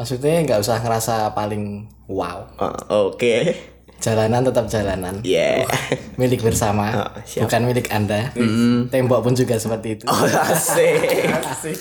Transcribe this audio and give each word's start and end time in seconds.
Maksudnya 0.00 0.40
nggak 0.48 0.64
usah 0.64 0.80
ngerasa 0.80 1.36
paling 1.36 1.84
wow. 2.08 2.48
Oh, 2.56 3.12
Oke. 3.12 3.52
Jalanan 4.00 4.48
tetap 4.48 4.64
jalanan. 4.64 5.20
Yeah. 5.20 5.68
Milik 6.16 6.40
bersama, 6.40 7.12
siap. 7.28 7.44
bukan 7.44 7.68
milik 7.68 7.92
Anda. 7.92 8.32
Tembok 8.88 9.20
pun 9.20 9.36
juga 9.36 9.60
seperti 9.60 10.00
itu. 10.00 10.08
Oh, 10.08 10.24
asik. 10.24 11.04
Asik. 11.44 11.76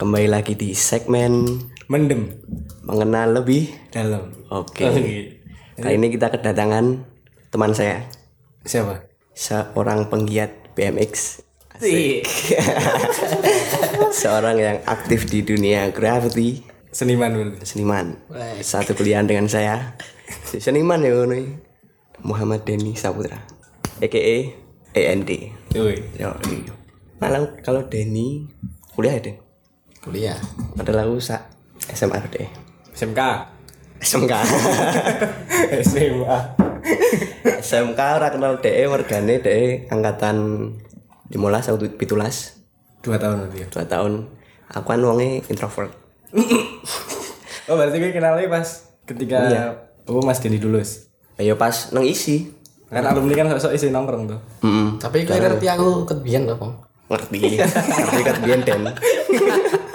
Kembali 0.00 0.28
lagi 0.32 0.56
di 0.56 0.72
segmen 0.72 1.75
Mendem 1.86 2.34
mengenal 2.82 3.30
lebih. 3.42 3.70
dalam. 3.94 4.34
Oke. 4.50 4.82
Oke. 4.82 5.38
Kali 5.76 5.94
ini 5.94 6.08
kita 6.10 6.32
kedatangan 6.32 7.04
teman 7.52 7.70
saya, 7.70 8.02
Siapa? 8.64 9.06
seorang 9.36 10.08
penggiat 10.10 10.74
BMX. 10.74 11.44
Si 11.76 12.24
Seorang 14.24 14.56
yang 14.56 14.78
aktif 14.88 15.28
di 15.28 15.44
dunia 15.44 15.92
gravity, 15.92 16.64
seniman 16.88 17.54
seniman. 17.62 18.16
Satu 18.64 18.96
kuliah 18.96 19.20
dengan 19.22 19.46
saya. 19.46 19.94
Seniman 20.56 21.04
ya 21.04 21.12
iki. 21.12 21.54
Muhammad 22.24 22.64
Denny 22.64 22.96
Saputra. 22.96 23.44
AKA 24.00 24.56
END. 24.96 25.30
Yo. 25.70 25.92
Malah 27.20 27.60
kalau 27.60 27.84
Denny 27.84 28.48
kuliah 28.96 29.20
ya, 29.20 29.30
Den. 29.30 29.36
kuliah. 30.00 30.38
Padahal 30.74 31.12
aku 31.12 31.20
sak 31.20 31.55
SMA 31.92 32.18
deh. 32.32 32.48
SMK. 32.96 33.20
SMK. 34.02 34.32
SMA. 35.84 36.38
SMK 37.66 38.00
ora 38.00 38.28
kenal 38.30 38.58
DE 38.62 38.86
mergane 38.86 39.38
DE 39.42 39.86
angkatan 39.90 40.36
15 41.30 41.70
atau 41.70 41.78
17 41.78 42.56
Dua 43.02 43.16
tahun 43.22 43.46
nanti 43.46 43.62
ya. 43.62 43.68
2 43.70 43.86
tahun. 43.86 44.12
Aku 44.74 44.86
kan 44.86 45.00
wonge 45.02 45.46
introvert. 45.46 45.92
Oh 47.66 47.74
berarti 47.74 47.98
gue 47.98 48.14
kenalnya 48.14 48.46
pas 48.46 48.94
ketika 49.10 49.74
Oh 50.06 50.22
Mas 50.22 50.38
Denny 50.38 50.62
Dulus. 50.62 51.10
Ayo 51.34 51.58
pas 51.58 51.90
nang 51.90 52.06
isi. 52.06 52.54
Kan 52.86 53.02
alumni 53.02 53.34
kan 53.34 53.50
sok-sok 53.50 53.74
isi 53.74 53.90
nongkrong 53.90 54.30
tuh. 54.30 54.38
Heeh. 54.62 54.88
Tapi 55.02 55.26
gue 55.26 55.34
ngerti 55.34 55.66
aku 55.74 56.06
kebian 56.06 56.46
loh, 56.46 56.62
Bang. 56.62 56.78
Ngerti. 57.10 57.58
Ngerti 57.58 58.22
kan 58.22 58.36
biyen 58.38 58.62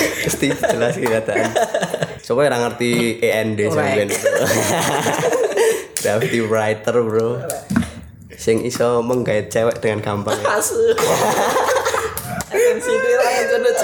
Pasti 0.00 0.46
jelas 0.52 0.96
kenyataan. 0.96 1.50
Coba 2.24 2.40
yang 2.48 2.62
ngerti 2.68 3.20
END 3.20 3.60
sampean. 3.72 4.08
Gravity 6.00 6.40
writer, 6.44 6.96
Bro. 7.04 7.44
Sing 8.40 8.64
iso 8.64 9.04
menggait 9.04 9.52
cewek 9.52 9.84
dengan 9.84 10.00
gampang. 10.00 10.40
Asu. 10.48 10.96
Sini 12.80 13.12
lah 13.20 13.32
jodoh 13.52 13.74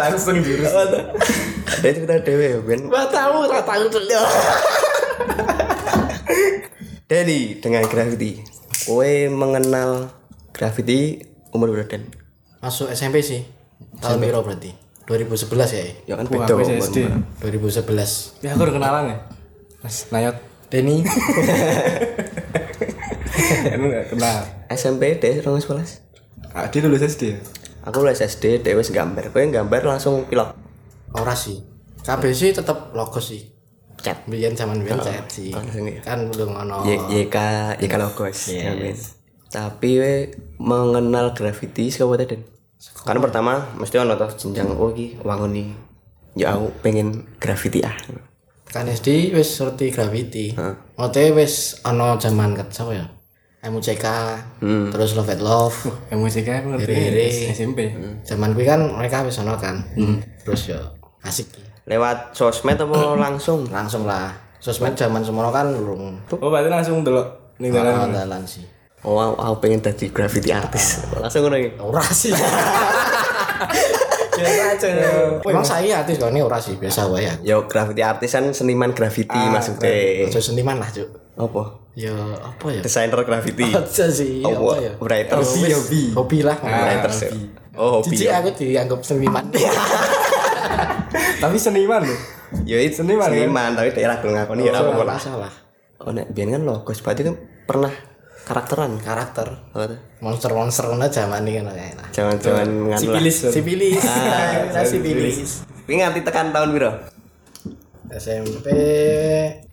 Langsung 0.00 0.40
jurus. 0.40 0.72
Ada 0.72 1.88
cerita 1.92 2.16
dewe 2.24 2.46
ya, 2.56 2.58
Ben. 2.64 2.80
Gak 2.88 3.08
tahu, 3.12 3.36
gak 3.50 3.64
tahu 3.68 3.84
dulu. 3.92 4.20
Denny 7.06 7.60
dengan 7.60 7.84
Gravity. 7.86 8.40
Kowe 8.86 9.12
mengenal 9.30 10.10
Gravity 10.56 11.26
umur 11.52 11.70
berapa 11.74 11.92
Den? 11.92 12.25
Masuk 12.60 12.88
SMP 12.92 13.20
sih. 13.20 13.44
Tahun 14.00 14.20
berapa 14.20 14.42
berarti? 14.44 14.72
2011 15.06 15.78
ya? 15.78 15.84
Ya 16.10 16.14
kan 16.18 16.26
beda. 16.26 16.54
SD. 16.82 17.06
2011. 17.40 18.42
Ya 18.42 18.52
aku 18.56 18.62
udah 18.66 18.74
kenalan 18.74 19.04
ya. 19.12 19.16
Mas 19.84 20.10
Nayot. 20.10 20.36
Denny. 20.66 21.06
Emang 23.70 23.88
gak 23.94 24.06
kenal. 24.10 24.36
SMP 24.74 25.14
deh 25.22 25.38
2011. 25.38 26.02
Ah, 26.56 26.66
dia 26.66 26.80
lulus 26.82 27.06
SD 27.06 27.22
ya? 27.36 27.38
Aku 27.86 28.02
lulus 28.02 28.18
SD, 28.18 28.66
dewe 28.66 28.82
wis 28.82 28.90
gambar. 28.90 29.30
Kowe 29.30 29.46
gambar 29.46 29.80
langsung 29.86 30.26
pilot. 30.26 30.58
Ora 31.14 31.38
sih. 31.38 31.62
KB 32.02 32.22
sih 32.34 32.50
tetap 32.50 32.90
logo 32.96 33.22
sih. 33.22 33.46
Cat. 34.02 34.26
Biyen 34.26 34.58
zaman 34.58 34.82
biyen 34.82 34.98
chat 34.98 35.30
sih. 35.30 35.54
langsung 35.54 35.86
ya. 35.86 36.02
Kan 36.02 36.26
belum 36.34 36.50
ono. 36.54 36.82
YK 36.86 37.36
YK 37.78 37.94
logos. 37.98 38.50
Yes. 38.50 39.15
Tapi 39.46 39.90
we 39.96 40.14
mengenal 40.58 41.32
Gravity 41.32 41.88
saka 41.88 42.24
Den. 42.24 42.42
Karena 43.06 43.20
pertama 43.22 43.52
mesti 43.74 43.96
ono 43.96 44.14
toh 44.14 44.28
jenjang 44.30 44.68
oh 44.70 44.90
iki 44.92 45.16
wangun 45.22 45.52
nih. 45.54 45.68
Ya 46.36 46.52
aku 46.52 46.68
pengen 46.82 47.24
Gravity 47.40 47.80
ah. 47.80 47.94
Kan 48.66 48.84
SD 48.84 49.32
wis 49.32 49.56
ngerti 49.56 49.88
gravity. 49.88 50.46
Ote 50.98 51.32
wis 51.32 51.80
ono 51.82 52.18
zaman 52.18 52.52
ket 52.52 52.68
sapa 52.70 52.92
ya? 52.92 53.06
MUCK, 53.66 54.06
terus 54.94 55.18
Love 55.18 55.32
at 55.32 55.42
Love, 55.42 55.74
MUCK 56.14 56.46
aku 56.46 56.68
ngerti 56.76 56.92
Rere. 56.92 57.26
SMP. 57.50 57.90
Zaman 58.22 58.54
kuwi 58.54 58.62
kan 58.62 58.78
mereka 58.94 59.26
wis 59.26 59.40
ono 59.40 59.58
kan. 59.58 59.82
Terus 60.44 60.70
ya 60.70 60.78
asik. 61.24 61.50
Lewat 61.86 62.30
sosmed 62.30 62.78
apa 62.78 62.94
langsung? 63.24 63.66
Langsung 63.66 64.06
lah. 64.06 64.30
Sosmed 64.62 64.94
zaman 64.94 65.22
semono 65.22 65.50
kan 65.50 65.70
belum 65.70 66.30
Oh 66.38 66.50
berarti 66.50 66.70
langsung 66.70 67.02
delok 67.02 67.54
ning 67.58 67.70
dalan. 67.74 68.10
andalan 68.10 68.42
sih. 68.44 68.62
Oh, 69.06 69.22
aku, 69.22 69.38
aku 69.38 69.54
pengen 69.62 69.78
jadi 69.86 70.10
graffiti 70.10 70.50
artis. 70.50 71.06
Langsung 71.14 71.46
ngono 71.46 71.56
iki. 71.62 71.78
Ora 71.78 72.02
sih. 72.10 72.34
Emang 75.46 75.64
saya 75.64 76.04
artis 76.04 76.18
kok 76.20 76.28
ini 76.28 76.44
ora 76.44 76.60
sih 76.60 76.76
biasa 76.76 77.08
wae 77.08 77.24
ya. 77.24 77.34
Yo 77.40 77.70
graffiti 77.70 78.02
artis 78.02 78.34
kan 78.34 78.50
seniman 78.50 78.92
graffiti 78.92 79.38
maksudnya. 79.38 80.26
Aja 80.26 80.42
seniman 80.42 80.82
lah, 80.82 80.90
Cuk. 80.90 81.08
Apa? 81.38 81.62
Ya 81.96 82.12
apa 82.44 82.66
ya? 82.68 82.82
Desainer 82.84 83.22
graffiti. 83.24 83.72
Aja 83.78 84.10
sih, 84.10 84.44
Apa? 84.44 84.58
apa 84.58 84.74
ya? 84.82 84.92
Writer. 85.00 85.36
Hobi, 85.40 85.70
hobi. 85.72 86.02
Hobi 86.12 86.38
lah. 86.44 86.56
Writer 86.60 87.12
sih. 87.14 87.30
Oh, 87.78 88.02
hobi. 88.02 88.12
Cici 88.12 88.28
ya. 88.28 88.42
aku 88.42 88.52
dianggap 88.52 89.00
seniman. 89.06 89.48
Tapi 91.42 91.56
seniman 91.56 92.02
lho. 92.04 92.16
Yo 92.66 92.76
itu 92.82 93.00
Seniman, 93.02 93.26
kan? 93.26 93.34
seniman, 93.34 93.70
tapi 93.74 93.90
daerah 93.90 94.16
belum 94.22 94.38
ngakoni 94.38 94.70
ya 94.70 94.72
apa 94.78 95.02
lah. 95.02 95.18
Masalah. 95.18 95.52
Oh, 95.98 96.14
nek 96.14 96.30
biyen 96.30 96.54
kan 96.54 96.62
logos 96.62 97.02
berarti 97.02 97.26
kan 97.26 97.34
pernah 97.66 97.90
karakteran. 98.46 99.02
Karakter 99.02 99.48
Apa 99.74 99.90
tuh? 99.90 100.00
monster-monster 100.22 100.86
ngono 100.86 101.10
zaman 101.10 101.42
ini 101.42 101.58
kan. 101.66 101.74
Jangan-jangan 102.14 102.68
nganu 102.70 102.94
lah. 102.94 102.98
Sipilis. 103.02 103.36
Sipilis. 103.50 104.02
Ah, 104.06 104.86
sipilis. 104.90 105.66
Ini 105.90 105.94
nganti 106.06 106.22
tekan 106.22 106.54
tahun 106.54 106.70
piro? 106.70 106.92
SMP 108.06 108.70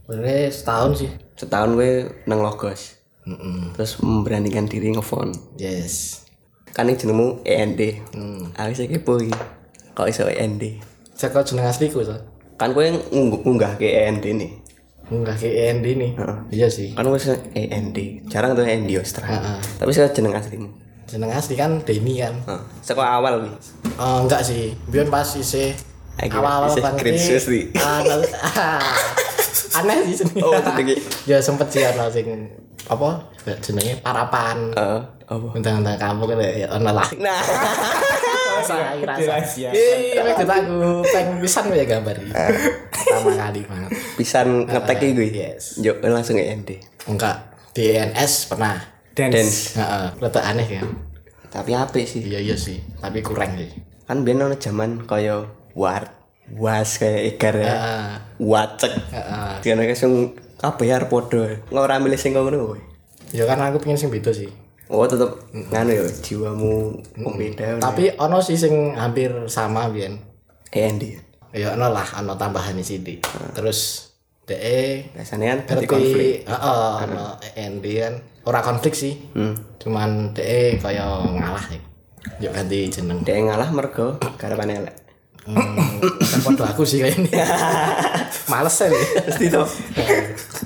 boleh 0.09 0.49
setahun 0.49 1.05
sih. 1.05 1.09
Setahun 1.37 1.77
gue 1.77 1.91
nang 2.25 2.41
logos. 2.41 2.97
Mm-mm. 3.29 3.77
Terus 3.77 4.01
memberanikan 4.03 4.65
diri 4.67 4.91
ngefon. 4.91 5.31
Yes. 5.55 6.25
Kan 6.73 6.89
ini 6.89 6.97
jenengmu 6.97 7.45
END. 7.45 7.81
Hmm. 8.11 8.51
Aku 8.57 8.73
sih 8.73 8.89
kepo 8.89 9.21
iki. 9.21 9.31
Kok 9.93 10.09
iso 10.09 10.25
END? 10.25 10.81
Cek 11.13 11.37
jeneng 11.45 11.69
asliku 11.69 12.01
to. 12.01 12.17
Kan 12.57 12.73
gue 12.73 12.89
ngunggah, 13.13 13.39
ngunggah 13.45 13.71
ke 13.77 13.85
END 13.85 14.25
nih. 14.33 14.51
Enggak 15.11 15.35
ke 15.43 15.49
END 15.51 15.85
nih. 15.99 16.11
Iya 16.53 16.67
sih. 16.71 16.95
Kan 16.95 17.07
gue 17.07 17.19
END. 17.53 17.97
Jarang 18.31 18.55
tuh 18.55 18.63
END 18.63 18.91
Ostra. 18.95 19.27
Heeh. 19.27 19.59
Tapi 19.79 19.91
saya 19.91 20.07
jeneng 20.15 20.31
aslimu. 20.31 20.69
Jeneng 21.03 21.29
asli 21.35 21.59
kan 21.59 21.83
Denny 21.83 22.23
kan. 22.23 22.33
Heeh. 22.47 22.63
Sekolah 22.79 23.19
awal 23.19 23.43
nih. 23.43 23.53
Oh, 23.99 24.23
enggak 24.23 24.41
sih. 24.41 24.71
Biar 24.87 25.11
pas 25.11 25.27
Akhirnya 26.13 26.39
awal-awal 26.45 26.77
banget. 26.77 27.03
Ah, 27.75 27.99
nah- 28.05 28.21
aneh 29.81 30.05
sih 30.05 30.21
jenenge. 30.21 30.41
Oh, 30.45 30.53
jenenge. 30.53 30.95
ya 31.25 31.37
sempet 31.41 31.67
sih 31.73 31.81
ana 31.81 32.05
sing 32.05 32.29
apa 32.85 33.25
jenenge 33.59 33.99
parapan. 34.05 34.71
Heeh. 34.71 35.01
Apa? 35.23 35.47
Undang-undang 35.55 35.97
kamu 35.97 36.23
kan 36.29 36.37
ya 36.39 36.67
ono 36.69 36.91
lah. 36.93 37.07
Nah. 37.17 37.41
Saya 38.63 38.95
rasa. 39.03 39.43
Mek 40.23 40.39
aku 40.39 41.03
pengen 41.03 41.41
pisan 41.43 41.67
ya 41.73 41.83
gambar. 41.83 42.15
Pertama 43.03 43.31
kali 43.35 43.61
banget. 43.67 43.91
Pisan 44.15 44.47
ngetek 44.65 44.97
iki 45.03 45.11
gue. 45.11 45.27
Yes. 45.29 45.77
Yo 45.83 45.99
langsung 45.99 46.39
END. 46.39 46.79
Enggak. 47.11 47.51
Di 47.75 47.99
NS 47.99 48.47
pernah. 48.47 48.79
Dance. 49.13 49.35
Dance. 49.35 49.59
Heeh, 49.77 50.05
rada 50.23 50.41
aneh 50.41 50.67
kan. 50.71 50.87
Tapi 51.53 51.77
apik 51.77 52.07
sih. 52.09 52.25
Iya 52.25 52.39
iya 52.41 52.55
sih, 52.57 52.81
tapi 52.97 53.21
kurang 53.21 53.53
sih. 53.59 53.69
Kan 54.09 54.25
biyen 54.25 54.41
ono 54.41 54.57
zaman 54.57 55.05
kaya 55.05 55.45
war 55.77 56.09
was 56.57 56.97
kayak 56.97 57.37
igar 57.37 57.55
ya. 57.61 57.67
Heeh. 57.69 58.07
Wacek. 58.41 58.93
Heeh. 59.13 59.51
Dia 59.61 59.73
nek 59.77 59.93
sing 59.93 60.33
kabeh 60.57 60.89
arep 60.89 61.13
padha. 61.13 61.61
Ora 61.69 62.01
milih 62.01 62.17
sing 62.17 62.33
ngono. 62.33 62.73
Ya 63.29 63.45
kan 63.45 63.61
aku 63.61 63.81
pengen 63.81 64.01
sing 64.01 64.09
beda 64.09 64.33
sih. 64.33 64.49
Oh, 64.91 65.05
tetep 65.09 65.29
nganu 65.53 65.89
ya 65.89 66.05
jiwamu 66.05 67.01
beda. 67.17 67.81
Tapi 67.81 68.13
ono 68.17 68.37
sih 68.45 68.57
sing 68.57 68.93
hampir 68.93 69.33
sama 69.49 69.89
biyen. 69.89 70.21
END. 70.69 71.17
Ya 71.53 71.77
ono 71.77 71.93
lah, 71.93 72.07
ono 72.17 72.33
tambahan 72.33 72.73
di 72.73 72.81
sini. 72.81 73.21
Terus 73.53 74.09
DE 74.43 75.07
Biasanya 75.15 75.55
kan 75.55 75.59
ngerti 75.69 75.85
konflik. 75.87 76.35
heeh 76.43 76.93
ono 77.07 77.25
END 77.55 77.85
kan 78.01 78.13
ora 78.43 78.59
konflik 78.59 78.91
sih. 78.91 79.13
Hmm. 79.31 79.55
Cuman 79.79 80.33
DE 80.33 80.81
kaya 80.81 81.05
ngalah 81.23 81.65
ya. 81.69 82.49
Ganti 82.51 82.89
jeneng. 82.89 83.21
Dia 83.21 83.39
ngalah 83.39 83.69
mergo 83.69 84.17
garapane 84.35 84.81
elek. 84.81 84.95
Hmm, 85.43 85.75
foto 86.43 86.63
aku 86.63 86.83
sih 86.83 87.03
kayaknya. 87.03 87.43
Males 88.51 88.75
ya. 88.79 88.87
Mesti 89.27 89.45
to. 89.51 89.63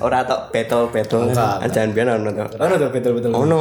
Ora 0.00 0.22
tok 0.22 0.54
battle-battle. 0.54 1.34
Jangan 1.68 1.90
biar 1.92 2.16
ono 2.16 2.30
to. 2.32 2.56
Ono 2.58 2.74
tuh 2.78 2.90
betul-betul. 2.90 3.30
Ono 3.34 3.60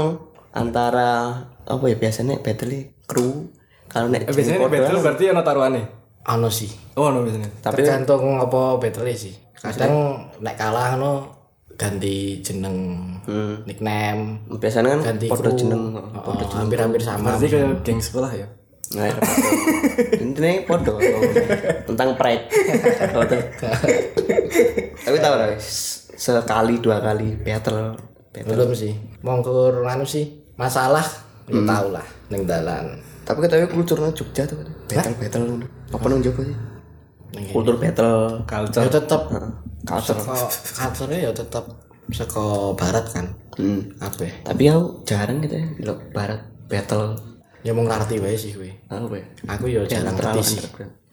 antara 0.53 1.41
apa 1.67 1.83
ya 1.85 1.97
biasanya 1.99 2.39
battle 2.39 2.95
kru 3.05 3.51
kalau 3.91 4.07
nek 4.09 4.25
Eh, 4.25 4.33
biasanya 4.33 4.65
battle 4.65 5.01
berarti 5.03 5.23
ono 5.27 5.41
taruhane. 5.41 5.81
Ano 6.27 6.51
sih. 6.51 6.67
Oh, 6.99 7.07
ono 7.07 7.23
biasanya. 7.23 7.49
tapi 7.63 7.83
Tergantung 7.83 8.35
apa 8.43 8.75
battle 8.83 9.07
sih. 9.15 9.31
Kadang 9.57 10.27
nek 10.43 10.55
kalah 10.59 10.99
no 10.99 11.11
ganti 11.77 12.41
jeneng 12.41 12.75
nickname 13.63 14.43
biasanya 14.49 14.97
kan 14.97 15.13
ganti 15.13 15.29
kru. 15.29 15.53
jeneng 15.53 15.93
Oh, 15.95 16.35
hampir-hampir 16.35 16.99
sama. 16.99 17.37
Berarti 17.37 17.47
kayak 17.47 17.85
geng 17.85 18.01
sekolah 18.03 18.31
ya. 18.35 18.47
Nah, 18.87 19.03
ya, 19.03 19.19
intinya 20.23 20.63
podo 20.63 20.95
tentang 21.83 22.15
pride. 22.15 22.47
Tapi 25.03 25.17
tahu 25.19 25.35
lah, 25.35 25.51
sekali 25.59 26.79
dua 26.79 27.03
kali 27.03 27.35
battle. 27.35 27.99
battle. 28.31 28.47
Belum 28.47 28.71
sih. 28.71 28.95
Mongkur 29.27 29.83
anu 29.83 30.07
sih 30.07 30.47
masalah 30.55 31.03
ya 31.47 31.61
tau 31.63 31.87
lah 31.91 32.05
ning 32.29 32.43
dalan. 32.43 32.85
Tapi 33.23 33.43
katanya 33.43 33.67
kulturnya 33.67 34.11
Jogja 34.15 34.43
tuh, 34.47 34.63
battle 34.87 35.15
battle. 35.19 35.43
Apa 35.91 36.05
nang 36.07 36.19
Jogja 36.23 36.43
sih? 36.47 36.57
Kultur 37.51 37.75
battle, 37.75 38.43
Culture. 38.47 38.83
Ya 38.83 38.91
tetep 38.91 39.21
culture. 39.83 40.19
culture 40.75 41.11
ya 41.11 41.31
tetep 41.35 41.65
saka 42.07 42.71
barat 42.75 43.05
kan. 43.11 43.25
Hmm. 43.59 43.83
Apa? 43.99 44.31
Tapi 44.47 44.63
aku 44.71 45.03
jarang 45.03 45.43
gitu 45.43 45.59
ya, 45.59 45.67
di 45.75 45.83
barat 46.15 46.39
battle. 46.71 47.19
Ya 47.67 47.75
mau 47.75 47.83
ngerti 47.83 48.23
wae 48.23 48.39
sih 48.39 48.55
kowe. 48.55 48.69
Apa 48.87 49.15
ya? 49.19 49.25
Aku 49.55 49.65
ya 49.67 49.81
jarang 49.83 50.15
ngerti 50.15 50.39
sih. 50.55 50.59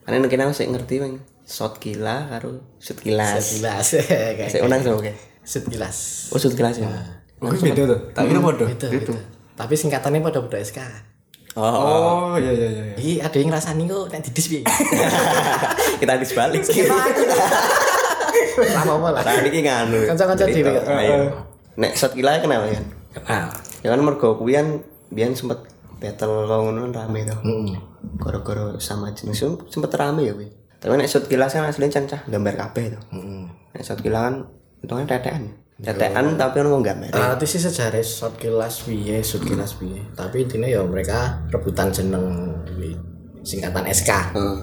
Karena 0.06 0.22
mungkin 0.22 0.38
aku 0.44 0.52
sih 0.54 0.68
ngerti 0.70 0.94
bang, 1.02 1.14
shot 1.42 1.82
gila 1.82 2.30
karo 2.30 2.62
shoot 2.78 3.00
gilas. 3.02 3.58
Sekilas 3.58 3.88
kayak 4.38 4.52
Saya 4.54 4.62
unang 4.62 4.84
sama 4.86 5.00
oke. 5.02 5.12
sekilas. 5.42 5.98
Oh 6.30 6.38
shoot 6.38 6.54
gilas 6.54 6.78
ya. 6.78 6.86
Oh, 7.42 7.50
beda 7.50 7.82
tuh. 7.90 8.00
Tak 8.14 8.22
kira 8.30 8.40
podo. 8.40 8.64
Itu, 9.54 9.56
itu. 9.56 9.60
Tapi 9.62 9.74
singkatannya 9.78 10.20
pada 10.20 10.42
budak 10.42 10.60
SK. 10.60 10.78
Oh, 11.54 11.62
Oh, 11.62 12.34
iya 12.34 12.50
iya 12.50 12.66
iya. 12.66 12.82
iya. 12.90 12.94
Ih, 12.98 13.18
ada 13.22 13.36
yang 13.38 13.54
ngrasani 13.54 13.86
kok 13.86 14.10
nek 14.10 14.26
didis 14.26 14.46
piye. 14.50 14.62
kita 16.02 16.18
habis 16.18 16.34
balik. 16.34 16.66
Lama 18.74 18.92
apa 18.98 19.08
lah. 19.14 19.22
Nah, 19.22 19.34
ini 19.46 19.60
nganu. 19.62 19.98
Kanca-kanca 20.10 20.44
dhewe. 20.46 20.74
Nek 21.74 21.92
shot 21.94 22.14
gila 22.14 22.38
kenal 22.38 22.66
kan? 22.66 22.84
Kenal. 23.14 23.46
Ya 23.82 23.88
kan 23.94 24.00
mergo 24.02 24.34
kuwi 24.34 24.58
kan 24.58 24.82
biyen 25.10 25.34
sempet 25.34 25.62
battle 25.98 26.46
ngono 26.46 26.90
kan 26.90 27.06
rame 27.06 27.22
to. 27.22 27.34
Heeh. 27.42 27.78
Gara-gara 28.18 28.74
sama 28.78 29.14
jenis 29.14 29.42
itu 29.42 29.54
sempet 29.70 29.94
rame 29.94 30.26
ya 30.26 30.34
kuwi. 30.34 30.50
Tapi 30.78 30.98
nek 30.98 31.06
shot 31.06 31.26
gila 31.26 31.46
kan 31.46 31.70
aslinya 31.70 31.94
cancah 31.94 32.26
gambar 32.26 32.54
kabeh 32.58 32.84
to. 32.94 33.00
Heeh. 33.14 33.46
Nek 33.74 33.82
shot 33.82 34.02
gila 34.02 34.26
kan 34.26 34.34
hitungan 34.82 35.06
tetean. 35.06 35.54
Tetean 35.74 36.38
tapi 36.38 36.62
ono 36.62 36.78
gambar. 36.78 37.10
Berarti 37.10 37.44
sih 37.50 37.58
sejarah 37.58 37.98
shot 37.98 38.38
kilas 38.38 38.86
piye, 38.86 39.18
shot 39.26 39.42
kilas 39.42 39.74
piye. 39.74 40.06
Tapi 40.14 40.46
intinya 40.46 40.70
ya 40.70 40.86
mereka 40.86 41.42
rebutan 41.50 41.90
jeneng 41.90 42.54
singkatan 43.42 43.84
SK. 43.90 44.10
Heeh. 44.38 44.58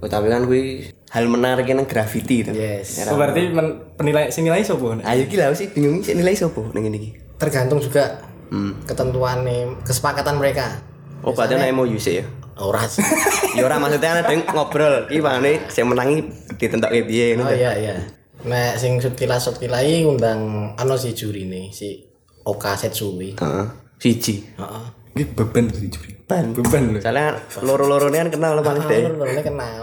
Oh, 0.00 0.08
tapi 0.08 0.28
kan 0.28 0.44
kuwi 0.44 0.88
hal 1.12 1.24
menarik 1.28 1.64
yang 1.64 1.80
graffiti 1.84 2.44
to. 2.44 2.52
Yes. 2.52 3.04
Oh, 3.08 3.16
berarti 3.16 3.48
men, 3.52 3.92
penilai 3.96 4.28
sinilai 4.28 4.60
sopo? 4.60 4.92
Ayo 5.00 5.24
gila 5.28 5.52
sih 5.56 5.68
bingung 5.72 6.00
sih 6.04 6.12
nilai 6.12 6.36
sopo 6.36 6.68
ning 6.72 6.84
ngene 6.88 6.96
iki. 6.98 7.10
Tergantung 7.36 7.80
juga 7.80 8.20
ketentuan 8.84 9.44
kesepakatan 9.84 10.36
mereka. 10.40 10.80
Oh, 11.24 11.32
berarti 11.32 11.56
ana 11.56 11.68
MOU 11.72 11.96
sih 11.96 12.20
ya. 12.20 12.24
Ora 12.56 12.84
sih. 12.84 13.00
Ya 13.54 13.62
ora 13.62 13.78
maksudnya 13.78 14.18
ana 14.18 14.22
deng 14.26 14.42
ngobrol 14.50 15.06
iki 15.06 15.22
pangane 15.22 15.62
sing 15.70 15.86
menangi 15.86 16.26
ditentokke 16.58 17.06
piye 17.06 17.38
Oh 17.38 17.46
ngono. 17.46 17.54
iya 17.54 17.70
iya. 17.78 17.94
Nek 18.44 18.76
sing 18.76 19.00
shot 19.00 19.16
kilas 19.16 19.40
shot 19.40 19.56
kilai 19.56 20.04
ngundang 20.04 20.72
ano 20.76 20.94
si 21.00 21.16
juri 21.16 21.48
nih 21.48 21.72
si 21.72 22.04
Oka 22.44 22.76
Setsui. 22.76 23.32
Heeh. 23.40 23.66
Siji. 23.96 24.44
Heeh. 24.60 24.84
Ini 25.16 25.22
beban 25.32 25.64
tuh 25.72 25.80
juri. 25.88 26.12
Ban. 26.28 26.52
Beban 26.52 26.92
loh. 26.92 27.00
Soalnya 27.00 27.40
loro-lorone 27.64 28.16
kan 28.20 28.28
kenal 28.28 28.60
paling 28.60 28.84
Ah, 28.84 28.90
deh. 28.90 29.00
lu 29.08 29.24
kenal. 29.40 29.82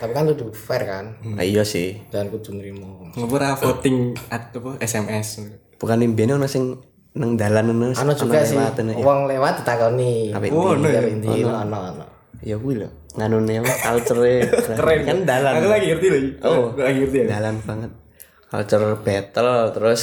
Tapi 0.00 0.12
kan 0.16 0.24
kudu 0.32 0.48
fair 0.56 0.88
kan. 0.88 1.04
Nah, 1.20 1.44
iya 1.44 1.60
sih. 1.60 2.00
Dan 2.08 2.32
kudu 2.32 2.56
nrimo. 2.56 3.12
Ngopora 3.12 3.52
voting 3.52 4.16
at 4.32 4.48
apa 4.56 4.80
SMS. 4.80 5.44
Bukan 5.76 6.00
imben 6.00 6.40
ono 6.40 6.48
sing 6.48 6.80
nang 7.12 7.36
dalan 7.36 7.76
ono. 7.76 7.92
Ano 7.92 8.16
juga 8.16 8.40
sih. 8.40 8.56
lewat, 8.56 8.80
ono 8.80 8.90
ya. 8.96 9.04
Wong 9.04 9.20
lewat 9.28 9.52
ditakoni. 9.60 10.32
Oh, 10.56 10.72
no 10.72 10.88
ya. 10.88 11.04
Endi 11.04 11.44
ono 11.44 11.60
ono. 11.60 12.04
Ya 12.40 12.56
kuwi 12.56 12.80
lho. 12.80 12.88
Nganune 13.16 13.60
apa 13.60 13.74
culture 13.84 14.48
Keren 14.78 15.00
kan 15.04 15.18
dalan. 15.24 15.52
Aku 15.60 15.68
lagi 15.68 15.86
ngerti 15.92 16.06
lagi. 16.08 16.30
Oh. 16.40 16.72
Aku 16.72 16.80
lagi 16.80 16.98
ngerti 17.04 17.16
ya. 17.20 17.26
Dalan 17.36 17.56
banget. 17.60 17.90
Culture 18.48 18.86
battle 19.00 19.52
terus 19.70 20.02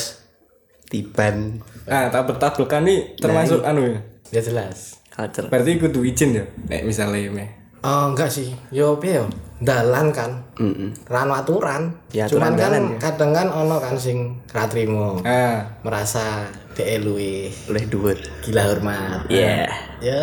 tiban 0.87 1.59
Nah, 1.87 2.07
tabel-tabel 2.07 2.67
nih 2.83 2.99
termasuk 3.15 3.63
anu 3.63 3.83
ya. 3.87 3.99
Ya 4.29 4.41
jelas. 4.43 4.99
culture. 5.09 5.47
Berarti 5.49 5.79
kudu 5.79 6.03
izin 6.03 6.37
ya. 6.37 6.45
Nek 6.69 6.83
misalnya 6.83 7.31
meh. 7.31 7.49
Oh 7.81 8.11
enggak 8.11 8.27
sih. 8.27 8.51
Yo 8.69 8.97
piye 8.97 9.17
yo? 9.17 9.25
Dalan 9.57 10.11
kan. 10.11 10.45
Heeh. 10.59 10.91
Rano 11.07 11.33
aturan. 11.33 11.89
Ya, 12.11 12.27
Cuman 12.27 12.53
aturan 12.53 12.53
kan 12.59 12.83
ya. 12.85 12.97
kadang 12.99 13.31
kan 13.33 13.47
ono 13.47 13.79
kan 13.79 13.95
sing 13.95 14.37
ra 14.51 14.67
trimo. 14.67 15.17
Ah, 15.23 15.79
Merasa 15.81 16.45
DE 16.75 17.01
luwe 17.01 17.49
Oleh 17.71 17.83
dhuwur. 17.87 18.17
gila 18.43 18.67
hormat. 18.67 19.25
Iya. 19.31 19.65
Ya 19.97 20.21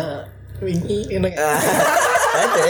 wingi 0.65 0.99
ini 1.13 1.29
Ada. 2.35 2.67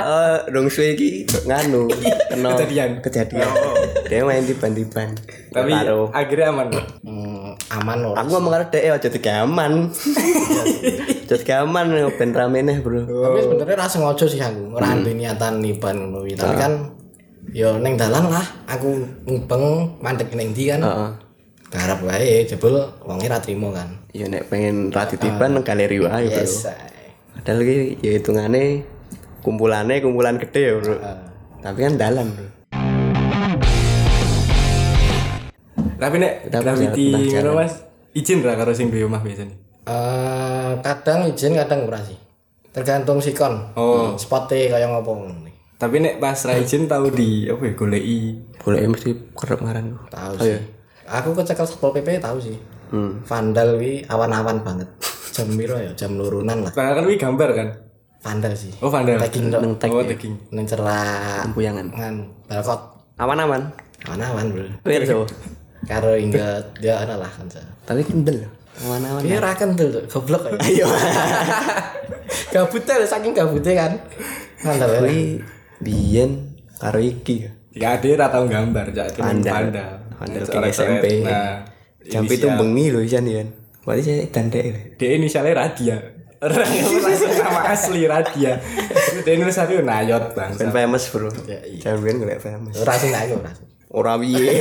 Eh, 0.00 0.36
dong 0.52 0.68
suwe 0.68 0.96
iki 0.96 1.24
nganu 1.44 1.88
kena 2.28 2.56
Kejadian. 2.56 2.90
Kejadian. 3.04 3.48
Dia 4.08 4.24
main 4.24 4.44
tiban-tiban. 4.44 5.12
tapi 5.50 5.72
Karo. 5.74 6.08
akhirnya 6.14 6.46
aman. 6.54 6.68
Hmm, 7.02 7.52
aman 7.80 7.96
loh. 8.00 8.14
Aku 8.14 8.28
ngomong 8.38 8.52
karo 8.54 8.64
dhek 8.70 8.86
aja 8.86 9.08
digaman. 9.10 9.90
Aja 11.26 11.36
digaman 11.36 11.84
yo 11.90 12.08
ben 12.14 12.30
ramene, 12.30 12.80
Bro. 12.80 13.02
Tapi 13.08 13.38
sebenarnya 13.44 13.76
rasa 13.76 13.96
ngojo 13.98 14.24
sih 14.30 14.40
aku. 14.40 14.78
Ora 14.78 14.94
hmm. 14.94 15.10
niatan 15.10 15.58
niban 15.58 15.96
ngono 16.00 16.22
kuwi. 16.22 16.38
Tapi 16.38 16.54
kan 16.54 16.72
yo 17.50 17.76
ning 17.82 17.98
dalan 17.98 18.30
lah 18.30 18.46
aku 18.70 19.04
ngubeng 19.26 19.96
mandek 20.00 20.32
ning 20.32 20.54
ndi 20.54 20.70
kan. 20.70 20.80
Heeh. 20.86 21.10
Garap 21.70 22.02
wae 22.02 22.46
jebul 22.46 22.78
wonge 23.04 23.26
ra 23.26 23.42
trimo 23.42 23.74
kan. 23.74 23.90
Ya 24.14 24.26
nek 24.26 24.50
pengen 24.50 24.90
rati 24.90 25.18
tiban 25.18 25.54
nang 25.54 25.66
galeri 25.66 25.98
wae, 26.02 26.30
Bro. 26.30 26.40
Yes. 26.40 26.66
Padahal 27.38 27.62
iki 27.62 27.78
ya 28.02 28.10
hitungane 28.18 28.82
kumpulane 29.44 30.02
kumpulan 30.02 30.36
gede 30.40 30.62
ya, 30.62 30.74
Bro. 30.80 30.96
Tapi 31.60 31.78
kan 31.78 31.94
dalan, 31.94 32.26
Bro. 32.34 32.48
Tapi 36.00 36.16
nek 36.16 36.48
Tapi 36.48 36.64
tentang 36.64 36.76
ngono. 37.44 37.50
Mas, 37.60 37.84
izin 38.16 38.40
ra 38.40 38.56
karo 38.56 38.72
sing 38.72 38.88
duwe 38.88 39.04
omah 39.04 39.20
biasanya. 39.20 39.52
Eh, 39.84 40.72
kadang 40.80 41.28
izin 41.28 41.52
kadang 41.60 41.84
ora 41.84 42.00
sih. 42.00 42.16
Tergantung 42.72 43.20
sikon. 43.20 43.76
Oh. 43.76 44.16
Spotnya 44.16 44.72
kaya 44.72 44.88
ngopo. 44.88 45.28
Tapi 45.76 45.96
nek 46.00 46.16
pas 46.16 46.40
ra 46.48 46.56
izin 46.56 46.88
tahu 46.88 47.12
di 47.12 47.48
apa 47.48 47.62
ya 47.68 47.72
goleki 47.76 48.20
Boleh 48.60 48.84
mesti 48.88 49.10
kerep 49.36 49.60
ngaran. 49.60 49.96
Tahu 50.08 50.32
sih. 50.40 50.60
Aku 51.10 51.36
kecekel 51.36 51.68
Satpol 51.68 51.92
PP 51.96 52.16
tahu 52.16 52.40
sih. 52.40 52.56
Hmm. 52.90 53.20
Vandal 53.28 53.76
wi 53.76 54.00
awan-awan 54.08 54.64
banget. 54.64 54.88
Jam 55.40 55.50
piro 55.56 55.76
ya? 55.76 55.90
Jam 55.96 56.12
lurunan 56.14 56.56
lah. 56.60 56.72
Padahal 56.72 56.94
kan 57.00 57.04
wi 57.08 57.16
gambar 57.16 57.50
kan. 57.56 57.68
Vandal 58.20 58.52
sih. 58.52 58.72
Oh, 58.84 58.92
vandal. 58.92 59.16
Tagging 59.16 59.48
dok. 59.48 59.60
Nang 59.64 59.72
tag 59.80 59.90
Oh, 59.90 60.04
ya. 60.04 60.12
tagging. 60.12 60.34
Nang 60.52 60.66
celak 60.68 61.48
Tempuyangan. 61.48 61.86
ngan 61.88 62.14
balkot. 62.46 62.80
Aman-aman. 63.16 63.62
Awan-awan, 64.04 64.44
Bro. 64.52 64.64
Kuwi 64.84 65.04
so. 65.04 65.24
Karo 65.84 66.12
inget 66.12 66.64
ya 66.80 67.00
ana 67.00 67.16
lah 67.16 67.28
kan. 67.28 67.48
Tapi 67.84 68.04
kendel. 68.04 68.44
Aman-aman. 68.84 69.20
Iya 69.24 69.40
ra 69.40 69.52
kentul 69.52 69.88
tuh, 69.92 70.04
goblok 70.08 70.44
ya. 70.46 70.56
Ayo. 70.60 70.86
Gabutnya 72.54 73.04
saking 73.04 73.32
gabutnya 73.32 73.74
kan. 73.76 73.92
Vandal 74.60 74.88
ya. 74.88 75.00
Kuwi 75.00 75.20
biyen 75.80 76.30
karo 76.76 77.00
iki 77.00 77.48
ya. 77.48 77.50
Ya 77.70 77.88
ade 77.96 78.18
ra 78.18 78.28
tau 78.28 78.44
gambar, 78.44 78.90
jak 78.90 79.14
cuman 79.16 79.40
Pandal. 79.40 80.68
SMP. 80.68 81.24
Nah, 81.24 81.64
Jampi 82.00 82.34
itu 82.36 82.48
bengi 82.48 82.90
loh 82.90 83.00
Isan 83.00 83.28
ya. 83.28 83.44
Berarti 83.80 84.02
saya 84.04 84.28
tandek. 84.28 84.96
dia 85.00 85.16
inisialnya 85.16 85.56
Radia. 85.56 85.96
Orang 86.40 86.68
langsung 86.68 87.32
nama 87.36 87.60
asli 87.72 88.04
Radia. 88.04 88.60
Dia 89.24 89.32
nulis 89.36 89.56
aku 89.56 89.80
Nayot 89.80 90.32
bang. 90.36 90.52
Ben 90.56 90.72
famous 90.72 91.04
bro. 91.12 91.28
Ya, 91.48 91.60
iya. 91.64 91.96
Jangan 91.96 92.20
golek 92.20 92.40
famous. 92.40 92.76
Ora 92.80 92.94
sing 92.96 93.12
aku 93.12 93.40
ora. 93.40 93.52
Ora 93.92 94.12
piye. 94.20 94.60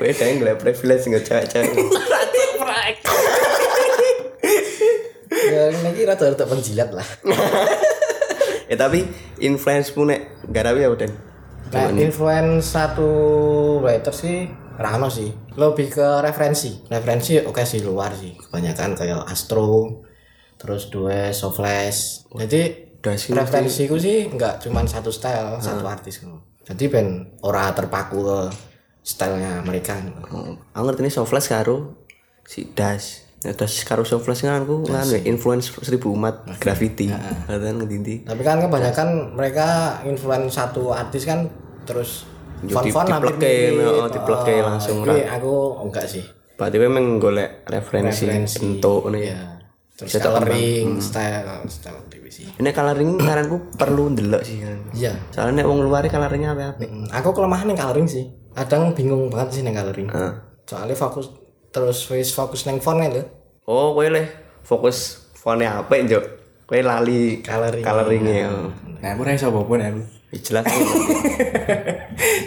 Kowe 0.00 0.10
dhewe 0.12 0.32
golek 0.40 0.56
privilege 0.60 1.04
nggak 1.08 1.24
cewek-cewek. 1.24 1.76
Ya 5.44 5.68
ini 5.68 6.02
rada 6.08 6.44
penjilat 6.48 6.90
lah. 6.92 7.08
Ya 8.68 8.76
tapi 8.80 9.04
influence 9.44 9.92
pun 9.92 10.08
nek 10.08 10.40
garawi 10.48 10.84
ya 10.84 10.90
udah. 10.92 11.12
Nah, 11.72 11.90
influence 11.92 12.72
satu 12.72 13.08
writer 13.84 14.12
sih 14.12 14.48
Rano 14.74 15.08
sih. 15.10 15.30
Lebih 15.54 15.86
ke 15.92 16.08
referensi? 16.22 16.82
Referensi 16.90 17.38
oke 17.40 17.62
sih 17.62 17.80
luar 17.82 18.14
sih. 18.14 18.34
Kebanyakan 18.34 18.98
kayak 18.98 19.26
Astro 19.26 20.02
terus 20.64 20.88
dua 20.88 21.28
Soflash 21.34 22.24
jadi 22.32 22.88
das 23.04 23.28
itu 23.28 23.36
referensiku 23.36 24.00
sih 24.00 24.32
nggak 24.32 24.64
cuma 24.64 24.80
satu 24.88 25.12
style 25.12 25.60
satu 25.60 25.84
artis 25.84 26.24
ngono. 26.24 26.40
jadi 26.64 26.84
ben 26.88 27.36
ora 27.44 27.68
terpaku 27.76 28.24
ke 28.24 28.38
stylenya 29.04 29.60
mereka 29.60 30.00
Oh, 30.32 30.56
aku 30.72 30.82
ngerti 30.88 31.04
ini 31.04 31.12
Soflash 31.12 31.52
karo 31.52 32.00
si 32.48 32.72
Das. 32.72 33.28
Ya, 33.44 33.52
das 33.52 33.76
karo 33.84 34.08
Soflash 34.08 34.48
kan 34.48 34.64
aku 34.64 34.88
kan 34.88 35.04
influence 35.28 35.68
seribu 35.84 36.16
umat 36.16 36.48
graffiti. 36.56 37.12
Kan 37.12 37.60
ngendi 37.60 38.24
tapi 38.24 38.40
kan 38.40 38.56
kebanyakan 38.64 39.36
mereka 39.36 40.00
influence 40.08 40.56
satu 40.56 40.96
artis 40.96 41.28
kan 41.28 41.44
terus 41.84 42.24
fun-fun 42.62 43.06
dipleke, 43.06 43.54
oh, 43.78 44.06
dipleke 44.06 44.54
Oh, 44.56 44.66
langsung, 44.66 44.96
tapi 45.02 45.20
aku 45.22 45.52
enggak 45.82 46.06
sih 46.06 46.24
Berarti 46.54 46.76
memang 46.78 47.18
golek 47.18 47.66
referensi, 47.66 48.24
Referensi. 48.24 48.56
bentuk 48.58 49.00
ngono 49.04 49.18
ya. 49.18 49.34
ya 49.34 49.40
terus 49.92 50.10
Bisa 50.10 50.18
tak 50.18 50.30
coloring 50.32 50.86
style 50.98 51.42
style 51.66 52.00
dewe 52.06 52.26
sih 52.26 52.46
Ini 52.52 52.70
coloring 52.70 53.10
saranku 53.16 53.56
perlu 53.74 54.10
ndelok 54.10 54.42
sih 54.42 54.58
kan. 54.58 54.78
iya 54.90 55.12
Soalnya 55.28 55.60
nek 55.60 55.66
wong 55.66 55.80
luar 55.82 56.02
coloringnya 56.04 56.50
apa 56.50 56.62
apa. 56.72 56.82
Mm, 56.82 57.10
aku 57.10 57.28
kelemahan 57.30 57.66
yang 57.66 57.80
coloring 57.80 58.06
sih 58.06 58.24
kadang 58.50 58.90
bingung 58.90 59.26
banget 59.28 59.48
sih 59.50 59.62
yang 59.62 59.74
coloring 59.74 60.06
Heeh. 60.08 60.32
soalnya 60.64 60.94
fokus 60.94 61.26
terus 61.68 62.06
wis 62.08 62.30
fokus 62.30 62.64
neng 62.64 62.78
fontnya 62.78 63.10
lho 63.12 63.22
Oh, 63.64 63.90
kowe 63.92 64.04
le 64.04 64.22
fokus 64.60 64.96
fone 65.34 65.64
apa 65.64 65.90
njok? 65.96 66.24
Kowe 66.64 66.78
lali 66.78 67.40
Coloring. 67.40 67.80
coloringnya. 67.80 68.46
Nah, 68.98 69.10
aku 69.10 69.20
ra 69.20 69.32
iso 69.32 69.48
apa-apa 69.48 69.72
nek 69.74 69.88
aku. 69.88 70.02
Ya, 70.34 70.38
Jelas. 70.42 70.66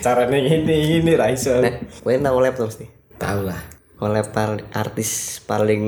Carane 0.04 0.38
ngene 0.44 0.74
ngene 0.76 1.12
ra 1.16 1.32
iso. 1.32 1.56
Nek 1.58 2.04
kowe 2.04 2.12
tau 2.14 2.38
lab 2.38 2.54
tuh 2.54 2.68
mesti. 2.68 2.86
tahu 3.18 3.42
lah 3.42 3.58
Collab 3.98 4.30
paling 4.30 4.62
artis 4.72 5.42
paling 5.42 5.82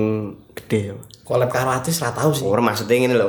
gede. 0.55 0.97
collab 1.21 1.45
karo 1.45 1.69
artis 1.69 2.01
ra 2.01 2.09
tahu 2.09 2.33
sih 2.33 2.41
Ora 2.41 2.57
maksudnya 2.57 2.97
ngene 2.97 3.15
lho. 3.15 3.27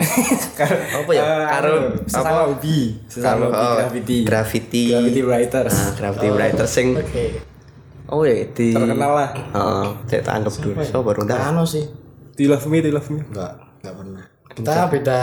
apa 0.96 1.10
ya? 1.12 1.20
Eh, 1.20 1.44
Karo 1.50 1.68
anu, 1.68 2.00
sesama 2.08 2.42
hobi, 2.48 2.78
sesama 3.04 3.44
hobi 3.44 3.60
oh, 3.60 3.74
graffiti. 3.76 4.16
Graffiti. 4.24 4.82
Graffiti 4.88 5.20
writers. 5.20 5.74
Nah, 5.74 5.92
graffiti 5.92 6.28
writer 6.30 6.64
sing 6.66 6.86
oke 6.96 7.24
Oh 8.08 8.24
ya 8.24 8.40
di 8.48 8.72
Terkenal 8.72 9.12
lah. 9.12 9.30
Heeh, 9.36 9.86
saya 10.08 10.20
tak 10.24 10.34
anggap 10.40 10.54
dulu. 10.56 10.74
So 10.80 11.04
baru 11.04 11.22
ndak. 11.22 11.38
Kano 11.38 11.62
sih 11.62 11.84
Di 12.32 12.48
love 12.48 12.64
me, 12.66 12.80
di 12.80 12.88
love 12.88 13.06
me. 13.06 13.20
enggak 13.22 13.52
enggak 13.82 13.94
pernah 13.94 14.24
kita 14.52 14.86
beda 14.86 15.20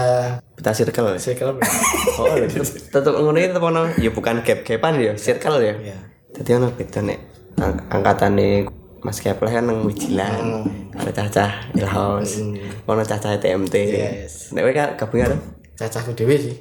Kita 0.54 0.72
circle. 0.72 1.14
ya? 1.14 1.20
circle 1.20 1.52
beda. 1.54 1.70
Oh, 2.18 2.34
tetep 2.66 3.14
ngono 3.14 3.38
iki 3.38 3.48
tetep 3.48 3.62
ono 3.62 3.82
ya 3.96 4.10
bukan 4.10 4.42
gap-gapan 4.42 4.94
ya, 4.98 5.14
circle 5.14 5.58
ya. 5.60 5.74
Iya. 5.78 5.98
Dadi 6.34 6.50
ono 6.54 6.68
beda 6.72 7.00
nek 7.02 7.20
ang 7.58 7.74
angkatane 7.90 8.66
Mas 8.98 9.22
Kepler 9.22 9.50
kan 9.52 9.64
nang 9.64 9.86
Wijilan, 9.86 10.66
ada 10.92 11.12
cacah 11.14 11.70
Ilhaus, 11.72 12.42
ono 12.84 13.02
cacah 13.02 13.38
TMT. 13.38 13.76
Yes. 13.78 14.50
Nek 14.52 14.66
kowe 14.66 14.74
gabung 14.74 15.22
karo 15.22 15.38
cacahku 15.78 16.12
dewe 16.12 16.36
sih 16.36 16.56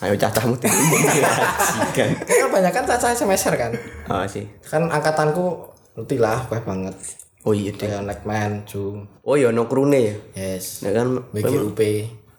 ayo 0.00 0.16
cacahmu 0.16 0.56
dhewe. 0.56 0.72
Jigan. 1.92 2.10
kan 2.18 2.48
banyak 2.50 2.72
kan 2.72 2.84
cacah 2.88 3.12
semester 3.12 3.52
kan 3.52 3.70
Oh 4.08 4.24
sih. 4.24 4.48
kan 4.64 4.88
angkatanku 4.88 5.68
ngerti 5.94 6.16
lah 6.16 6.40
banget 6.48 6.96
Oh 7.42 7.50
iya 7.50 7.70
deh. 7.70 7.84
kayak 7.84 8.02
Nekman, 8.04 8.62
Jung, 8.64 9.06
Oh 9.20 9.34
iya 9.34 9.48
ono 9.48 9.66
krune 9.66 9.98
ya. 9.98 10.14
yes, 10.32 10.80
Nek 10.80 10.92
kan 10.92 11.06
BGUP, 11.28 11.80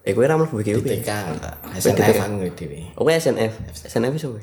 eh 0.00 0.12
kowe 0.12 0.24
ra 0.24 0.34
mlebu 0.34 0.56
BGUP. 0.56 0.80
TK, 0.82 1.10
SNF 1.74 2.16
aku 2.18 2.48
dewe. 2.54 2.88
Oh 2.94 3.02
kowe 3.02 3.12
SNF. 3.12 3.52
SNF 3.82 4.12
iso 4.14 4.32
kowe. 4.32 4.42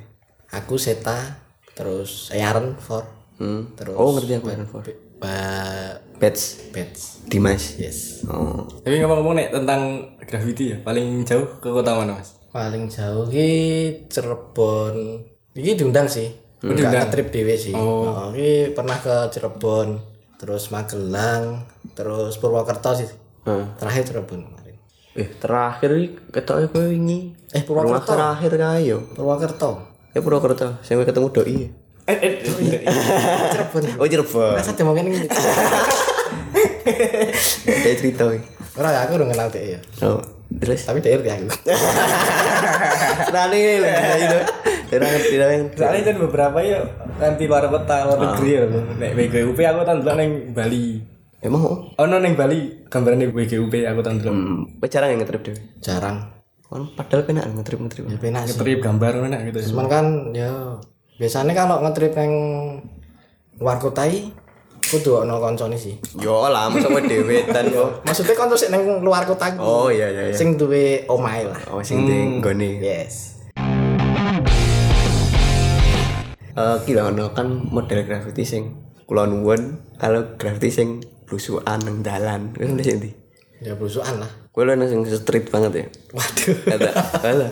Aku 0.51 0.75
Seta, 0.75 1.41
terus 1.71 2.29
Yaren 2.29 2.75
for, 2.75 3.07
Hmm. 3.35 3.73
terus 3.73 3.95
Oh 3.95 4.11
ngerti 4.11 4.35
aku 4.35 4.47
Iron 4.49 4.65
for. 4.65 4.85
Ba 5.17 5.33
Pets 6.17 6.69
Pets, 6.69 7.25
Dimas. 7.25 7.77
yes. 7.77 8.21
Oh. 8.25 8.65
Tapi 8.79 8.97
ngomong-ngomong 8.97 9.33
nek 9.33 9.49
tentang 9.51 9.81
graffiti 10.19 10.69
ya, 10.69 10.77
paling 10.79 11.21
jauh 11.23 11.57
ke 11.57 11.67
kota 11.67 11.93
mana, 11.93 12.13
Mas? 12.15 12.37
Paling 12.49 12.85
jauh 12.85 13.25
ki 13.25 13.49
Cirebon. 14.07 15.25
Iki 15.53 15.71
diundang 15.75 16.05
sih. 16.05 16.29
Enggak 16.61 17.09
trip 17.09 17.29
dhewe 17.29 17.55
sih. 17.55 17.73
Oh. 17.73 18.29
iki 18.29 18.69
pernah 18.71 18.93
ke 18.95 19.29
Cirebon, 19.29 19.97
terus 20.41 20.73
Magelang, 20.73 21.69
terus 21.93 22.41
Purwokerto 22.41 22.97
sih. 22.97 23.05
Heeh. 23.45 23.65
Terakhir 23.77 24.01
Cirebon 24.09 24.41
kemarin. 24.41 24.75
Eh 25.13 25.29
terakhir 25.37 25.89
iki 25.93 26.17
ketoke 26.33 26.65
kowe 26.73 26.81
wingi. 26.89 27.37
Eh 27.53 27.61
Rumah 27.61 28.01
Purwokerto. 28.01 28.09
terakhir 28.17 28.51
kae 28.57 28.81
yo. 28.89 29.05
Purwokerto. 29.13 29.71
Ya 30.17 30.19
Purwokerto, 30.25 30.81
sing 30.81 30.97
kowe 30.97 31.05
ketemu 31.05 31.29
doi. 31.29 31.69
Eh, 32.09 32.17
eh, 32.17 32.33
Cirebon. 33.53 34.01
Oh 34.01 34.07
Cirebon. 34.09 34.57
Masa 34.57 34.73
demo 34.73 34.97
kene 34.97 35.13
iki. 35.13 35.29
Kayak 37.69 37.97
cerita 38.01 38.25
iki. 38.33 38.41
Ora 38.81 38.89
ya, 38.89 38.99
aku 39.05 39.21
udah 39.21 39.27
kenal 39.29 39.47
dia 39.53 39.77
ya. 39.77 39.79
Oh, 40.07 40.23
terus 40.57 40.81
Tapi 40.89 41.05
dia 41.05 41.21
aku. 41.21 41.53
Serane 43.29 43.61
lho 43.77 44.41
Ora 44.91 45.07
ngerti 45.07 45.35
lah 45.39 45.47
yang 45.55 45.63
Soalnya 45.71 46.03
kan 46.11 46.15
beberapa 46.19 46.57
ya 46.59 46.79
nanti 47.15 47.43
luar 47.47 47.65
kota, 47.71 47.95
luar 48.11 48.17
negeri 48.19 48.49
ya. 48.51 48.61
Nek 48.67 49.11
WGUP 49.15 49.59
aku 49.63 49.79
tahun 49.87 49.97
dulu 50.03 50.11
neng 50.19 50.31
Bali. 50.51 50.85
Emang 51.41 51.61
oh. 51.63 51.77
Oh, 51.95 52.05
no 52.05 52.19
neng 52.19 52.35
Bali 52.35 52.85
gambaran 52.91 53.31
WGUP 53.31 53.73
aku 53.87 53.99
tahun 54.03 54.15
dulu. 54.19 54.31
Hmm, 54.35 54.87
jarang 54.91 55.15
yang 55.15 55.19
ngetrip 55.23 55.41
dhewe. 55.47 55.59
Jarang. 55.79 56.17
Kan 56.67 56.87
padahal 56.95 57.23
penak 57.23 57.47
ngetrip-ngetrip. 57.51 58.03
Ya 58.07 58.17
penak 58.19 58.51
sih. 58.51 58.59
Trip 58.59 58.79
gambar 58.83 59.23
mana 59.23 59.43
gitu. 59.47 59.75
Cuman 59.75 59.87
kan 59.87 60.05
ya 60.35 60.79
biasanya 61.19 61.55
kalau 61.55 61.83
ngetrip 61.87 62.11
yang 62.15 62.33
luar 63.59 63.77
kota 63.79 64.07
iki 64.07 64.31
kudu 64.91 65.23
ono 65.23 65.39
koncone 65.39 65.79
sih. 65.79 65.95
Yo 66.19 66.51
lah, 66.51 66.67
masa 66.67 66.91
kowe 66.91 66.99
dhewe 66.99 67.47
kok. 67.47 67.87
Maksudnya 68.07 68.35
konco 68.35 68.59
sik 68.59 68.75
nang 68.75 68.99
luar 68.99 69.23
kota. 69.23 69.55
Oh 69.55 69.87
iya 69.87 70.11
iya 70.11 70.31
iya. 70.31 70.35
Sing 70.35 70.59
duwe 70.59 71.07
omahe 71.07 71.47
lah. 71.47 71.59
Oh 71.71 71.79
sing 71.79 72.03
di 72.03 72.43
nggone. 72.43 72.83
Yes. 72.83 73.30
Eh 76.51 76.77
kira 76.83 77.07
ono 77.07 77.31
kan 77.31 77.47
model 77.71 78.03
graffiti 78.03 78.43
sing 78.43 78.63
kula 79.07 79.23
nuwun 79.27 79.79
kalau 79.95 80.35
graffiti 80.35 80.69
sing 80.71 80.87
blusukan 81.27 81.79
nang 81.79 82.03
dalan. 82.03 82.51
Sing 82.83 82.99
ndi? 82.99 83.11
Ya 83.63 83.77
blusukan 83.77 84.19
lah. 84.19 84.31
Kowe 84.51 84.67
lho 84.67 84.75
sing 84.83 85.05
street 85.07 85.47
banget 85.47 85.71
ya. 85.71 85.85
Waduh. 86.11 86.55
Ada. 86.75 86.89
Ada. 87.23 87.47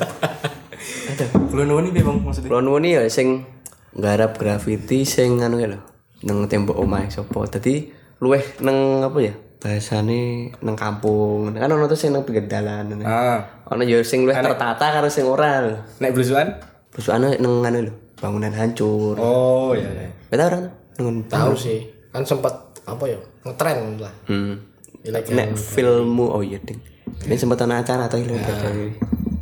Ada. 1.16 1.26
Belum 1.48 1.66
nemu 1.70 1.80
nih 1.96 2.04
bang 2.04 2.18
maksudnya. 2.20 2.50
Kula 2.52 2.60
nuwun 2.60 2.84
ya 2.84 3.08
sing 3.08 3.48
nggarap 3.96 4.36
graffiti 4.36 5.08
sing 5.08 5.40
anu 5.40 5.64
ya 5.64 5.72
lho. 5.72 5.80
Nang 6.28 6.44
tembok 6.52 6.76
omahe 6.76 7.08
sapa. 7.08 7.48
Dadi 7.48 7.88
luweh 8.20 8.44
nang 8.60 9.08
apa 9.08 9.20
ya? 9.24 9.34
Bahasane 9.60 10.52
nang 10.60 10.76
kampung. 10.76 11.56
Kan 11.56 11.72
ono 11.72 11.88
tuh 11.88 11.96
sing 11.96 12.12
nang 12.12 12.28
pinggir 12.28 12.52
dalan. 12.52 13.00
Ah, 13.08 13.64
Ono 13.72 13.80
ya 13.88 14.04
sing 14.04 14.28
luwih 14.28 14.36
tertata 14.36 14.92
karo 14.92 15.08
sing 15.08 15.24
ora 15.24 15.64
lho. 15.64 15.80
nek 16.04 16.12
belusuan? 16.12 16.52
Blusukane 16.92 17.40
nang 17.40 17.64
anu 17.64 17.80
lho, 17.88 17.94
bangunan 18.20 18.52
hancur. 18.52 19.16
Oh 19.18 19.72
iya 19.74 19.90
iya. 19.90 20.12
Beta 20.28 20.52
orang 20.52 20.68
nang 21.00 21.24
Tahu 21.26 21.56
sih. 21.56 21.88
Kan 22.12 22.28
sempat 22.28 22.54
apa 22.84 23.04
ya? 23.08 23.20
Ngetren 23.48 23.98
lah. 23.98 24.14
Hmm. 24.28 24.60
Ilegal. 25.04 25.34
Nek 25.36 25.50
filmmu 25.56 26.26
oh 26.28 26.44
iya 26.44 26.60
ding. 26.60 26.80
Ini 27.26 27.36
sempat 27.40 27.64
ana 27.64 27.82
acara 27.82 28.12
atau 28.12 28.20
ilegal 28.20 28.54
galeri. 28.60 28.94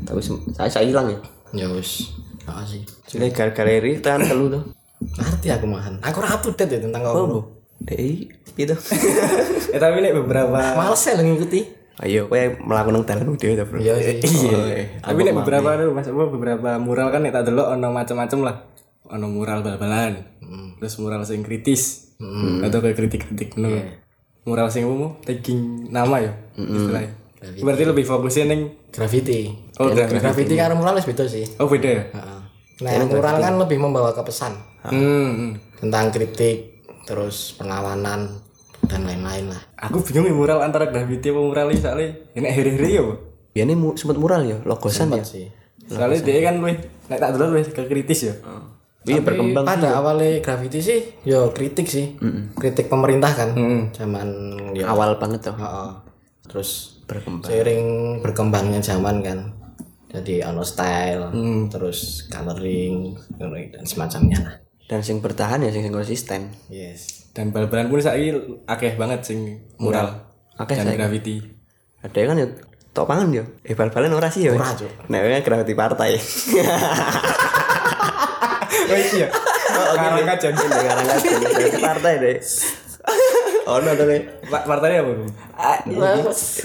Tapi 0.05 0.22
saya 0.53 0.69
saya 0.69 0.86
hilang 0.86 1.10
ya. 1.12 1.19
Ya 1.65 1.67
wis. 1.74 2.13
Heeh 2.46 2.65
sih. 2.65 2.81
Ilegal 3.17 3.51
galeri 3.51 3.98
kan 4.00 4.22
telu 4.22 4.53
tuh. 4.53 4.63
Ngerti 4.98 5.48
aku 5.53 5.65
mahan. 5.69 5.98
Aku 6.01 6.22
ora 6.22 6.38
update 6.38 6.72
ya 6.77 6.79
tentang 6.81 7.01
kau. 7.05 7.13
Oh, 7.13 7.43
Dei, 7.77 8.25
gitu. 8.57 8.74
Eh 9.74 9.77
tapi 9.84 10.00
nek 10.00 10.15
beberapa 10.15 10.79
Males 10.79 11.03
ya 11.03 11.19
ngikuti. 11.19 11.76
Ayo, 11.98 12.30
kowe 12.30 12.38
melakukan 12.62 13.10
dalan 13.10 13.34
dhewe 13.34 13.58
ta, 13.58 13.66
Bro. 13.66 13.82
Iya 13.82 13.98
sih. 13.98 14.22
Iya. 14.54 15.01
Tapi 15.01 15.20
nek 15.25 15.34
beberapa 15.42 15.70
Mas 15.89 16.06
apa 16.06 16.24
beberapa 16.30 16.70
mural 16.77 17.10
kan 17.10 17.25
nek 17.25 17.34
tak 17.34 17.50
delok 17.50 17.74
ono 17.74 17.89
macam-macam 17.89 18.39
lah. 18.46 18.56
Ono 19.18 19.25
mural 19.32 19.66
bal-balan. 19.66 20.13
Terus 20.77 20.94
mural 21.01 21.25
sing 21.25 21.42
kritis. 21.42 22.13
Atau 22.62 22.86
kayak 22.86 22.98
kritik-kritik 23.01 23.58
ngono. 23.58 23.82
Mural 24.46 24.70
sing 24.70 24.86
umum 24.86 25.18
tagging 25.25 25.89
nama 25.89 26.22
ya 26.22 26.32
istilahnya. 26.56 27.12
Berarti 27.38 27.84
lebih 27.86 28.06
fokusnya 28.06 28.46
neng 28.50 28.62
Graffiti. 28.94 29.54
Oh, 29.77 29.94
graffiti. 29.94 30.22
Graffiti 30.22 30.54
karo 30.58 30.74
mural 30.74 30.98
wis 30.98 31.06
beda 31.06 31.25
sih. 31.30 31.46
Oh 31.62 31.70
beda 31.70 31.89
ya? 31.89 32.04
Heeh. 32.10 32.39
Nah, 32.77 33.10
mural 33.10 33.38
kan 33.42 33.58
lebih 33.58 33.77
membawa 33.82 34.13
ke 34.13 34.22
pesan 34.22 34.54
Hmm, 34.88 35.30
hmm. 35.34 35.51
tentang 35.82 36.13
kritik, 36.13 36.86
terus 37.04 37.58
perlawanan 37.58 38.39
dan 38.88 39.03
lain-lain 39.06 39.51
lah. 39.51 39.62
Aku 39.77 40.01
bingung 40.01 40.25
ya 40.25 40.34
mural 40.34 40.60
antara 40.63 40.88
graffiti 40.89 41.29
apa 41.29 41.39
mural 41.44 41.67
ini 41.70 41.79
soalnya 41.79 42.10
ini 42.34 42.48
hari-hari 42.48 42.98
ya. 42.98 43.03
Bu. 43.03 43.13
Biasanya 43.53 43.75
mu, 43.75 43.89
sempat 44.00 44.17
mural 44.17 44.41
ya, 44.48 44.58
logosan 44.63 45.13
ya. 45.13 45.24
Sih. 45.27 45.51
Soalnya 45.88 46.20
dia 46.24 46.39
kan 46.48 46.60
weh 46.63 46.77
nek 47.08 47.20
tak 47.20 47.29
delok 47.36 47.60
weh 47.60 47.63
ke 47.63 47.84
kritis 47.86 48.20
ya. 48.32 48.36
Iya 49.08 49.24
berkembang. 49.24 49.63
Pada 49.63 50.03
awalnya 50.03 50.44
graffiti 50.44 50.84
sih, 50.84 51.00
yo 51.24 51.56
kritik 51.56 51.88
sih, 51.88 52.20
kritik 52.60 52.91
pemerintah 52.91 53.32
kan, 53.32 53.56
zaman 53.96 54.27
ya. 54.75 54.91
Awal 54.91 55.15
banget 55.15 55.48
tuh. 55.48 55.56
Heeh. 55.56 55.91
Terus 56.48 57.00
Berkembang. 57.08 57.48
seiring 57.48 57.88
berkembangnya 58.20 58.84
zaman 58.84 59.24
kan, 59.24 59.56
jadi 60.12 60.51
ono 60.51 60.60
style, 60.67 61.32
terus 61.72 62.27
coloring 62.27 63.15
dan 63.39 63.84
semacamnya 63.88 64.38
lah. 64.44 64.56
Dan 64.91 65.00
sing 65.00 65.24
bertahan 65.24 65.63
ya 65.63 65.72
sing 65.72 65.88
sing 65.88 65.96
konsisten. 65.96 66.51
Yes. 66.67 67.16
Dan 67.38 67.53
bal-balan 67.53 67.86
pun 67.86 68.01
saiki 68.01 68.34
akeh 68.65 68.98
banget 68.98 69.22
sing 69.22 69.62
mural. 69.77 70.25
Akeh 70.58 70.74
dan 70.74 70.89
saiki. 70.89 70.98
graffiti. 70.98 71.36
Ada 72.01 72.34
kan 72.34 72.41
ya 72.41 72.48
tok 72.98 73.06
pangan 73.06 73.29
yo. 73.29 73.46
Eh 73.62 73.77
bal-balan 73.77 74.10
ora 74.17 74.34
sih 74.34 74.50
yo. 74.50 74.58
Ora, 74.58 74.74
Cuk. 74.74 74.89
Nek 75.06 75.22
kan 75.22 75.41
gravity 75.46 75.74
partai. 75.77 76.17
Oh 78.88 78.96
iya. 78.96 79.27
Karang 80.00 80.24
kajan. 80.24 80.53
Sekarang 80.56 81.06
kan 81.06 81.20
gravity 81.53 81.79
partai 81.82 82.13
deh. 82.17 82.38
Oh, 83.67 83.84
no, 83.84 83.91
deh. 84.00 84.24
Pak 84.48 84.63
partainya 84.63 85.03
apa? 85.03 85.12
Bung? 85.12 85.32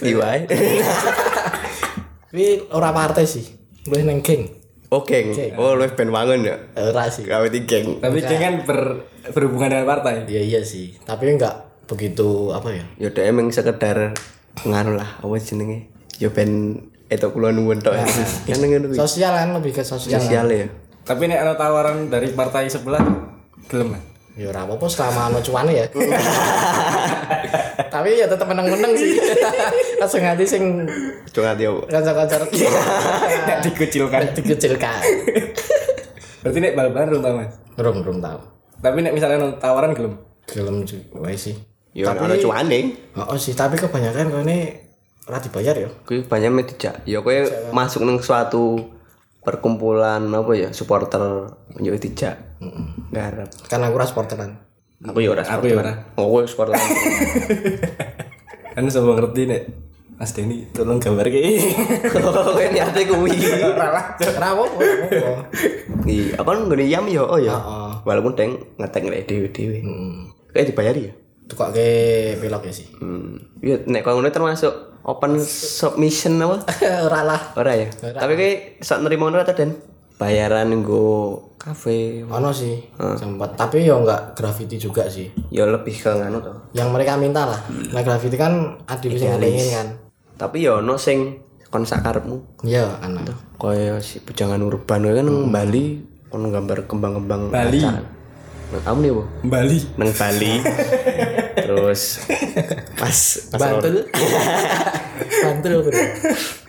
Diwai. 0.06 0.46
Tapi 2.30 2.46
ora 2.70 2.94
partai 2.94 3.26
sih. 3.26 3.42
Boleh 3.90 4.06
neng 4.06 4.22
geng. 4.22 4.46
Oh, 4.92 5.00
geng. 5.08 5.32
Oh, 5.56 5.72
lu 5.72 5.88
ben 5.96 6.12
wangun 6.12 6.44
ya. 6.44 6.60
Ora 6.76 7.08
sih. 7.08 7.24
Gravity 7.24 7.64
geng. 7.64 7.96
Tapi 8.04 8.20
dia 8.20 8.36
kan 8.36 8.60
ber, 8.68 9.08
berhubungan 9.32 9.72
dengan 9.72 9.88
partai. 9.88 10.28
Iya 10.28 10.44
iya 10.44 10.60
sih. 10.60 10.92
Tapi 11.08 11.32
enggak 11.32 11.88
begitu 11.88 12.52
apa 12.52 12.68
ya? 12.76 12.84
Ya 13.00 13.08
udah 13.08 13.24
emang 13.24 13.48
sekedar 13.48 14.12
ngaruh 14.68 15.00
lah 15.00 15.16
apa 15.24 15.32
jenenge. 15.40 15.88
Ya 16.20 16.28
ben 16.28 16.76
itu 17.08 17.26
kulo 17.32 17.48
nuwun 17.56 17.80
tok. 17.80 17.96
Kan 18.48 18.60
ngono 18.60 18.92
kuwi. 18.92 19.00
Sosial 19.00 19.32
kan 19.32 19.56
lebih 19.56 19.72
ke 19.72 19.80
sosial. 19.80 20.20
Sosial 20.20 20.46
ya. 20.52 20.68
Tapi 21.08 21.24
nek 21.24 21.40
ada 21.40 21.54
tawaran 21.56 22.12
dari 22.12 22.28
partai 22.36 22.68
sebelah, 22.68 23.02
gelem 23.72 23.96
kan? 23.96 24.02
Ya 24.32 24.48
ora 24.48 24.64
apa-apa 24.64 24.86
selama 24.92 25.34
ono 25.34 25.40
cuane 25.40 25.72
ya. 25.72 25.86
Tapi 27.92 28.16
ya 28.16 28.24
tetep 28.24 28.48
meneng-meneng 28.48 28.96
sih. 28.96 29.20
Langsung 30.00 30.24
hati 30.24 30.48
sing 30.48 30.88
Cuma 31.28 31.52
dia 31.52 31.68
apa? 31.68 31.84
kancar-kancar 31.92 32.40
Nek 32.48 33.58
dikucilkan. 33.68 34.32
dikecilkan. 34.32 35.00
Berarti 36.40 36.58
nek 36.58 36.72
bal-balan 36.72 37.06
belum 37.12 37.22
tahu 37.22 37.34
mas. 37.36 37.52
Rum 37.76 37.98
rum 38.00 38.18
tahu. 38.18 38.38
Tapi 38.80 38.98
nek 38.98 39.12
misalnya 39.12 39.36
ada 39.38 39.48
tawaran 39.60 39.92
gelem. 39.92 40.16
Gelem 40.48 40.82
juga 40.82 41.28
sih. 41.36 41.54
Ya 41.92 42.08
ono 42.10 42.32
cuane. 42.34 42.96
Oh, 43.14 43.36
sih, 43.36 43.52
tapi 43.52 43.76
kebanyakan 43.76 44.32
kau 44.32 44.40
ini 44.42 44.72
ora 45.28 45.38
dibayar 45.38 45.76
ya. 45.76 45.92
Kuwi 46.02 46.24
banyak 46.24 46.50
me 46.50 46.64
dijak. 46.64 47.04
Ya 47.04 47.20
kowe 47.20 47.36
masuk 47.70 48.02
nang 48.02 48.18
suatu 48.18 48.90
perkumpulan 49.44 50.24
apa 50.32 50.52
ya 50.56 50.68
supporter 50.72 51.52
yo 51.78 51.92
dijak. 51.94 52.58
Garap. 53.12 53.52
Kan 53.68 53.84
aku 53.84 53.94
ora 53.94 54.08
supporteran. 54.08 54.56
Aku 55.02 55.18
ya 55.18 55.34
ora 55.34 55.42
Aku 55.42 55.66
ya 55.66 55.82
ora. 55.82 55.92
Oh, 56.14 56.30
kowe 56.30 56.46
supporter. 56.46 56.78
Kan 58.74 58.86
semua 58.88 59.18
ngerti 59.18 59.50
nek. 59.50 59.62
Mas 60.22 60.30
Denny 60.38 60.70
tolong 60.70 61.02
gambar 61.02 61.26
kayak 61.26 61.66
Kowe 62.14 62.64
niate 62.70 63.10
kuwi. 63.10 63.34
Ora 63.74 64.14
ora 64.14 64.48
apa-apa. 64.54 64.78
Iya, 66.06 66.38
aku 66.38 66.46
kan 66.46 66.58
nggone 66.62 66.84
yam 66.86 67.10
yo, 67.10 67.26
oh 67.26 67.42
ya. 67.42 67.58
Heeh. 67.58 67.90
Walaupun 68.06 68.38
deng 68.38 68.54
ngetek 68.78 69.02
nek 69.02 69.26
dhewe-dhewe. 69.26 69.82
Hmm. 69.82 70.30
Kayak 70.54 70.66
dibayari 70.70 71.10
ya. 71.10 71.12
Tukok 71.50 71.74
ke 71.74 71.88
pilok 72.38 72.70
ya 72.70 72.72
sih. 72.72 72.86
Hmm. 73.02 73.34
Iya, 73.58 73.82
nek 73.82 74.06
kau 74.06 74.14
ngono 74.14 74.30
termasuk 74.30 75.02
open 75.02 75.42
submission 75.42 76.38
apa? 76.38 76.70
ora 77.02 77.20
lah. 77.26 77.42
Ora 77.58 77.72
ya. 77.74 77.90
Tapi 77.90 78.32
kayak 78.38 78.56
sak 78.78 79.02
nerima 79.02 79.26
ngono 79.26 79.42
ta 79.42 79.58
Den? 79.58 79.74
Bayaran 80.22 80.70
nggo 80.70 81.34
kafe. 81.58 82.22
Ono 82.30 82.54
sih 82.54 82.78
sempat, 83.18 83.58
tapi 83.58 83.82
ya 83.82 83.98
enggak 83.98 84.38
graffiti 84.38 84.78
juga 84.78 85.10
sih. 85.10 85.30
Ya 85.50 85.66
lebih 85.66 85.94
ke 85.94 86.10
nganu 86.10 86.38
to. 86.38 86.52
Yang 86.74 86.88
mereka 86.94 87.18
minta 87.18 87.42
lah. 87.46 87.60
Nah 87.90 88.02
graffiti 88.06 88.38
kan 88.38 88.78
adil 88.86 89.18
sing 89.18 89.34
pengen 89.42 89.68
kan. 89.74 89.88
Tapi 90.38 90.62
ya 90.62 90.78
ono 90.78 90.94
sing 90.94 91.42
kon 91.72 91.82
sak 91.82 92.04
karepmu. 92.04 92.62
Iya, 92.68 93.00
anak. 93.00 93.32
Kaya 93.56 93.98
si 94.04 94.20
bujangan 94.20 94.60
urban 94.62 95.02
kan 95.08 95.24
nang 95.24 95.48
Bali 95.50 96.04
kon 96.30 96.46
gambar 96.48 96.86
kembang-kembang 96.86 97.50
Bali. 97.50 97.80
kaca. 97.80 98.21
Nah, 98.72 98.80
kamu 98.88 98.98
nih, 99.04 99.12
Bu? 99.12 99.22
Bali. 99.52 99.78
Nang 100.00 100.12
Bali. 100.16 100.52
Terus 101.68 102.24
pas 102.96 103.18
pas 103.52 103.60
Bantul. 103.60 104.08
Bantul 105.44 105.72
bro. 105.84 105.92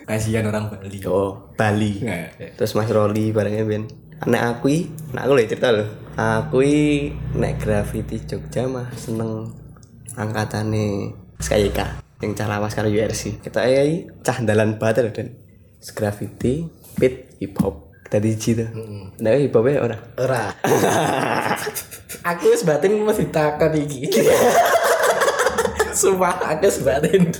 Kasihan 0.04 0.44
orang 0.44 0.68
Bali. 0.68 1.00
Oh, 1.08 1.48
Bali. 1.56 2.04
Nah, 2.04 2.28
Terus 2.60 2.76
Mas 2.76 2.92
Roli 2.92 3.32
barengnya 3.32 3.64
Ben. 3.64 3.88
Anak 4.20 4.60
aku 4.60 4.66
i, 4.68 4.78
anak 5.16 5.22
aku 5.26 5.32
lho 5.32 5.44
cerita 5.48 5.68
lho. 5.72 5.84
Aku 6.14 6.60
i 6.60 7.08
nek 7.34 7.56
graffiti 7.58 8.20
Jogja 8.22 8.68
mah 8.68 8.92
seneng 8.94 9.50
angkatane 10.14 11.10
SKYK 11.40 11.80
yang 12.22 12.32
cah 12.36 12.46
lawas 12.46 12.76
karo 12.76 12.92
URC. 12.92 13.40
Kita 13.40 13.64
ai 13.64 14.06
cah 14.20 14.38
dalan 14.44 14.76
banget 14.76 15.08
lho 15.08 15.12
Den. 15.12 15.28
Graffiti, 15.96 16.68
pit, 16.96 17.36
hip 17.40 17.56
hop. 17.60 17.83
Tadi 18.14 18.30
hiji 18.30 18.54
tuh. 18.54 18.70
Nek 19.18 19.42
hip 19.42 19.50
hop 19.58 19.66
ora. 19.66 19.98
Ora. 20.14 20.54
aku 22.30 22.54
sebatin 22.54 22.94
masih 23.02 23.26
takon 23.34 23.74
iki. 23.74 24.06
Sumpah 25.98 26.38
aku 26.54 26.70
sebatin. 26.70 27.26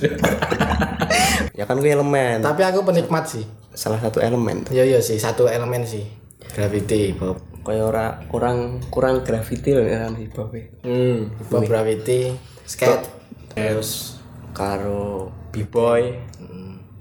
Ya 1.55 1.63
kan 1.63 1.79
gue 1.79 1.87
elemen. 1.87 2.43
Tapi 2.43 2.67
aku 2.67 2.83
penikmat 2.83 3.23
sih. 3.31 3.47
Salah 3.71 4.03
satu 4.03 4.19
elemen. 4.19 4.67
Iya 4.67 4.83
iya 4.83 4.99
sih, 4.99 5.15
satu 5.15 5.47
elemen 5.47 5.87
sih. 5.87 6.03
Graffiti, 6.51 7.15
Bob. 7.15 7.39
Kayak 7.63 7.95
ora 7.95 8.05
kurang 8.27 8.83
kurang 8.91 9.23
graffiti 9.23 9.71
lho 9.71 9.87
nek 9.87 10.19
hip 10.19 10.35
hop. 10.35 10.51
Hmm. 10.83 11.31
Bob 11.47 11.63
graffiti, 11.63 12.35
skate, 12.67 13.07
terus 13.55 14.19
Karo 14.51 15.31
B-boy. 15.55 16.03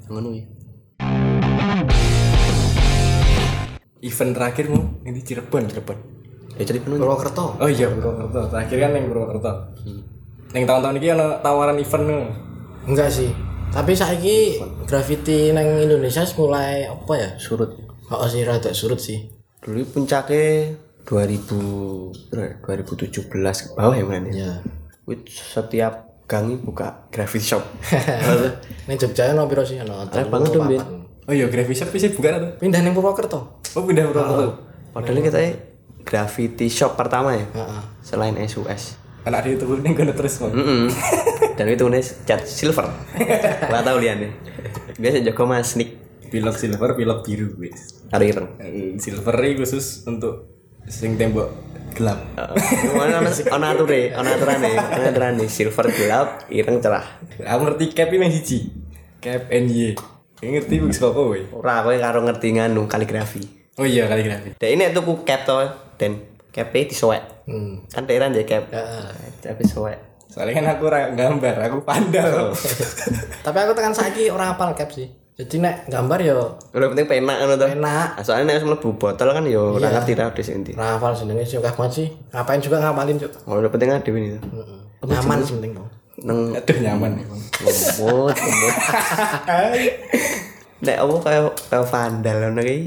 Ngono 0.06 0.53
Event 4.04 4.32
terakhirmu 4.36 4.80
yang 5.08 5.14
di 5.16 5.22
Cirebon, 5.24 5.64
Cirebon. 5.64 5.98
Ya 6.54 6.62
jadi 6.68 6.78
penuh. 6.84 7.00
Purwokerto. 7.00 7.56
Oh 7.58 7.68
iya 7.68 7.88
Purwokerto. 7.90 8.52
Terakhir 8.52 8.76
kan 8.78 8.90
yang 8.94 9.06
Purwokerto. 9.10 9.52
Yang 10.54 10.64
tahun-tahun 10.70 10.96
ini 11.00 11.08
ada 11.10 11.26
tawaran 11.42 11.80
event 11.80 12.04
nih. 12.06 12.22
Enggak 12.86 13.10
sih. 13.10 13.30
Tapi 13.74 13.90
saiki 13.90 14.62
graffiti 14.86 15.50
nang 15.50 15.66
Indonesia 15.82 16.22
mulai 16.38 16.86
apa 16.86 17.12
ya? 17.18 17.30
Surut. 17.40 17.74
Oh 18.12 18.28
sih 18.30 18.46
rada 18.46 18.70
surut 18.70 19.00
sih. 19.02 19.18
Dulu 19.58 19.82
puncaknya 19.90 20.76
2000 21.02 22.30
berapa 22.30 22.68
ya? 22.70 22.84
2017 22.86 23.32
ke 23.34 23.68
bawah 23.74 23.96
ya 23.98 24.04
mana 24.06 24.28
ya? 24.30 24.34
Ya. 24.36 24.52
Wih, 25.10 25.20
setiap 25.26 26.22
gangi 26.30 26.54
buka 26.56 27.10
graffiti 27.10 27.50
shop. 27.50 27.64
Ning 28.88 28.96
Jogja 28.96 29.34
ono 29.34 29.50
piro 29.50 29.66
sih 29.66 29.80
ono? 29.82 30.06
Ada 30.06 30.28
banget 30.30 30.54
dong. 30.54 31.03
Oh 31.24 31.32
iya 31.32 31.48
graffiti 31.48 31.80
shop 31.80 31.90
sih 31.96 32.12
bukan 32.12 32.32
atau? 32.36 32.50
Pindah 32.60 32.80
ning 32.84 32.92
Purwokerto. 32.92 33.64
Oh 33.76 33.82
pindah 33.82 34.04
Purwokerto. 34.12 34.48
Padahal 34.92 35.20
kita 35.24 35.40
graffiti 36.04 36.66
shop 36.68 37.00
pertama 37.00 37.32
ya. 37.32 37.46
Heeh. 37.48 37.82
Selain 38.04 38.36
SUS. 38.44 39.00
Anak 39.24 39.48
dia 39.48 39.56
tuh 39.56 39.80
nih 39.80 39.96
gue 39.96 40.12
terus 40.12 40.36
mau. 40.44 40.52
Mm 40.52 40.92
Dan 41.56 41.66
itu 41.72 41.84
nih 41.88 42.04
cat 42.28 42.44
silver. 42.44 42.92
Gak 43.72 43.82
tau 43.82 43.96
lian 43.96 44.20
nih. 44.20 44.32
Biasa 45.00 45.24
Joko 45.24 45.48
Mas 45.48 45.74
Nick 45.80 46.04
Pilok 46.34 46.58
silver, 46.58 46.98
pilok 46.98 47.22
biru 47.22 47.54
wis. 47.62 48.02
karo 48.10 48.26
ireng. 48.26 48.48
Yang 48.58 49.06
Silver 49.06 49.38
ini 49.38 49.54
khusus 49.54 50.02
untuk 50.02 50.50
sing 50.90 51.14
tembok 51.14 51.46
gelap. 51.94 52.26
Mana 52.90 53.22
ono 53.22 53.30
ono 53.30 53.66
ature, 53.70 54.10
ono 54.18 54.28
aturane, 54.34 54.72
ono 54.74 55.04
aturane 55.14 55.46
silver 55.46 55.94
gelap, 55.94 56.50
ireng 56.50 56.82
cerah. 56.82 57.06
Aku 57.38 57.70
ngerti 57.70 57.94
cap 57.94 58.10
ini 58.10 58.34
siji. 58.34 58.66
Cap 59.22 59.46
NY. 59.46 59.94
Ngerti 60.42 60.74
wis 60.82 60.98
apa 60.98 61.20
woi? 61.20 61.42
Ora 61.52 61.82
kowe 61.82 61.94
karo 61.96 62.24
ngerti 62.24 62.58
nganu 62.58 62.84
kaligrafi. 62.90 63.42
Oh 63.78 63.86
iya 63.86 64.06
kaligrafi. 64.06 64.54
Dan 64.58 64.68
ini 64.74 64.90
tuku 64.90 65.22
cap 65.22 65.46
to 65.46 65.56
dan 65.98 66.20
cap 66.50 66.70
disoek. 66.70 67.22
Hmm. 67.46 67.84
Kan 67.88 68.04
daerah 68.04 68.28
ya 68.30 68.44
cap. 68.44 68.68
Heeh. 68.70 69.06
Cap 69.40 69.56
disoek. 69.58 69.98
Soalnya 70.28 70.58
kan 70.58 70.66
aku 70.74 70.90
ora 70.90 71.14
gambar, 71.14 71.54
aku 71.70 71.78
pandal. 71.86 72.50
Tapi 73.46 73.58
aku 73.62 73.72
tekan 73.72 73.94
saiki 73.94 74.26
ora 74.34 74.50
hafal 74.50 74.74
cap 74.74 74.90
sih. 74.90 75.06
Jadi 75.34 75.58
nek 75.58 75.90
gambar 75.90 76.18
yo 76.22 76.58
Udah 76.70 76.94
penting 76.94 77.06
penak 77.10 77.42
ngono 77.42 77.54
to. 77.58 77.66
enak. 77.66 77.82
Nah, 78.18 78.22
soalnya 78.22 78.54
nek 78.54 78.62
wis 78.62 78.66
mlebu 78.66 78.88
botol 78.94 79.30
kan 79.30 79.46
yo 79.46 79.78
ora 79.78 79.90
ngerti 79.90 80.14
ta 80.14 80.30
wis 80.30 80.50
inti. 80.50 80.74
Ora 80.74 80.98
hafal 80.98 81.14
jenenge 81.14 81.46
sih 81.46 81.58
banget 81.58 81.90
sih. 81.90 82.08
Ngapain 82.34 82.58
juga 82.58 82.82
ngapalin, 82.82 83.18
Cuk. 83.18 83.30
Oh, 83.46 83.58
udah 83.58 83.70
penting 83.70 83.94
ada 83.94 84.10
ini. 84.10 84.38
Nyaman 85.02 85.38
sih 85.42 85.54
penting, 85.58 85.72
Bang. 85.78 85.86
Neng 86.22 86.54
Aduh 86.54 86.78
nyaman 86.78 87.18
ya. 87.18 87.24
Lembut, 87.64 88.34
lembut. 88.36 88.74
Nek 90.84 90.96
apa 91.00 91.14
kayak 91.24 91.42
kayak 91.66 91.86
vandal 91.88 92.36
ngono 92.38 92.60
ki 92.62 92.78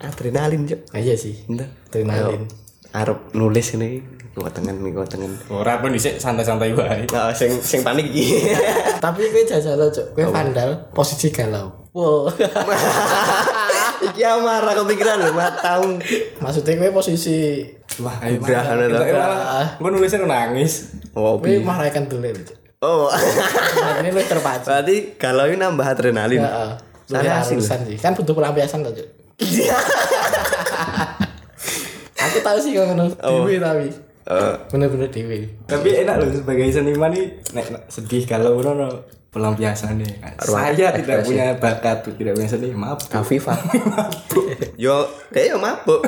adrenalin, 0.00 0.64
Cuk. 0.64 0.80
Ah, 0.90 0.98
iya 0.98 1.14
sih. 1.14 1.36
Entah. 1.46 1.68
Adrenalin. 1.92 2.48
Arep 2.92 3.32
nulis 3.32 3.76
ini 3.76 4.00
kuat 4.32 4.56
tangan 4.56 4.80
nih 4.80 4.90
kuat 4.90 5.12
tangan. 5.12 5.30
Ora 5.52 5.78
pun 5.78 5.92
dhisik 5.92 6.16
santai-santai 6.16 6.72
wae. 6.72 7.04
Nah, 7.12 7.30
sing 7.30 7.52
sing 7.60 7.84
panik 7.84 8.08
iki. 8.08 8.48
Tapi 9.04 9.28
kowe 9.28 9.42
jajal 9.44 9.78
Cuk. 9.92 10.16
Kowe 10.16 10.32
vandal 10.32 10.88
posisi 10.90 11.28
galau. 11.28 11.70
Wow. 11.92 12.24
Iki 14.02 14.24
amarah 14.24 14.74
kepikiran 14.74 15.20
lho, 15.22 15.30
mat 15.36 15.60
tahun. 15.60 16.00
Maksudnya 16.40 16.74
kowe 16.80 16.98
posisi 16.98 17.62
Wah, 18.00 18.16
Udah, 18.24 18.40
Kita- 18.40 18.88
udah. 18.88 19.66
Gue 19.76 19.90
nulisnya 19.92 20.24
nangis. 20.24 20.96
Oh, 21.12 21.36
bi. 21.36 21.60
marahkan 21.60 22.08
dulu, 22.08 22.32
Cuk. 22.32 22.56
Oh. 22.82 23.06
Nah, 23.06 24.02
ini 24.02 24.10
lu 24.10 24.18
terpacu. 24.26 24.66
Berarti 24.66 25.14
kalau 25.14 25.46
ini 25.46 25.54
nambah 25.62 25.86
adrenalin. 25.86 26.42
Heeh. 26.42 26.70
Lu 27.14 27.14
Sana 27.14 27.46
harusan 27.46 27.80
sih. 27.86 27.96
Kan 28.02 28.18
butuh 28.18 28.34
pelampiasan 28.34 28.82
tuh, 28.82 28.90
Cuk. 28.90 29.06
Aku 32.22 32.38
tahu 32.42 32.58
sih 32.58 32.74
kalau 32.74 32.94
ngono 32.94 33.04
dewe 33.14 33.62
tapi. 33.62 33.86
Eh, 34.22 34.54
Bener-bener 34.70 35.10
dewe. 35.14 35.46
Tapi 35.70 35.88
enak 36.02 36.14
loh 36.18 36.28
sebagai 36.30 36.70
seniman 36.74 37.10
nih 37.14 37.26
nek 37.54 37.86
sedih 37.86 38.26
kalau 38.26 38.58
ngono 38.58 39.06
pelampiasan 39.30 40.02
nih. 40.02 40.12
Saya 40.42 40.90
tidak 40.94 41.22
punya 41.22 41.54
bakat, 41.62 42.04
tidak 42.18 42.34
punya 42.34 42.48
seni, 42.50 42.68
maaf. 42.74 42.98
Afifah. 43.14 43.56
yo, 44.82 45.08
dia 45.30 45.54
yo 45.54 45.56
mabuk. 45.56 46.02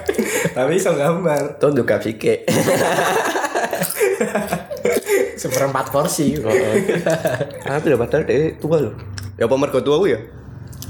Tapi 0.56 0.72
iso 0.74 0.92
gambar. 0.92 1.56
Tuh 1.62 1.72
juga 1.72 2.02
psike. 2.02 2.44
Seperempat 5.36 5.92
porsi 5.92 6.34
Tapi 7.68 7.86
lho 7.92 7.96
padahal 8.00 8.24
dia 8.24 8.56
tua 8.56 8.80
lho. 8.80 8.92
Ya 9.36 9.44
apa 9.44 9.54
mergo 9.54 9.80
tua 9.84 10.00
ya? 10.08 10.18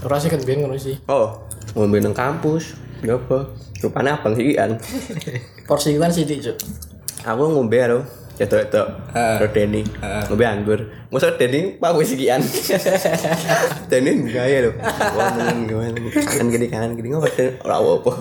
ora 0.04 0.20
sih 0.20 0.28
kan 0.30 0.38
biyen 0.38 0.62
ngono 0.62 0.76
sih 0.78 0.94
Oh, 1.10 1.34
ngombe 1.74 1.98
nang 1.98 2.14
kampus. 2.14 2.78
Ya 3.02 3.18
apa? 3.18 3.50
Rupane 3.82 4.14
abang 4.14 4.38
sih 4.38 4.54
kan. 4.54 4.78
porsi 5.68 5.98
kan 5.98 6.08
sithik 6.14 6.40
cuk 6.40 6.56
Aku 7.26 7.42
ngombe 7.50 7.76
lho. 7.82 8.00
Cetok-cetok. 8.36 8.86
Ah. 9.16 9.40
Karo 9.40 9.48
Denny. 9.50 9.82
Ngombe 10.28 10.44
anggur. 10.44 10.80
Masa 11.08 11.34
Denny 11.34 11.80
pak 11.80 11.96
wis 11.96 12.12
sekian. 12.12 12.44
Denny 13.90 14.28
gaya 14.30 14.68
lho. 14.68 14.72
Wah, 15.16 15.32
gimana? 15.66 15.98
Kan 16.12 16.46
gini 16.52 16.66
kan 16.68 16.92
gini 16.94 17.08
ngopo 17.10 17.26
ora 17.64 17.76
apa. 17.80 18.12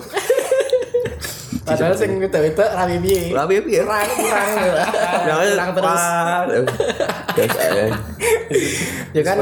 Padahal 1.66 1.94
sing 1.98 2.10
wedok-wedok 2.22 2.68
rapi 2.70 2.96
piye? 3.02 3.34
Ora 3.34 3.42
piye-piye. 3.50 3.80
kurang. 3.82 4.06
Kurang 5.26 5.38
kurang 5.42 5.70
terus. 5.74 6.02
ya 9.10 9.22
kan? 9.26 9.36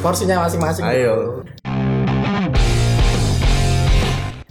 Porsinya 0.00 0.48
masing-masing. 0.48 0.84
Ayo. 0.88 1.44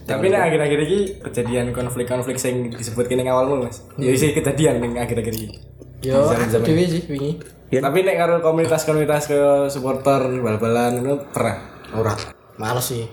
Tapi 0.05 0.25
nih 0.27 0.39
akhir-akhir 0.43 0.79
ini 0.85 0.99
kejadian 1.23 1.65
konflik-konflik 1.71 2.35
yang 2.37 2.69
disebut 2.69 3.05
kini 3.09 3.25
awalmu 3.25 3.65
mas. 3.65 3.81
Ya 3.97 4.13
sih 4.13 4.35
kejadian 4.37 4.83
nih 4.85 5.01
akhir-akhir 5.01 5.33
ini. 5.33 5.57
yo 6.01 6.25
aku 6.25 6.65
dhewe 6.65 6.85
sih 6.89 7.01
wingi. 7.09 7.37
Iya. 7.69 7.85
Tapi 7.85 8.01
nek 8.01 8.17
karo 8.17 8.41
komunitas-komunitas 8.41 9.29
ke 9.29 9.39
supporter 9.69 10.21
bal-balan 10.41 11.01
itu 11.01 11.13
pernah. 11.29 11.57
ora. 11.93 12.13
Males 12.57 12.85
sih. 12.89 13.05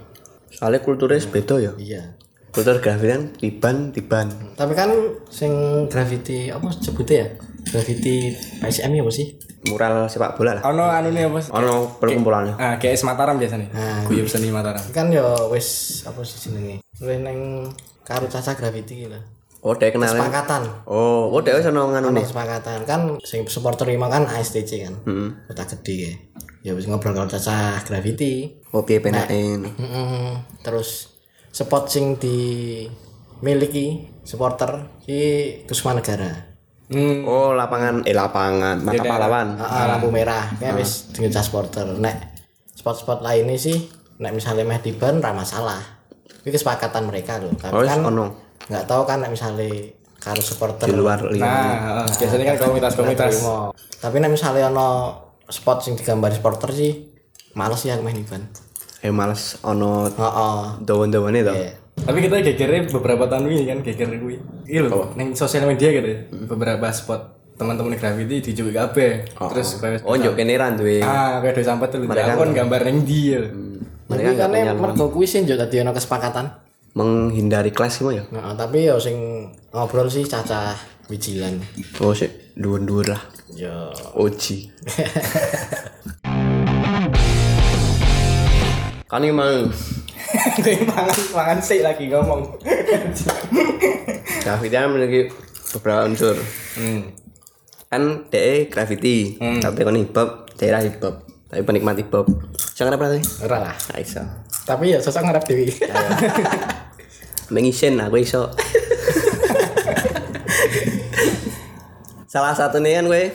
Soalnya 0.49 0.81
kulturnya 0.83 1.21
beda 1.29 1.57
ya. 1.61 1.73
iya 1.79 2.18
Kultur 2.59 2.77
grafiti 2.79 3.07
kan 3.07 3.23
tiban 3.33 3.77
tiban. 3.91 4.27
tapi 4.53 4.75
kan 4.75 4.91
sing 5.29 5.53
graffiti 5.87 6.51
apa 6.51 6.67
sebutnya 6.73 7.17
ya 7.17 7.27
graffiti 7.65 8.35
PSM 8.59 8.91
ya 8.91 9.01
apa 9.01 9.13
sih 9.13 9.29
Mural 9.61 10.07
sepak 10.07 10.35
bola 10.35 10.55
lah. 10.55 10.63
Ono 10.67 10.87
anu 10.87 11.11
nih 11.11 11.27
apa? 11.27 11.43
Ono 11.53 11.99
perkumpulannya. 11.99 12.55
Ah, 12.55 12.75
kayak 12.77 12.95
Mataram 13.01 13.37
biasanya. 13.37 13.67
Ah. 13.71 14.01
Guyub 14.05 14.25
seni 14.25 14.51
Mataram. 14.51 14.81
kan 14.89 15.07
yo 15.09 15.27
wis 15.49 15.67
apa 16.03 16.19
sih 16.21 16.39
jenenge 16.41 16.79
luwih 16.99 17.19
neng 17.19 17.67
karo 18.01 18.27
caca 18.27 18.55
graffiti 18.55 19.05
gitu 19.05 19.19
Oh, 19.59 19.75
dia 19.75 19.91
kenal. 19.91 20.07
kesepakatan 20.09 20.63
Oh, 20.85 21.27
oh 21.29 21.41
dia 21.41 21.59
seneng 21.59 21.91
nganu 21.91 22.11
nih. 22.13 22.23
kesepakatan 22.23 22.79
kan 22.85 23.01
sing 23.21 23.43
supporter 23.45 23.85
lima 23.85 24.07
kan 24.07 24.23
ASTC 24.25 24.71
kan 24.81 24.95
Hmm. 25.03 25.35
kota 25.45 25.67
gede 25.69 25.95
ya 25.99 26.13
ya 26.61 26.73
wis 26.73 26.87
ngobrol 26.87 27.11
karo 27.13 27.27
caca 27.27 27.83
graffiti 27.83 28.63
Oh, 28.71 28.83
piye 28.83 28.99
penaen. 28.99 29.67
Mm-mm. 29.67 30.39
terus 30.61 31.18
spot 31.59 31.91
sing 31.91 32.15
di 32.15 32.39
miliki 33.43 34.07
supporter 34.23 35.03
si 35.03 35.19
Kusuma 35.67 35.99
Negara 35.99 36.47
Hmm. 36.89 37.21
Oh, 37.29 37.53
lapangan 37.53 38.01
eh 38.09 38.17
lapangan 38.17 38.81
mata 38.81 39.05
pahlawan. 39.05 39.61
Ah, 39.61 39.93
lampu 39.93 40.09
merah 40.09 40.49
kayak 40.57 40.81
wis 40.81 41.13
dengan 41.13 41.37
supporter 41.37 41.85
nek 42.01 42.17
spot-spot 42.73 43.21
lainnya 43.21 43.61
sih 43.61 43.77
nek 44.17 44.33
misalnya 44.33 44.65
meh 44.65 44.81
di 44.81 44.97
ban 44.97 45.21
ra 45.21 45.37
masalah 45.37 45.77
itu 46.41 46.49
kesepakatan 46.49 47.05
mereka 47.05 47.45
loh 47.45 47.53
tapi 47.61 47.77
Oh, 47.77 47.85
kan 47.85 48.01
ono. 48.09 48.33
nggak 48.73 48.89
tahu 48.89 49.05
kan 49.05 49.21
nek 49.21 49.37
misalnya 49.37 49.69
karo 50.17 50.41
supporter 50.41 50.89
Di 50.89 50.97
luar 50.97 51.29
lima. 51.29 51.45
Nah, 51.45 51.69
ah, 52.03 52.07
biasanya 52.09 52.57
kan 52.57 52.57
komunitas-komunitas. 52.57 53.37
tapi 54.01 54.17
nek 54.25 54.33
misalnya 54.33 54.73
ono 54.73 54.89
spot 55.45 55.85
sing 55.85 55.93
digambar 55.93 56.33
supporter 56.33 56.73
sih 56.73 57.05
males 57.53 57.85
ya 57.85 58.01
meh 58.01 58.17
di 58.17 58.25
Eh 58.99 59.11
males 59.11 59.57
ono 59.63 60.07
heeh 60.07 60.61
dawan-dawane 60.83 61.41
to. 61.41 61.55
Iya. 61.55 61.71
Tapi 61.99 62.19
kita 62.23 62.39
gegernya 62.43 62.81
beberapa 62.91 63.27
tahun 63.27 63.47
ini 63.49 63.65
kan 63.65 63.79
geger 63.83 64.09
kuwi. 64.17 64.39
Iya 64.65 64.87
loh, 64.87 65.11
neng 65.15 65.35
sosial 65.35 65.67
media 65.67 65.91
gitu. 65.91 66.07
ya. 66.07 66.19
Beberapa 66.47 66.87
spot 66.91 67.21
teman-teman 67.59 67.95
graffiti 67.95 68.39
dijual 68.41 68.71
kabeh. 68.71 69.27
Terus 69.35 69.83
kayak 69.83 70.07
Oh, 70.07 70.15
njuk 70.15 70.35
kene 70.35 70.55
ra 70.55 70.71
duwe. 70.71 71.03
ah 71.03 71.43
kayak 71.43 71.59
ada 71.59 71.63
sampah 71.65 71.87
tuh. 71.91 72.07
Aku 72.07 72.39
kan 72.39 72.51
gambar 72.55 72.81
neng 72.87 73.03
dia. 73.03 73.43
Tapi 74.09 74.35
kan 74.35 74.51
mergo 74.75 75.11
kuwi 75.11 75.27
sih 75.27 75.43
njuk 75.43 75.59
dadi 75.59 75.79
ono 75.79 75.91
kesepakatan 75.93 76.47
Menghindari 76.95 77.71
kelas 77.71 77.99
semua 77.99 78.15
ya. 78.15 78.25
Nah, 78.33 78.55
tapi 78.59 78.87
ya 78.87 78.99
sing 78.99 79.15
ngobrol 79.71 80.09
sih 80.09 80.27
cacah 80.27 80.75
wijilan. 81.07 81.55
Oh, 81.99 82.11
sik 82.11 82.57
dhuwur-dhuwur 82.59 83.07
lah. 83.07 83.23
Ya 83.55 83.91
Oji. 84.15 84.67
kan 89.09 89.25
emang 89.25 89.73
Kayak 90.61 90.85
mangan 90.85 91.17
mangan 91.33 91.59
sih 91.65 91.81
lagi 91.81 92.13
ngomong. 92.13 92.61
graffiti 94.45 94.75
kan 94.77 94.93
memiliki 94.93 95.33
beberapa 95.73 96.05
unsur. 96.05 96.37
Hmm. 96.77 97.17
Kan 97.89 98.29
DE 98.29 98.69
graffiti, 98.69 99.41
tapi 99.41 99.81
kan 99.81 99.97
hip 99.97 100.13
hop, 100.13 100.53
daerah 100.61 100.85
hip 100.85 101.01
hop. 101.01 101.25
Tapi 101.49 101.65
penikmat 101.65 101.97
hip 101.97 102.13
hop. 102.13 102.29
Jangan 102.77 103.01
apa 103.01 103.09
tadi? 103.09 103.25
ora 103.41 103.57
lah. 103.65 103.75
Nah, 103.89 103.99
iso. 103.99 104.21
Tapi 104.69 104.93
ya 104.93 105.01
sosok 105.01 105.25
ngarep 105.25 105.45
dewi. 105.49 105.73
Mengisen 107.49 107.97
aku 107.97 108.21
iso. 108.21 108.53
Salah 112.29 112.53
satu 112.53 112.85
nih 112.85 113.01
kan 113.01 113.09
gue 113.09 113.33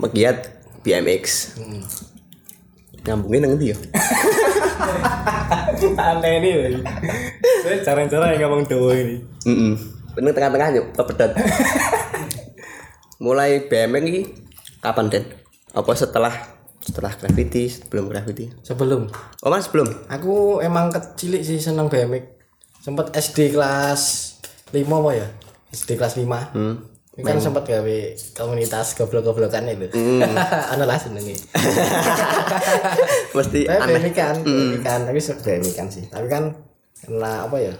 pegiat 0.00 0.36
BMX. 0.80 1.52
Nyambungin 3.04 3.44
nang 3.44 3.60
ndi 3.60 3.76
ya? 3.76 3.78
Aneh 6.00 6.34
nih 6.40 6.52
lagi. 6.56 6.80
Saya 7.64 7.76
cara-cara 7.84 8.36
yang 8.36 8.48
ngomong 8.48 8.68
doa 8.68 8.92
ini. 8.96 9.16
Heeh. 9.44 9.74
Bener 10.16 10.32
tengah-tengah 10.34 10.68
yuk 10.76 10.86
kepedot. 10.96 11.32
Mulai 13.20 13.68
BMX 13.68 14.02
ini 14.08 14.22
kapan 14.80 15.12
Den? 15.12 15.24
Apa 15.76 15.92
setelah 15.92 16.32
setelah 16.80 17.12
graffiti, 17.12 17.68
sebelum 17.68 18.08
graffiti? 18.08 18.48
Sebelum 18.64 19.06
Oh 19.44 19.52
mas 19.52 19.68
belum? 19.68 19.86
aku 20.08 20.64
emang 20.64 20.88
kecilik 20.88 21.44
sih 21.44 21.60
seneng 21.60 21.92
BMX. 21.92 22.24
Sempet 22.80 23.12
SD 23.12 23.52
kelas 23.52 24.34
5 24.72 24.80
apa 24.88 25.10
ya? 25.12 25.28
SD 25.70 26.00
kelas 26.00 26.16
5. 26.16 26.56
Hmm. 26.56 26.74
Ini 27.20 27.28
kan 27.28 27.36
sempet 27.36 27.68
gawe 27.68 27.98
komunitas 28.32 28.96
goblok-goblokan 28.96 29.68
itu. 29.68 29.92
Ana 30.72 30.88
lah 30.88 30.96
senenge. 30.96 31.36
Mesti 33.36 33.60
Tapi 33.68 33.92
aneh. 33.92 34.12
Kan, 34.16 34.36
BMX 34.40 34.82
kan, 34.82 35.00
tapi 35.04 35.20
BMX 35.20 35.72
kan 35.76 35.86
sih. 35.92 36.04
Tapi 36.08 36.26
kan 36.26 36.56
kena 37.04 37.44
apa 37.44 37.56
ya? 37.60 37.74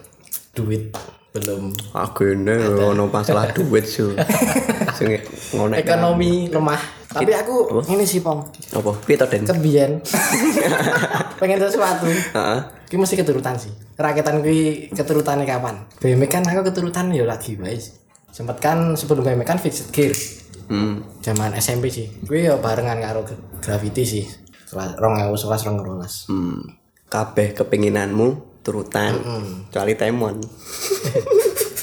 Duit 0.52 0.92
belum 1.30 1.70
Aku 1.94 2.26
ini 2.26 2.58
ono 2.82 3.06
masalah 3.06 3.48
duit 3.56 3.86
su. 3.86 4.12
Sing 4.98 5.14
ngonek. 5.54 5.78
ekonomi 5.80 6.50
lemah. 6.50 6.82
Tapi 7.10 7.34
aku 7.34 7.82
ini 7.90 8.06
sih 8.06 8.22
pong 8.22 8.46
Apa? 8.70 8.94
Piye 9.02 9.18
to 9.18 9.26
Den? 9.26 9.42
kebiyen 9.42 9.98
pengen 11.42 11.58
sesuatu 11.58 12.06
Heeh. 12.06 12.58
Ki 12.86 12.94
mesti 12.94 13.18
keturutan 13.18 13.58
sih. 13.58 13.70
Raketan 13.94 14.42
kuwi 14.42 14.90
keturutannya 14.94 15.42
kapan? 15.42 15.86
BMX 15.98 16.30
kan 16.30 16.42
aku 16.46 16.70
keturutan 16.70 17.10
ya 17.10 17.26
lagi 17.26 17.58
wae 17.58 17.78
sih. 17.78 17.94
Sempet 18.30 18.56
kan 18.58 18.94
sebelum 18.94 19.20
BMX 19.20 19.44
kan 19.44 19.58
fixed 19.58 19.90
gear. 19.90 20.14
Hmm. 20.66 21.02
Zaman 21.18 21.50
SMP 21.54 21.90
sih. 21.90 22.06
Kuwi 22.22 22.46
ya 22.46 22.54
barengan 22.56 22.98
karo 22.98 23.22
g- 23.22 23.34
graffiti 23.58 24.02
sih. 24.04 24.24
Kelas 24.70 24.94
2011 24.96 25.66
2012. 25.66 26.30
Hmm. 26.30 26.62
Kabeh 27.06 27.52
kepinginanmu 27.52 28.28
turutan. 28.62 29.18
Kecuali 29.66 29.94
temon. 29.94 30.38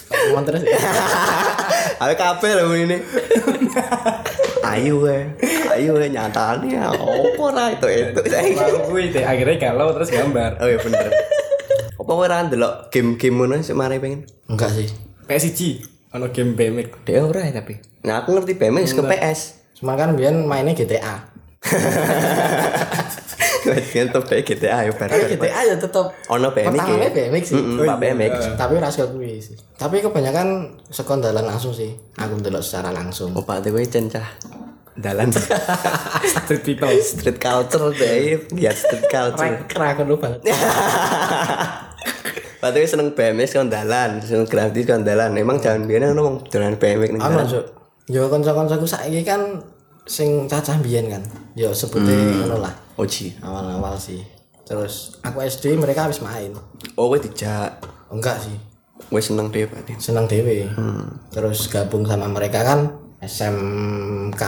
Ngomong 0.07 0.43
terus 0.43 0.63
ya. 0.63 0.79
Ayo 2.01 2.13
kabeh 2.15 2.51
lho 2.53 2.71
ini. 2.73 2.97
Ayo 4.63 5.03
we. 5.03 5.17
Ayo 5.67 5.95
we 5.95 6.07
nyatane 6.07 6.69
opo 6.87 7.51
ra 7.51 7.71
itu 7.71 7.87
itu. 7.87 8.21
Baru 8.55 8.87
gue 8.87 9.03
deh 9.09 9.23
akhirnya 9.23 9.55
galau 9.59 9.91
terus 9.91 10.07
gambar. 10.07 10.63
Oh 10.63 10.67
iya 10.67 10.79
bener. 10.79 11.11
Apa 11.97 12.07
kowe 12.07 12.23
ra 12.23 12.45
ndelok 12.45 12.87
game-game 12.87 13.35
ngono 13.35 13.59
sing 13.59 13.75
mari 13.75 13.99
pengen? 13.99 14.23
Enggak 14.47 14.71
sih. 14.71 14.87
PSG 15.27 15.83
ono 16.13 16.25
game 16.31 16.55
BMX. 16.55 16.87
Dia 17.03 17.23
ora 17.23 17.43
ya 17.43 17.51
tapi. 17.59 17.79
Nah 18.07 18.23
aku 18.23 18.35
ngerti 18.37 18.55
BMX 18.55 18.95
ke 18.95 19.03
PS. 19.03 19.39
Cuma 19.81 19.93
kan 19.99 20.15
biyen 20.15 20.47
mainnya 20.47 20.73
GTA. 20.73 21.27
Kan 23.67 24.07
top 24.15 24.23
kayak 24.31 24.47
GTA 24.47 24.87
ya 24.87 24.91
bar. 24.95 25.11
GTA 25.11 25.59
ya 25.67 25.75
tetep 25.75 26.07
Ono 26.31 26.47
BMX. 26.55 26.71
pertamanya 26.71 27.07
ya? 27.11 27.11
BMX 27.11 27.43
sih. 27.51 27.59
Pak 27.83 27.97
BMX. 27.99 28.33
Tapi 28.55 28.73
rasa 28.79 29.11
kuwi 29.11 29.43
sih. 29.43 29.57
Tapi 29.75 29.99
kebanyakan 29.99 30.79
sekondalan 30.87 31.43
langsung 31.43 31.75
sih. 31.75 31.91
Aku 32.15 32.39
ndelok 32.39 32.63
secara 32.63 32.95
langsung. 32.95 33.35
Oh 33.35 33.43
Pak 33.43 33.67
Dewi 33.67 33.83
cencah. 33.83 34.23
Dalan 34.97 35.29
Street 36.33 36.63
people. 36.65 36.89
street 37.05 37.37
culture 37.37 37.93
deh, 37.93 38.41
ya 38.57 38.73
street 38.73 39.05
culture. 39.05 39.61
Keren 39.69 40.09
banget. 40.17 40.41
Dewi 42.57 42.87
seneng 42.89 43.13
BMX 43.13 43.57
kan 43.57 43.69
dalan, 43.69 44.21
seneng 44.21 44.49
gratis 44.49 44.83
kan 44.89 45.05
dalan. 45.05 45.37
Emang 45.37 45.61
jangan 45.61 45.85
biar 45.85 46.09
ngomong 46.13 46.49
jalan 46.49 46.77
BMX 46.77 47.09
nih. 47.13 47.21
Ano, 47.21 47.45
Cuk? 47.45 47.65
Yo 48.07 48.31
kanca-kancaku 48.31 48.87
saiki 48.87 49.21
kan 49.21 49.61
sing 50.07 50.47
cacah 50.47 50.79
biyen 50.79 51.11
kan. 51.11 51.23
Ya 51.53 51.69
sebutnya 51.69 52.15
ngono 52.15 52.63
lah. 52.63 52.73
Oji 52.97 53.37
awal-awal 53.43 53.93
sih. 53.99 54.23
Terus 54.65 55.19
aku 55.21 55.43
SD 55.43 55.77
mereka 55.77 56.07
habis 56.07 56.23
main. 56.23 56.55
Oh 56.97 57.11
gue 57.13 57.19
dijak. 57.21 57.83
Enggak 58.09 58.41
sih. 58.41 58.55
Gue 59.11 59.21
seneng 59.21 59.53
deh 59.53 59.67
berarti. 59.67 59.93
Senang 59.99 60.25
dewe 60.25 60.65
terus 61.29 61.69
gabung 61.69 62.07
sama 62.07 62.25
mereka 62.31 62.63
kan 62.63 62.89
SMK 63.21 64.41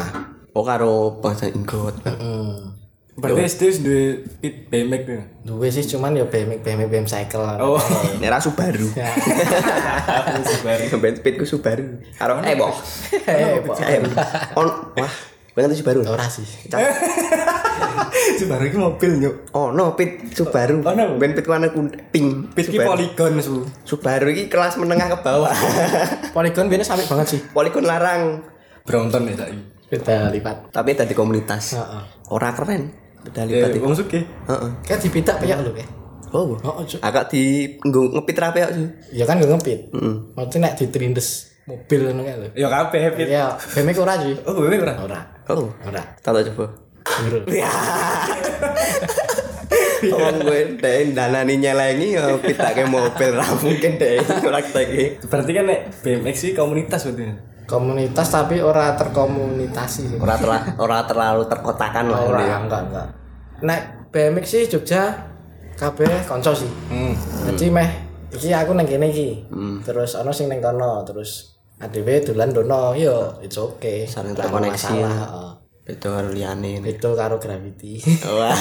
oh 0.55 0.65
karo 0.65 1.21
bangsa 1.21 1.47
inggot. 1.51 1.95
Hmm. 2.03 2.78
Berarti 3.19 3.41
SD 3.45 3.61
wis 3.67 3.77
duwe 3.83 4.03
pit 4.39 4.71
BMX 4.71 5.01
tuh. 5.03 5.21
duwe 5.43 5.67
sih 5.67 5.83
cuman 5.83 6.15
ya 6.15 6.25
BMX 6.25 6.63
BMX 6.63 6.87
BM 6.87 7.07
cycle. 7.07 7.43
Oh. 7.59 7.79
Nera 8.23 8.39
Subaru. 8.39 8.87
Subaru. 10.43 10.83
band 11.03 11.15
speedku 11.19 11.43
Subaru. 11.43 11.99
Karo 12.15 12.39
eh 12.41 12.55
boh 12.55 12.71
eh 13.27 13.59
eh 13.59 13.99
on 14.55 14.67
wah 14.95 15.13
gue 15.51 15.59
ngerti 15.59 15.83
Subaru? 15.83 15.99
Ora 16.07 16.31
sih. 16.31 16.47
Subaru 18.39 18.63
iki 18.67 18.77
mobil 18.79 19.11
oh 19.51 19.75
no 19.75 19.99
pit 19.99 20.31
Subaru. 20.31 20.79
Oh, 20.81 20.95
no. 20.95 21.19
band 21.19 21.35
pit 21.35 21.45
warna 21.45 21.67
kuning 21.69 21.99
pink. 22.15 22.55
Pit 22.55 22.71
iki 22.71 22.79
Subaru. 22.79 22.95
poligon 22.95 23.33
su. 23.43 23.55
Subaru 23.83 24.31
ini 24.31 24.47
kelas 24.47 24.79
menengah 24.79 25.11
ke 25.11 25.17
bawah. 25.19 25.51
Polygon 26.35 26.71
biasanya 26.71 26.87
sampai 26.87 27.05
banget 27.05 27.27
sih. 27.35 27.39
Polygon 27.51 27.83
larang. 27.83 28.39
Brompton 28.87 29.27
ya 29.27 29.35
saiki. 29.35 29.59
beda 29.89 30.29
lipat. 30.29 30.69
Tapi 30.69 30.93
tadi 30.93 31.17
komunitas. 31.17 31.73
Heeh. 31.73 32.19
ora 32.29 32.53
keren 32.53 32.93
beda 33.19 33.41
Ya 33.45 33.67
lipat 33.67 33.81
wong 33.81 33.95
sugih. 33.95 34.23
Heeh. 34.23 34.69
kan 34.83 34.97
dipitak 34.97 35.35
kayak 35.39 35.59
lu 35.61 35.71
kayak 35.75 35.89
oh 36.29 36.53
oh 36.55 36.85
agak 37.01 37.33
di 37.33 37.73
ngepit 37.83 38.37
rapi 38.37 38.61
kok 38.61 38.73
sih 38.77 38.85
ya 39.11 39.25
kan 39.25 39.41
gak 39.41 39.49
ngepit. 39.49 39.89
Maksudnya 40.37 40.69
nek 40.69 40.73
diterindes 40.77 41.27
mobil 41.65 41.99
ngono 42.05 42.21
kayak 42.21 42.37
lho. 42.37 42.47
Ya 42.53 42.67
kabeh 42.69 43.01
pit. 43.13 43.27
ya 43.29 43.53
BMX 43.57 43.95
ora 43.99 44.13
sih 44.17 44.33
Oh, 44.45 44.57
BMX 44.57 44.81
ora. 44.81 44.93
ora. 45.03 45.19
Oh. 45.49 45.69
Ora. 45.83 46.01
Tak 46.21 46.31
tak 46.31 46.43
coba. 46.53 46.65
Ya. 47.49 47.69
Omong 49.99 50.47
gue 50.47 50.79
deh 50.79 51.11
danani 51.11 51.59
nyelengi 51.59 52.15
ya 52.15 52.39
pitake 52.39 52.87
mobil 52.87 53.35
ra 53.35 53.43
mungkin 53.59 53.99
deh 53.99 54.21
ora 54.41 54.63
keteke. 54.63 55.19
Berarti 55.27 55.51
kan 55.51 55.65
nek 55.67 55.79
BMX 56.01 56.35
sih 56.39 56.51
komunitas 56.55 57.03
berarti. 57.03 57.25
Komunitas 57.69 58.25
tapi 58.27 58.57
ora 58.57 58.97
terkomunitasi 58.97 60.01
sih 60.07 60.17
Ora 60.17 60.33
terla- 60.35 60.73
ora 60.75 61.05
terlalu 61.05 61.45
terkotakan 61.45 62.05
lah 62.07 62.19
ora 62.23 62.41
ya. 62.41 62.57
enggak 62.57 62.81
enggak 62.83 63.07
nek 63.61 63.81
BMX 64.09 64.45
sih 64.47 64.63
Jogja 64.65 65.13
kabeh 65.75 66.25
konco 66.25 66.49
sih 66.51 66.67
Hmm. 66.89 67.13
jadi 67.47 67.69
meh 67.69 67.89
iki 68.29 68.49
aku 68.49 68.73
neng 68.73 68.83
kene 68.83 69.07
iki 69.07 69.45
terus 69.81 70.13
ono 70.13 70.29
sing 70.29 70.47
neng 70.47 70.59
kono 70.59 71.01
terus 71.03 71.53
adewe 71.77 72.19
dolan 72.19 72.49
dono 72.49 72.91
yo 72.91 73.37
it's 73.39 73.55
okay 73.55 74.03
Saling 74.03 74.33
ono 74.33 74.39
terkoneksi 74.39 74.95
masalah. 74.97 75.55
Beda 75.81 76.09
karo 76.11 76.29
liyane. 76.29 76.81
itu 76.83 77.09
karo 77.13 77.37
gravity 77.37 77.97
Wah. 78.29 78.53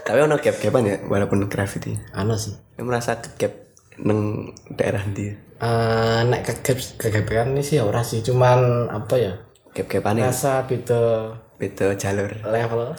Tapi 0.00 0.18
ono 0.18 0.36
gap-gapan 0.36 0.82
ya 0.82 0.96
walaupun 1.02 1.44
graffiti. 1.46 1.92
ano 2.10 2.32
sih 2.34 2.56
merasa 2.78 3.18
gap 3.34 3.52
neng 3.98 4.48
daerah 4.70 5.04
dia. 5.06 5.36
Eh 5.58 6.20
nek 6.30 6.46
kegap 6.46 6.78
kegabean 7.02 7.50
ini 7.50 7.66
sih 7.66 7.82
ora 7.82 8.06
sih 8.06 8.22
cuman 8.22 8.86
apa 8.94 9.14
ya 9.18 9.34
ya 9.74 10.30
rasa 10.30 10.62
beda 10.70 11.34
beda 11.58 11.98
jalur. 11.98 12.30
level 12.46 12.94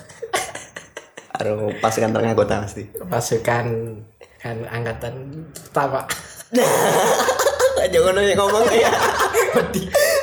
Karo 1.40 1.72
pasukan 1.80 2.12
tengah 2.12 2.36
kota 2.36 2.60
pasti. 2.68 2.84
pasukan 3.08 3.66
kan 4.44 4.58
angkatan 4.68 5.44
pertama 5.56 6.04
Aja 7.80 7.96
ngono 7.96 8.20
yang 8.20 8.36
ngomong 8.36 8.68
ya. 8.76 8.92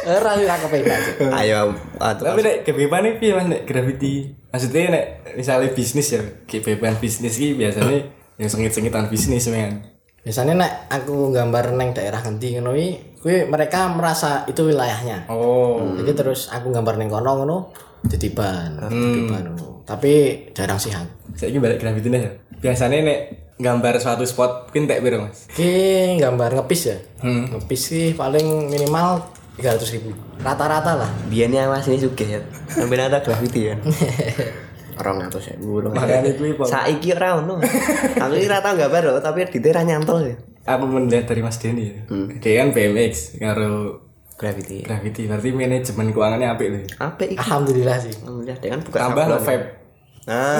ora 0.04 0.36
sih 0.36 0.44
aku 0.44 0.66
pengen 0.68 1.32
Ayo 1.32 1.72
atuh. 1.96 2.36
Tapi 2.36 2.40
nek 2.44 2.56
kebebasan 2.68 3.16
piye 3.16 3.32
Mas 3.32 3.48
nek 3.48 3.64
graffiti? 3.64 4.36
Maksudnya 4.52 4.92
nek 4.92 5.04
misalnya 5.40 5.72
bisnis 5.72 6.12
ya, 6.12 6.20
kebebasan 6.44 7.00
bisnis 7.00 7.40
ki 7.40 7.56
biasanya 7.56 8.12
yang 8.36 8.48
sengit-sengitan 8.52 9.08
bisnis 9.08 9.48
men. 9.48 9.95
Biasanya 10.26 10.58
nek 10.58 10.72
aku 10.90 11.30
gambar 11.30 11.78
neng 11.78 11.94
daerah 11.94 12.18
ngendi 12.18 12.58
ngono 12.58 12.74
iki 12.74 12.88
kuwi 13.22 13.46
mereka 13.46 13.86
merasa 13.88 14.42
itu 14.44 14.66
wilayahnya 14.66 15.30
Oh. 15.30 15.94
jadi 15.94 16.18
terus 16.18 16.50
aku 16.50 16.74
gambar 16.74 16.98
neng 16.98 17.06
kono 17.06 17.30
ngono 17.38 17.56
titiban 18.10 18.74
ngono 18.74 19.86
tapi 19.86 20.12
jarang 20.50 20.82
sih 20.82 20.90
aku 20.90 21.38
Saya 21.38 21.54
ini 21.54 21.62
balik 21.62 21.78
graffiti 21.78 22.08
nih 22.10 22.22
ya. 22.26 22.32
Biasanya 22.58 22.96
nek 23.04 23.20
gambar 23.60 24.00
suatu 24.00 24.24
spot 24.24 24.72
mungkin 24.72 24.88
tak 24.88 25.04
biro 25.04 25.20
mas. 25.22 25.46
Ki 25.52 26.16
gambar 26.18 26.58
ngepis 26.58 26.82
ya 26.82 26.96
ngepis 27.22 27.82
sih 27.86 28.06
paling 28.16 28.66
minimal 28.66 29.20
300 29.60 29.94
ribu 29.94 30.10
rata-rata 30.40 30.96
lah 30.96 31.10
Biasanya 31.30 31.70
mas 31.70 31.86
ini 31.86 32.02
juga 32.02 32.24
ya. 32.26 32.40
Sampai 32.66 32.98
ada 32.98 33.22
graffiti 33.22 33.70
ya. 33.70 33.76
Orang 34.96 35.20
atau 35.22 35.38
saya 35.38 35.56
burung. 35.56 35.92
Makanya 35.92 36.32
gue. 36.32 36.56
Saiki 36.62 37.12
ora 37.12 37.38
ono. 37.38 37.60
Aku 38.16 38.32
iki 38.32 38.46
ora 38.46 38.58
tau 38.58 38.74
gambar 38.74 39.02
loh, 39.04 39.18
tapi 39.18 39.44
di 39.46 39.58
daerah 39.58 39.82
nyantol 39.82 40.24
ya. 40.24 40.36
Aku 40.66 40.84
melihat 40.84 41.24
dari 41.26 41.40
Mas 41.40 41.56
Denny 41.56 41.84
ya. 41.86 41.96
Dia 42.36 42.52
kan 42.60 42.68
BMX 42.70 43.38
karo 43.38 44.02
Graffiti. 44.34 44.82
graffiti. 44.82 45.24
Berarti 45.24 45.48
manajemen 45.48 46.10
keuangannya 46.10 46.48
apik 46.50 46.68
loh. 46.68 46.80
Apa 46.98 47.24
iki? 47.24 47.36
alhamdulillah 47.36 47.96
sih 47.96 48.12
Alhamdulillah 48.18 48.56
dia 48.58 48.70
kan 48.70 48.80
buka 48.80 48.96
Tambah 48.98 49.24
lo 49.26 49.38
vape. 49.38 49.66
Nah, 50.26 50.58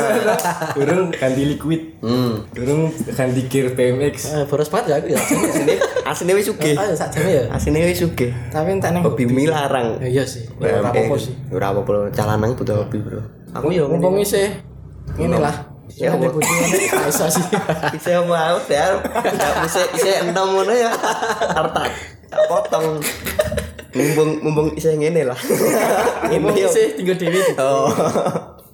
Durung 0.73 1.11
ganti 1.11 1.43
liquid. 1.43 1.99
hmm. 1.99 2.55
Durung 2.55 2.87
ganti 3.11 3.51
gear 3.51 3.75
BMX. 3.75 4.31
eh, 4.31 4.45
boros 4.47 4.71
banget 4.71 4.87
ya 4.87 4.97
aku 4.97 5.07
ya 5.11 5.19
Asine 5.51 5.75
asine 6.07 6.33
wis 6.33 6.47
sugih. 6.47 6.79
oh 6.79 6.87
sak 6.95 7.11
jam 7.11 7.27
ya 7.27 7.51
Asine 7.51 7.83
wis 7.83 7.99
sugih. 7.99 8.31
tapi 8.49 8.79
entek 8.79 8.95
neng 8.95 9.03
Hobi 9.03 9.27
mi 9.27 9.45
larang. 9.45 9.99
Ya, 9.99 10.09
iya 10.09 10.25
sih 10.25 10.47
ya, 10.57 10.79
ora 10.79 10.89
apa-apa 10.89 11.19
sih 11.19 11.35
Ora 11.51 11.75
apa-apa, 11.75 12.15
calanang 12.15 12.55
butuh 12.55 12.79
hobi, 12.79 13.03
Bro. 13.03 13.21
Aku 13.61 13.69
yo 13.73 13.89
mumpung 13.89 14.21
sih 14.23 14.49
ini 15.23 15.37
lah 15.37 15.77
Ya, 15.97 16.13
ya 16.13 16.19
ada 16.19 16.29
kucing 16.29 16.61
ini 16.67 16.93
bisa 17.09 17.25
sih 17.31 17.47
bisa 17.97 18.21
mau 18.29 18.59
ya. 18.69 19.01
Bisa 19.65 19.81
bisa 19.97 20.29
enam 20.29 20.53
ngono 20.53 20.75
ya. 20.75 20.93
Harta 20.93 21.89
tak 22.29 22.43
potong. 22.53 23.01
Mumpung 23.97 24.31
mumpung 24.45 24.69
isa 24.77 24.93
ngene 24.93 25.25
lah. 25.25 25.39
Ini 26.35 26.53
yo. 26.53 26.69
sih 26.69 27.01
tinggal 27.01 27.17
dewi 27.17 27.41
Oh. 27.57 27.89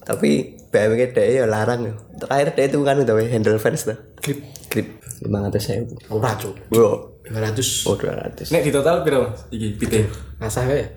Tapi 0.03 0.59
BMW 0.75 1.15
dia 1.15 1.23
ya 1.31 1.45
larang 1.47 1.87
yo. 1.87 1.95
Terakhir 2.19 2.59
dia 2.59 2.65
itu 2.75 2.83
kan 2.83 2.99
udah 2.99 3.15
handle 3.31 3.61
fans 3.63 3.87
tuh. 3.87 3.95
grip 4.19 4.43
Grip 4.67 4.89
500 5.23 5.79
ribu. 5.79 5.95
ora 6.11 6.35
cuk 6.35 6.59
Wow. 6.75 7.23
200 7.31 7.87
Oh 7.87 7.95
200. 7.95 8.51
Nek 8.51 8.63
di 8.67 8.75
total 8.75 9.07
piro 9.07 9.31
mas? 9.31 9.47
Iki 9.55 9.79
pite. 9.79 10.11
ngasah 10.43 10.67
ya 10.67 10.91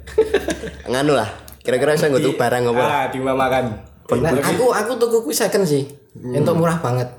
Nganu 0.90 1.14
lah. 1.14 1.30
Kira-kira 1.66 1.98
saya 1.98 2.14
nggak 2.14 2.22
tuh 2.22 2.38
barang 2.38 2.64
apa? 2.70 2.84
Ah, 2.86 3.06
di 3.10 3.18
makan. 3.18 3.66
Nah, 4.22 4.32
aku 4.38 4.70
aku 4.70 4.92
tuku 5.02 5.18
kuwi 5.26 5.34
second 5.34 5.66
sih. 5.66 5.90
Untuk 6.14 6.54
murah 6.62 6.78
banget. 6.78 7.10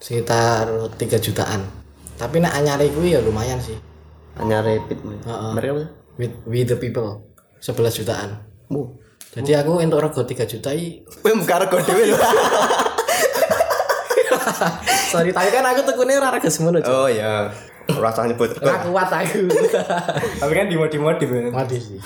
Sekitar 0.00 0.88
3 0.96 0.96
jutaan. 1.20 1.68
Tapi 2.16 2.40
nek 2.40 2.56
anyare 2.56 2.88
kuwi 2.88 3.12
ya 3.12 3.20
lumayan 3.20 3.60
sih. 3.60 3.76
Hanya 4.40 4.64
repeat. 4.64 4.96
Heeh. 5.04 5.52
Mereka 5.52 5.72
apa? 5.76 5.84
With, 6.16 6.34
with 6.48 6.66
the 6.72 6.80
people 6.80 7.28
11 7.60 7.92
jutaan. 7.92 8.40
Bu. 8.72 8.96
Jadi 9.36 9.52
aku 9.52 9.84
untuk 9.84 10.00
rego 10.00 10.24
3 10.24 10.48
juta 10.48 10.72
i 10.72 11.04
Wih, 11.04 11.34
buka 11.36 11.60
rego 11.60 11.76
dhewe 11.84 12.08
lho. 12.08 12.16
Sorry, 15.12 15.30
tapi 15.36 15.52
kan 15.52 15.60
aku 15.68 15.84
tukune 15.84 16.16
ora 16.16 16.32
rego 16.32 16.48
semono. 16.48 16.80
Oh 16.88 17.06
ya. 17.12 17.52
Rasa 17.88 18.28
nyebut. 18.28 18.52
Ora 18.60 18.84
kuat 18.84 19.08
aku. 19.08 19.48
Tapi 20.44 20.52
kan 20.52 20.68
dimodif-modif 20.68 21.28
ya. 21.32 21.48
Mati 21.48 21.80
sih. 21.80 21.96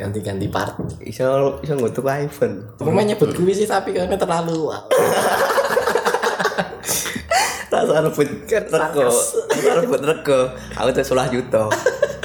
Ganti-ganti 0.00 0.48
part. 0.48 0.72
Iso 1.04 1.60
iso 1.60 1.76
ngutuk 1.76 2.08
iPhone. 2.08 2.64
Aku 2.80 2.88
main 2.88 3.04
nyebut 3.04 3.36
kuwi 3.36 3.52
sih 3.52 3.68
tapi 3.68 3.92
kayaknya 3.92 4.16
terlalu. 4.16 4.72
Rasa 7.68 8.00
rebut 8.08 8.30
rego. 8.72 9.04
Rasa 9.04 9.72
rebut 9.84 10.00
rego. 10.00 10.40
Aku 10.80 10.88
tuh 10.96 11.04
10 11.04 11.34
juta. 11.36 11.62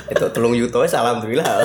Itu 0.07 0.25
telung 0.31 0.55
juta 0.55 0.79
wis 0.79 0.95
alhamdulillah. 0.95 1.59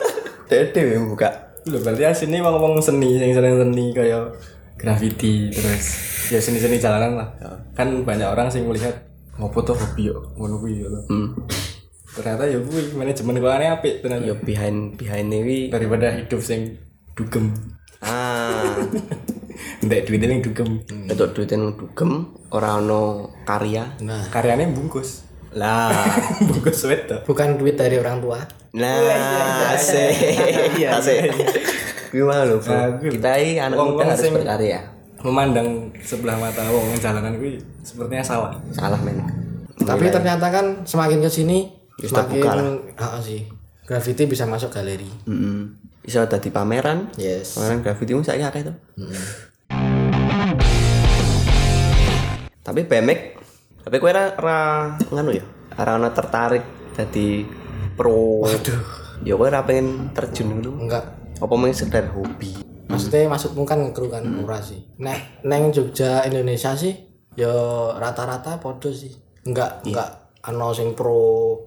Dede 0.50 0.94
yang 0.94 1.10
buka. 1.10 1.30
Lho 1.64 1.80
berarti 1.80 2.04
asine 2.04 2.44
ngomong 2.44 2.76
seni, 2.76 3.16
yang 3.16 3.32
seneng 3.32 3.56
seni 3.56 3.88
kayak 3.96 4.36
graffiti 4.76 5.48
terus 5.48 5.96
ya 6.28 6.36
seni-seni 6.36 6.76
jalanan 6.76 7.18
lah. 7.18 7.28
Kan 7.72 8.04
banyak 8.04 8.28
orang 8.28 8.52
sih 8.52 8.60
melihat 8.60 8.92
ngopo 9.36 9.58
tuh 9.60 9.74
hobi 9.74 10.08
yo, 10.08 10.22
ngono 10.34 10.56
kuwi 10.56 10.80
yo. 10.80 10.88
Hmm. 11.06 11.34
Ternyata 12.06 12.44
ya 12.44 12.58
kuwi 12.58 12.94
manajemen 12.94 13.36
keuangannya 13.36 13.70
apik 13.72 13.94
ternyata. 13.98 14.22
Yo 14.22 14.34
behind 14.38 14.94
behind 14.94 15.28
ini 15.28 15.68
Daripada 15.68 16.12
hidup 16.12 16.38
sing 16.38 16.78
dugem. 17.12 17.50
ah 17.98 18.78
Ndek 19.84 20.00
duitnya 20.04 20.28
yang 20.28 20.42
dugem. 20.42 20.82
untuk 21.06 21.28
duit 21.32 21.48
yang 21.48 21.72
dugem 21.72 22.10
ora 22.48 22.76
ono 22.76 23.02
karya 23.42 23.86
Nah, 24.00 24.26
Karyanya 24.28 24.68
bungkus. 24.68 25.22
lah 25.50 25.94
bungkus 26.48 26.74
sweat 26.76 27.06
tuh. 27.06 27.20
bukan 27.24 27.54
duit 27.54 27.74
dari 27.74 27.94
orang 27.96 28.18
tua. 28.18 28.42
nah 28.72 28.98
asik 29.70 30.10
Iya, 30.74 30.98
asik 30.98 31.30
bro 32.10 32.34
gue- 32.98 33.10
kita 33.10 33.30
ini 33.36 33.58
anak 33.58 33.78
muda 33.78 34.02
harus 34.08 34.26
berkarya 34.28 34.80
Memandang 35.24 35.88
sebelah 36.04 36.36
mata 36.36 36.60
wong 36.68 36.92
yang 36.92 37.00
jalanan 37.00 37.40
kuwi 37.40 37.56
sepertinya 37.80 38.20
salah. 38.20 38.52
salah 38.76 39.00
men 39.00 39.16
Tapi 39.80 40.12
ternyata 40.12 40.52
kan 40.52 40.84
semakin 40.84 41.24
ke 41.24 41.30
sini 41.32 41.72
semakin. 41.96 42.92
Ah, 43.00 43.16
sih. 43.24 43.48
graffiti 43.84 44.24
bisa 44.24 44.44
masuk 44.48 44.72
galeri 44.72 45.08
Mm 45.24 45.80
Bisa 46.04 46.28
dadi 46.28 46.52
pameran. 46.52 47.08
yes 47.16 47.56
Pameran 47.56 47.80
graffiti 47.80 48.12
mu 48.12 48.20
saiki 48.20 48.44
akeh 48.44 48.68
to. 48.68 48.74
Tapi 52.60 52.80
BMX 52.84 53.20
tapi 53.84 53.96
kowe 54.00 54.12
ora 54.12 54.32
ora 54.36 54.60
nganu 55.08 55.32
ya. 55.32 55.44
Ora 55.80 55.96
ono 55.96 56.08
tertarik 56.12 56.92
dadi 56.92 57.44
pro. 57.96 58.44
Waduh. 58.44 58.80
Ya 59.24 59.40
ora 59.40 59.64
pengen 59.64 60.12
terjun 60.12 60.52
ngono. 60.52 60.84
enggak 60.84 61.04
Apa 61.40 61.52
mung 61.56 61.72
sekedar 61.72 62.12
hobi? 62.12 62.73
Maksudnya 62.94 63.26
maksudmu 63.26 63.62
kan 63.62 63.80
kru 63.90 64.06
kan 64.06 64.22
murah 64.22 64.62
sih 64.62 64.80
nek 64.96 65.42
neng 65.42 65.68
Jogja 65.68 66.22
Indonesia 66.24 66.72
sih 66.72 66.94
ya 67.34 67.50
rata-rata 67.94 68.56
podo 68.56 68.88
sih 68.88 69.10
enggak 69.44 69.82
enggak 69.84 70.08
ano 70.40 70.70
sing 70.70 70.94
pro 70.94 71.58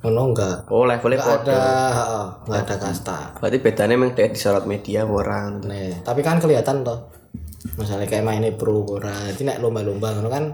ngono 0.00 0.22
enggak 0.32 0.68
Oh, 0.68 0.84
levelnya 0.84 1.16
enggak 1.16 1.30
podo. 1.40 1.52
ada 1.52 1.60
heeh, 1.92 2.26
enggak 2.48 2.62
ada 2.64 2.76
kasta 2.78 3.18
Berarti 3.40 3.58
bedanya 3.58 3.94
memang 3.96 4.12
dia 4.12 4.28
disorot 4.28 4.64
media 4.64 5.00
orang. 5.04 5.64
Nih, 5.64 6.04
tapi 6.04 6.20
kan 6.20 6.36
kelihatan 6.36 6.84
toh. 6.84 7.08
Misalnya 7.80 8.04
kayak 8.04 8.20
mainnya 8.20 8.52
pro 8.52 8.84
ora. 8.84 9.12
Jadi 9.32 9.48
nek 9.48 9.64
lomba-lomba 9.64 10.12
ngono 10.12 10.28
kan 10.28 10.44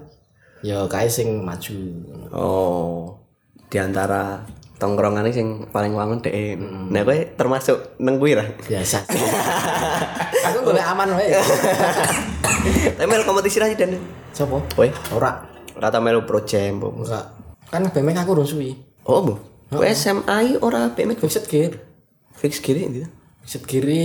ya 0.63 0.87
kae 0.87 1.11
sing 1.11 1.43
maju. 1.43 1.79
Oh, 2.31 3.19
di 3.67 3.79
antara 3.83 4.39
tongkrongan 4.81 5.29
ini 5.29 5.33
sing 5.33 5.47
paling 5.69 5.93
wangun 5.93 6.25
deh. 6.25 6.57
Nah, 6.89 7.05
kowe 7.05 7.13
termasuk 7.37 8.01
neng 8.01 8.17
kuwi? 8.17 8.33
Biasa. 8.65 9.05
Aku 10.51 10.65
golek 10.65 10.83
aman 10.83 11.13
wae. 11.13 11.31
Tapi 12.97 13.05
melu 13.05 13.23
kompetisi 13.23 13.61
ra 13.61 13.69
sih 13.69 13.77
dan. 13.77 14.01
Sopo? 14.33 14.65
Kowe 14.73 14.89
Ora. 15.13 15.45
rata 15.77 16.01
melu 16.01 16.25
pro 16.25 16.41
jam. 16.43 16.81
po. 16.81 16.93
Enggak. 16.93 17.25
Kan 17.69 17.87
BMX 17.89 18.17
aku 18.19 18.31
urung 18.35 18.49
suwi. 18.49 18.73
Oh, 19.05 19.21
bu. 19.23 19.35
Kowe 19.71 19.87
SMA 19.93 20.59
ora 20.59 20.91
BMX 20.91 21.21
Fixed 21.23 21.47
gear. 21.47 21.73
fix 22.35 22.59
kiri 22.59 22.89
gitu. 22.89 23.09
Fixed 23.45 23.65
kiri 23.69 24.03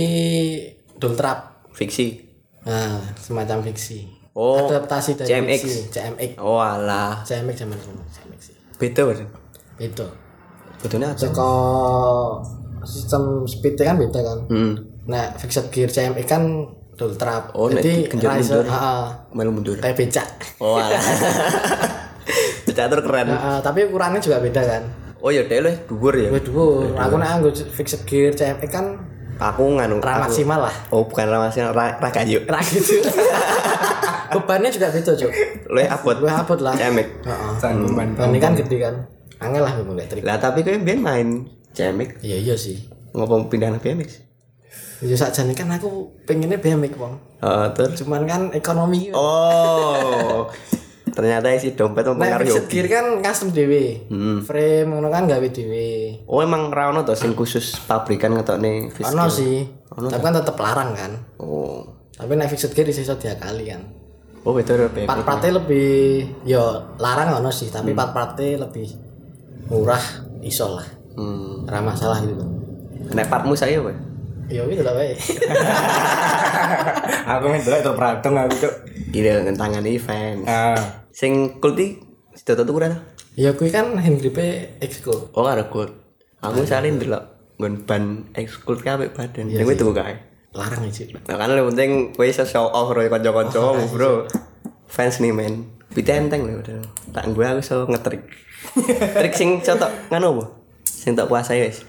dol 0.94 1.16
trap. 1.16 1.66
Fiksi. 1.72 2.20
Nah, 2.68 3.00
semacam 3.16 3.64
fiksi. 3.64 4.04
Oh, 4.36 4.68
Adaptasi 4.68 5.16
dari 5.16 5.28
CMX. 5.32 5.60
fiksi. 5.64 5.80
CMX. 5.90 6.30
Oh, 6.36 6.60
alah. 6.60 7.24
CMX 7.24 7.64
zaman 7.64 7.80
dulu. 7.80 8.00
CMX 8.12 8.40
sih. 8.52 8.56
Beda 8.76 9.08
Betulnya 10.86 11.10
apa? 11.10 11.18
Teko 11.18 11.52
sistem 12.86 13.42
speed 13.42 13.74
kan 13.74 13.98
beda 13.98 14.20
kan. 14.22 14.38
Hmm. 14.46 14.72
Nah, 15.10 15.34
fixed 15.34 15.66
gear 15.74 15.90
CMX 15.90 16.26
kan 16.26 16.42
dol 16.94 17.12
trap. 17.18 17.50
Oh, 17.58 17.66
Jadi 17.66 18.06
riser, 18.06 18.62
mundur. 18.62 18.66
heeh. 18.70 19.04
Melu 19.34 19.50
mundur. 19.50 19.76
kayak 19.82 19.98
becak. 19.98 20.28
Oh, 20.62 20.78
alah. 20.78 21.02
Catur 22.76 23.00
keren. 23.02 23.32
Heeh, 23.32 23.58
tapi 23.64 23.88
ukurannya 23.88 24.20
juga 24.20 24.38
beda 24.38 24.62
kan. 24.62 24.82
Oh, 25.18 25.32
ya 25.32 25.42
deh 25.48 25.58
lu 25.58 25.72
dhuwur 25.88 26.14
ya. 26.14 26.28
Gue 26.28 26.42
dhuwur. 26.44 26.92
Aku 26.94 27.16
nek 27.16 27.28
nganggo 27.34 27.50
fixed 27.72 28.04
gear 28.04 28.36
CMX 28.36 28.68
kan 28.70 28.86
Aku 29.36 29.76
nganu. 29.76 30.00
ra 30.00 30.22
maksimal 30.22 30.68
lah. 30.68 30.74
Oh, 30.92 31.04
bukan 31.04 31.28
ra 31.28 31.40
maksimal, 31.40 31.72
ra, 31.72 31.96
ra 31.96 32.08
kayu. 32.08 32.44
Ra 32.46 32.60
gitu. 32.62 33.00
Bebannya 34.36 34.68
juga 34.68 34.92
beda, 34.92 35.12
Cuk. 35.16 35.32
Lu 35.72 35.80
abot. 35.80 36.16
Gue 36.20 36.28
abot 36.28 36.60
lah. 36.60 36.76
Cemek. 36.76 37.08
Heeh. 37.24 37.52
Sanggupan. 37.56 38.12
Ban 38.12 38.28
ini 38.28 38.38
kan 38.38 38.52
gede 38.52 38.76
kan. 38.80 38.94
Angel 39.40 39.62
lah 39.62 39.72
gue 39.76 40.06
trik. 40.08 40.22
Lah 40.24 40.40
tapi 40.40 40.64
kowe 40.64 40.76
biyen 40.80 41.00
main 41.04 41.28
cemek 41.76 42.24
Iya 42.24 42.36
iya 42.40 42.56
sih. 42.56 42.88
ngopo 43.16 43.48
pindah 43.48 43.72
nang 43.72 43.80
BMX? 43.80 44.20
Ya 45.04 45.16
sakjane 45.16 45.52
kan 45.52 45.68
aku 45.72 46.08
pengennya 46.24 46.60
BMX, 46.60 46.96
Bang. 46.96 47.16
Oh, 47.44 47.66
terus 47.72 48.00
Cuman 48.00 48.24
kan 48.24 48.52
ekonomi. 48.52 49.12
Oh. 49.12 50.48
Ternyata 51.16 51.48
isi 51.52 51.72
dompet 51.72 52.04
mempengaruhi 52.04 52.52
hobi. 52.52 52.68
gear 52.68 52.86
kan 52.92 53.06
custom 53.24 53.52
dhewe. 53.52 54.04
Frame 54.44 54.88
ngono 54.92 55.08
kan 55.08 55.24
gawe 55.24 55.48
dhewe. 55.48 56.20
Oh, 56.28 56.44
emang 56.44 56.68
ra 56.68 56.92
ono 56.92 57.08
to 57.08 57.16
sing 57.16 57.32
khusus 57.32 57.80
pabrikan 57.88 58.36
ngetokne 58.36 58.92
fix. 58.92 59.08
Ono 59.16 59.24
sih. 59.32 59.64
Tapi 59.88 60.20
kan 60.20 60.36
tetep 60.36 60.56
larang 60.60 60.92
kan. 60.92 61.12
Oh. 61.40 61.88
Tapi 62.16 62.36
nek 62.36 62.52
fixed 62.52 62.72
gear 62.76 62.88
iso 62.88 63.16
diakali 63.16 63.64
kan. 63.72 63.82
Oh, 64.46 64.54
betul 64.54 64.86
part-partnya 64.86 65.58
lebih 65.58 66.22
yo 66.46 66.94
larang 67.02 67.42
ono 67.42 67.50
sih 67.50 67.66
tapi 67.66 67.90
part-partnya 67.90 68.62
lebih 68.62 69.05
murah 69.66 70.00
iso 70.40 70.72
lah 70.72 70.86
Hmm. 71.16 71.64
ora 71.64 71.80
masalah 71.80 72.20
gitu 72.20 72.44
Nek 73.08 73.24
partmu 73.26 73.52
saya 73.52 73.78
kowe. 73.78 73.92
ya 74.46 74.62
gitu 74.62 74.80
lah 74.80 74.92
wae 74.92 75.12
Aku 77.26 77.48
main 77.48 77.58
dulu 77.58 77.74
terpradong 77.76 78.36
aku 78.36 78.52
cuk. 78.60 78.72
Gila 79.10 79.42
ngentangan 79.42 79.82
event. 79.82 80.44
Ah, 80.44 80.76
Sing 81.10 81.58
kulti 81.58 81.98
sidoto 82.32 82.62
tuku 82.64 82.78
ra? 82.78 82.88
ya 83.34 83.52
kuwi 83.52 83.68
kan 83.68 83.92
hand 83.96 84.16
grip 84.16 84.36
exco 84.78 85.28
Oh, 85.32 85.42
karo 85.42 85.66
gold. 85.66 85.90
Aku 86.38 86.62
salin 86.62 86.96
ndelok 86.96 87.34
nggon 87.56 87.74
ban 87.82 88.02
ekskul 88.32 88.76
kabeh 88.76 89.10
badan. 89.10 89.48
Ning 89.48 89.62
kowe 89.62 89.74
tuku 89.74 89.92
kae. 89.92 90.14
larang 90.52 90.82
aja 90.82 91.02
Nah 91.22 91.34
kan 91.36 91.50
yang 91.50 91.66
penting 91.66 91.90
gue 92.12 92.24
bisa 92.24 92.42
show 92.42 92.66
off 92.66 92.88
bro 92.88 93.04
kanca-kanca 93.06 93.58
bro. 93.88 94.24
Fans 94.86 95.18
nih 95.18 95.30
men. 95.30 95.66
Pite 95.90 96.12
enteng 96.12 96.44
lho 96.44 96.60
udah. 96.60 96.80
Tak 97.10 97.24
gue 97.28 97.44
aku 97.44 97.60
so 97.60 97.84
ngetrik. 97.84 98.22
Trik 99.14 99.32
sing 99.32 99.60
contoh 99.60 99.88
nganu 100.08 100.26
apa? 100.32 100.44
Sing 100.82 101.12
tak 101.12 101.26
kuasai 101.26 101.62
guys. 101.62 101.82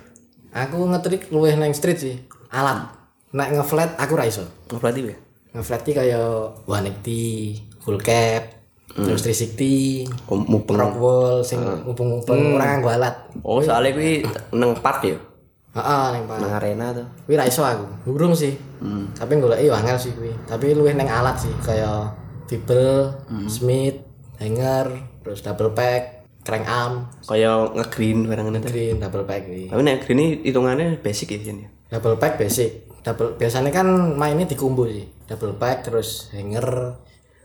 aku 0.50 0.86
ngetrik 0.86 1.30
luwih 1.30 1.54
nang 1.54 1.70
street 1.70 2.00
sih 2.00 2.16
alat 2.50 2.90
nek 3.30 3.54
ngeflat 3.54 3.94
aku 3.96 4.14
ra 4.14 4.26
iso 4.26 4.42
Berarti 4.72 5.06
ya? 5.06 5.16
ngeflat 5.52 5.82
ki 5.82 5.92
kaya 5.92 6.22
180 6.66 7.78
full 7.78 8.00
cap 8.00 8.58
terus 8.90 9.22
360 9.22 10.10
Oh, 10.26 10.40
mupeng. 10.40 10.74
rock 10.76 10.96
wall 10.98 11.36
sing 11.42 11.62
mupeng-mupeng 11.84 12.56
ora 12.56 12.66
nganggo 12.68 12.90
alat 12.90 13.16
Oh 13.40 13.60
soalnya 13.60 13.94
gue 13.94 14.26
neng 14.52 14.74
park 14.78 15.06
ya. 15.06 15.18
heeh 15.72 16.06
ning 16.12 16.24
Pak. 16.26 16.38
Neng 16.42 16.52
arena 16.52 16.86
tuh. 16.92 17.06
Kuwi 17.24 17.38
ra 17.38 17.46
iso 17.46 17.62
aku. 17.62 17.86
Burung 18.08 18.34
sih. 18.34 18.58
Tapi 19.14 19.38
golek 19.38 19.62
yo 19.62 19.72
angel 19.72 19.94
sih 19.96 20.10
kuwi. 20.12 20.34
Tapi 20.44 20.74
luwih 20.74 20.98
neng 20.98 21.06
alat 21.06 21.38
sih 21.38 21.54
kayak 21.62 22.18
Fibel, 22.48 23.14
Smith, 23.46 24.02
hanger, 24.38 24.90
terus 25.22 25.44
double 25.44 25.70
pack, 25.70 26.17
crank 26.48 26.64
arm, 26.64 27.12
Kayak 27.28 27.76
nge-green 27.76 28.24
barang 28.24 28.48
itu. 28.56 28.68
green 28.72 28.96
double 28.98 29.28
pack 29.28 29.44
kuwi. 29.44 29.68
Tapi 29.68 29.82
nek 29.84 30.08
green 30.08 30.18
ini 30.18 30.28
hitungannya 30.48 31.04
basic 31.04 31.36
ya 31.36 31.40
sini. 31.44 31.68
Double 31.92 32.16
pack 32.16 32.40
basic. 32.40 32.88
Double 33.04 33.36
biasanya 33.36 33.68
kan 33.70 33.88
mainnya 34.16 34.48
dikumbu 34.48 34.88
sih. 34.88 35.04
Double 35.28 35.60
pack 35.60 35.84
terus 35.84 36.32
hanger, 36.32 36.96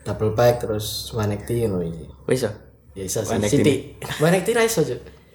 double 0.01 0.31
pack 0.31 0.63
terus 0.63 1.11
180 1.11 1.67
ngono 1.67 1.83
iki. 1.83 2.05
Wis 2.23 2.47
ya. 2.47 2.51
Iso 2.95 3.19
sih. 3.21 3.35
180. 3.35 3.51
Siti. 3.51 3.75
180 4.23 4.55
ra 4.55 4.63
iso. 4.63 4.81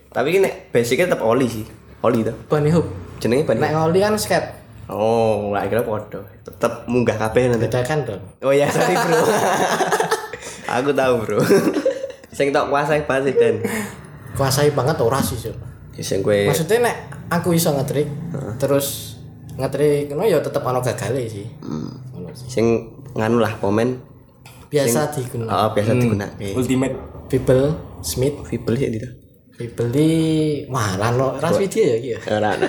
Tapi 0.08 0.28
ini 0.32 0.48
basicnya 0.72 1.12
tetap 1.12 1.20
oli 1.20 1.44
sih. 1.44 1.64
Oli 2.00 2.24
tuh. 2.24 2.32
Bunny 2.48 2.72
hook. 2.72 2.88
Jenenge 3.20 3.44
ban. 3.44 3.60
Nek 3.60 3.76
ngoli 3.76 4.00
kan 4.00 4.16
skate. 4.16 4.48
Oh, 4.88 5.52
lah 5.52 5.68
kira 5.68 5.84
podo. 5.84 6.24
Tetap 6.40 6.88
munggah 6.88 7.20
kabeh 7.20 7.52
nanti. 7.52 7.68
Kan 7.68 8.08
dong. 8.08 8.24
Oh 8.40 8.56
ya, 8.56 8.72
sorry 8.72 8.96
bro. 8.96 9.20
Aku 10.80 10.96
tahu 10.96 11.14
bro. 11.24 11.38
Sing 12.38 12.54
tak 12.54 12.70
kuasai 12.70 13.02
banget 13.02 13.24
sih 13.26 13.34
Dan. 13.34 13.54
Kuasai 14.32 14.70
banget 14.70 14.94
ora 15.02 15.18
sih, 15.18 15.34
Cuk. 15.34 15.56
Ya, 15.92 16.02
Sing 16.06 16.22
gue 16.22 16.46
maksudnya 16.46 16.78
nek 16.86 16.96
aku 17.26 17.50
iso 17.50 17.74
ngetrik 17.74 18.06
terus 18.54 19.18
ngetrik 19.58 20.14
no 20.14 20.22
ya 20.22 20.38
tetep 20.38 20.62
ana 20.62 20.78
gagale 20.78 21.26
sih 21.26 21.42
Ngono 21.58 22.30
sih. 22.30 22.46
sing 22.46 22.66
nganu 23.12 23.42
lah 23.42 23.58
komen 23.58 23.98
biasa 24.70 25.10
digunakan 25.10 25.50
oh, 25.50 25.68
biasa 25.74 25.90
digunakan. 25.92 26.54
ultimate. 26.54 26.94
Fibel 27.26 27.74
Smith 28.00 28.46
Fibel 28.46 28.78
ya 28.78 28.88
gitu. 28.88 29.10
Fibel 29.52 29.86
di 29.90 30.08
wah 30.70 30.94
lan 30.94 31.18
lo 31.18 31.34
ras 31.34 31.58
video 31.58 31.82
ya 31.82 31.94
iki 31.98 32.08
ya 32.14 32.18
Ora 32.30 32.54
ana. 32.54 32.68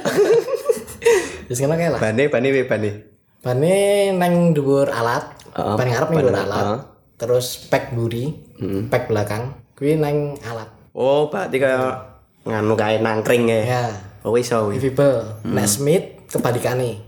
wis 1.47 1.61
ngono 1.61 1.77
kae 1.77 1.93
lah 1.93 1.99
Bane 2.01 2.23
bane 2.27 2.47
we 2.49 2.65
bane. 2.65 2.91
bane 3.39 3.75
nang 4.17 4.57
dhuwur 4.57 4.89
alat 4.89 5.37
Heeh, 5.53 5.75
ban 5.77 5.85
ngarep 5.85 6.09
ning 6.09 6.19
dhuwur 6.25 6.33
alat 6.35 6.65
terus 7.13 7.69
pack 7.69 7.93
buri 7.93 8.33
pack 8.85 9.07
belakang 9.07 9.43
kuwi 9.73 9.95
nang 9.95 10.35
alat 10.41 10.67
Oh, 10.91 11.27
berarti 11.27 11.57
kayak 11.57 11.95
nganu 12.43 12.73
kayak 12.73 12.99
nangkring 12.99 13.45
ya. 13.45 13.61
ya 13.63 13.83
Oh 14.21 14.35
iso 14.35 14.67
kuwi 14.67 14.75
wi. 14.75 14.75
Fibel 14.81 15.15
nek 15.45 15.63
Smith 15.65 16.05
kebalikane 16.27 16.99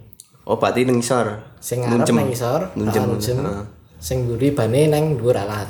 Oh, 0.43 0.55
berarti 0.55 0.83
ning 0.83 0.99
isor. 0.99 1.37
sing 1.59 1.83
ngarep 1.83 2.07
nang 2.07 2.25
isor 2.27 2.61
Nunjem. 2.73 2.89
heeh, 2.97 3.09
nunjem 3.11 3.37
Heeh. 3.39 3.65
sing 3.97 4.25
buri 4.25 4.49
bane 4.49 4.87
nang 4.87 5.13
dhuwur 5.13 5.35
alat 5.35 5.69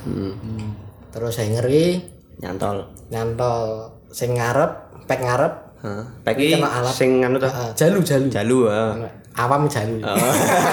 terus 1.09 1.35
hanger 1.35 1.65
iki 1.65 1.99
Nyantol. 2.39 2.87
nyantol 3.09 3.91
sing 4.07 4.33
ngarep 4.33 4.71
pek 5.03 5.19
ngarep 5.19 5.53
Heeh. 5.81 6.03
Kena 6.55 6.69
alat. 6.71 6.93
sing 6.93 7.19
nganu 7.19 7.35
tuh. 7.37 7.49
ah, 7.49 7.73
jalu 7.73 7.99
jalu 7.99 8.29
Jalu 8.29 8.57
ah. 8.67 8.93
awam 9.35 9.65
jalu 9.65 9.99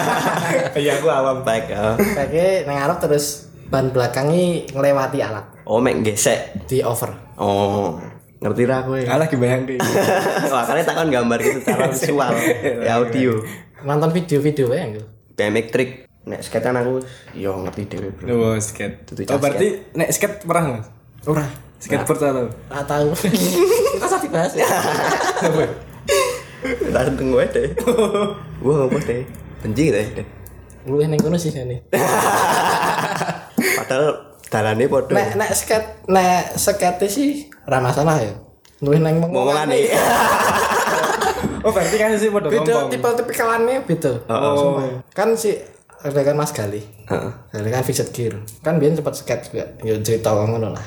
Iya 0.78 0.92
aku 0.96 1.08
awam 1.08 1.42
baik. 1.42 1.72
ah. 1.72 1.96
peke 1.96 2.62
nang 2.62 2.76
ngarep 2.76 2.98
terus 3.00 3.47
ban 3.68 3.92
belakangnya 3.92 4.64
ngelewati 4.72 5.18
alat 5.20 5.44
Oh, 5.68 5.78
mek 5.78 6.00
gesek. 6.00 6.64
di 6.64 6.80
over 6.80 7.12
Oh, 7.36 8.00
ngerti 8.40 8.64
ra 8.64 8.82
kowe. 8.82 8.96
Alah 8.98 9.28
kebayang 9.28 9.68
deh. 9.68 9.76
Wah, 10.52 10.64
kalian 10.64 10.82
takkan 10.82 11.06
gambar 11.06 11.38
gitu 11.38 11.58
secara 11.60 11.86
visual, 11.92 12.32
ya 12.80 12.92
audio. 12.96 13.32
nonton 13.78 14.10
video-video 14.10 14.66
ya 14.70 14.84
enggak 14.88 15.06
BMX 15.36 15.66
trick. 15.70 15.90
Nek 16.24 16.40
skatean 16.42 16.74
aku 16.74 16.98
yo 17.32 17.56
ngerti 17.62 17.82
dhewe, 17.86 18.08
Bro. 18.10 18.26
Oh, 18.26 18.56
skate. 18.58 19.06
Oh, 19.28 19.38
berarti 19.38 19.86
nek 19.92 20.10
skate 20.10 20.42
pernah 20.42 20.80
Mas? 20.80 20.88
ora 21.24 21.44
Skateboard 21.78 22.18
atau? 22.20 22.46
ora 22.50 22.82
tahu 22.82 23.14
kita 23.14 24.02
usah 24.02 24.18
dibahas 24.18 24.50
ya 24.50 24.66
Lah 26.90 27.02
seneng 27.06 27.30
gue 27.30 27.44
deh. 27.54 27.68
Gue 28.58 28.72
ngapa 28.74 28.98
deh? 29.04 29.22
Benci 29.62 29.94
deh. 29.94 30.06
deh. 30.10 30.26
Lu 30.90 30.98
yang 30.98 31.14
kono 31.14 31.38
sih 31.38 31.54
ini. 31.54 31.78
Padahal 33.88 34.36
dalane 34.52 34.84
padha. 34.84 35.12
Nek 35.16 35.28
nek 35.40 35.50
sket 35.56 35.84
nek 36.12 36.52
skete 36.54 37.08
sih 37.08 37.48
ra 37.64 37.80
masalah 37.80 38.20
ya. 38.20 38.36
Luwih 38.84 39.00
nang 39.00 39.16
Ngomongane. 39.24 39.88
Oh 41.58 41.74
berarti 41.74 41.98
kan 41.98 42.14
sih 42.14 42.30
pada 42.30 42.46
Beda 42.48 42.70
ngomong. 42.70 42.90
tipe-tipikalane 42.90 43.82
beda. 43.82 44.22
Oh. 44.30 44.78
Kan 45.10 45.34
si 45.34 45.58
ada 45.98 46.20
kan 46.22 46.38
Mas 46.38 46.54
Gali. 46.54 46.78
Heeh. 46.78 47.32
Gali 47.50 47.68
kan 47.68 47.82
fixed 47.82 48.14
gear. 48.14 48.38
Kan 48.62 48.78
biyen 48.78 48.94
sempat 48.94 49.18
sket 49.18 49.50
juga. 49.50 49.66
Ya 49.82 49.98
cerita 49.98 50.38
ngono 50.38 50.70
lah. 50.70 50.84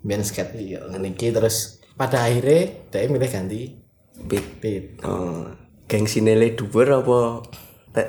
Biyen 0.00 0.24
sket 0.24 0.56
ya 0.56 0.80
ngene 0.88 1.12
iki 1.12 1.28
terus 1.28 1.84
pada 1.94 2.24
akhirnya 2.24 2.72
dia 2.88 3.04
milih 3.04 3.28
ganti 3.28 3.76
Pit. 4.24 4.44
pit. 4.62 4.84
Oh, 5.04 5.44
gengsi 5.84 6.24
nilai 6.24 6.56
dhuwur 6.56 7.04
apa 7.04 7.44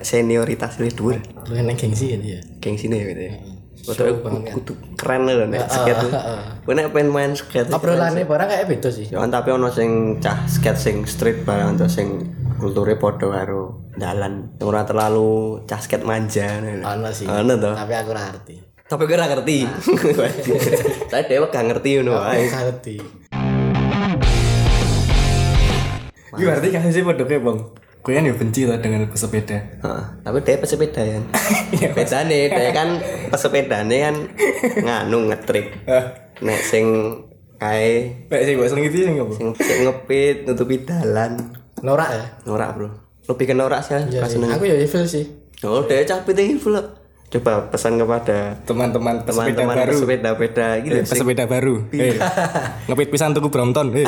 senioritas 0.02 0.80
nilai 0.80 0.94
dhuwur? 0.96 1.18
Lu 1.52 1.60
nang 1.60 1.76
gengsi 1.76 2.16
ya. 2.16 2.40
Gengsi 2.64 2.88
nih 2.88 3.12
gitu 3.12 3.22
ya. 3.28 3.34
Padahal 3.86 4.18
kudu, 4.50 4.74
keren 4.98 5.30
lho 5.30 5.46
nek 5.46 5.70
skate. 5.70 6.10
Gue 6.66 6.74
nek 6.74 6.90
pengen 6.90 7.10
main 7.14 7.32
skate. 7.38 7.70
Obrolane 7.70 8.26
barang 8.26 8.48
kayak 8.50 8.66
beda 8.66 8.90
sih. 8.90 9.06
Kan 9.14 9.30
tapi 9.30 9.54
ono 9.54 9.70
sing 9.70 10.18
cah 10.18 10.50
skate 10.50 10.82
sing 10.82 10.96
street 11.06 11.46
barang 11.46 11.78
atau 11.78 11.86
sing 11.86 12.34
kulture 12.58 12.98
padha 12.98 13.30
karo 13.30 13.94
dalan. 13.94 14.58
Ora 14.66 14.82
terlalu 14.90 15.62
cah 15.70 15.78
skate 15.78 16.02
manja. 16.02 16.58
Ono 16.82 17.10
sih. 17.14 17.30
Ono 17.30 17.54
to. 17.62 17.72
Tapi 17.78 17.94
aku 17.94 18.10
ora 18.10 18.24
ngerti. 18.34 18.56
Tapi 18.86 19.02
gue 19.06 19.16
ora 19.18 19.28
ngerti. 19.30 19.58
Saya 21.14 21.24
dewa 21.30 21.50
gak 21.54 21.66
ngerti 21.70 21.90
ngono 22.02 22.12
wae. 22.22 22.50
gak 22.50 22.64
ngerti. 22.70 22.96
Iki 26.36 26.44
berarti 26.44 26.68
kan 26.74 26.90
sih 26.92 27.06
pada 27.06 27.24
kayak 27.24 27.42
bang. 27.48 27.60
Gue 28.06 28.14
kan 28.14 28.22
ya 28.22 28.32
benci 28.32 28.62
lah 28.64 28.78
dengan 28.78 29.10
pesepeda. 29.10 29.58
Heeh, 29.82 30.04
tapi 30.22 30.38
dia 30.40 30.56
pesepeda 30.56 31.02
ya. 31.02 31.18
Beda 31.98 32.22
nih, 32.22 32.48
dia 32.48 32.70
kan 32.70 33.02
pesepedane 33.34 33.98
kan 34.00 34.16
nganu 34.78 35.26
ngetrik. 35.26 35.74
Nek 36.38 36.60
sing 36.62 36.86
kae 37.56 38.14
Kayak 38.28 38.44
sih 38.44 38.54
gue 38.54 38.68
seneng 38.68 38.86
itu 38.86 38.96
sih 39.00 39.10
nggak 39.10 39.26
bu? 39.26 39.34
sing 39.34 39.48
sing 39.58 39.80
ngepit 39.84 40.46
nutupi 40.46 40.78
dalan. 40.80 41.50
Norak 41.82 42.10
ya? 42.12 42.26
Norak, 42.46 42.70
Bro. 42.74 42.90
Lebih 43.26 43.46
ke 43.48 43.56
norak 43.56 43.82
sih, 43.82 43.98
Iya 43.98 44.22
pas 44.22 44.30
sih. 44.30 44.38
seneng. 44.38 44.54
Aku 44.54 44.64
ya 44.64 44.76
evil 44.76 45.04
sih. 45.04 45.26
Oh, 45.62 45.82
dia 45.82 46.06
cah 46.06 46.22
piting 46.22 46.56
full. 46.56 46.78
Coba 47.26 47.68
pesan 47.68 47.98
kepada 47.98 48.54
Teman-teman 48.64 49.26
pesepeda 49.26 49.66
teman-teman 49.66 49.76
baru. 49.82 49.92
pesepeda-peda 49.92 50.68
gitu 50.80 50.94
Eh, 50.94 51.02
sing 51.02 51.10
pesepeda 51.18 51.44
baru. 51.48 51.90
Eh, 51.90 52.22
ngepit 52.86 53.10
pisan 53.10 53.34
tuku 53.34 53.50
Brompton. 53.50 53.90
Eh. 53.94 54.06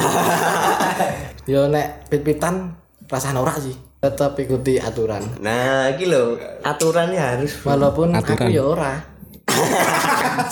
Yo 1.49 1.65
nek 1.65 2.05
pit-pitan 2.07 2.77
rasa 3.07 3.31
norak 3.31 3.57
sih. 3.57 3.73
Tetap 4.07 4.39
ikuti 4.39 4.79
aturan. 4.79 5.19
Nah, 5.43 5.91
iki 5.91 6.07
lho, 6.07 6.39
aturannya 6.63 7.19
harus. 7.19 7.59
Walaupun 7.67 8.15
aku 8.15 8.47
ya 8.47 8.63
ora. 8.63 8.95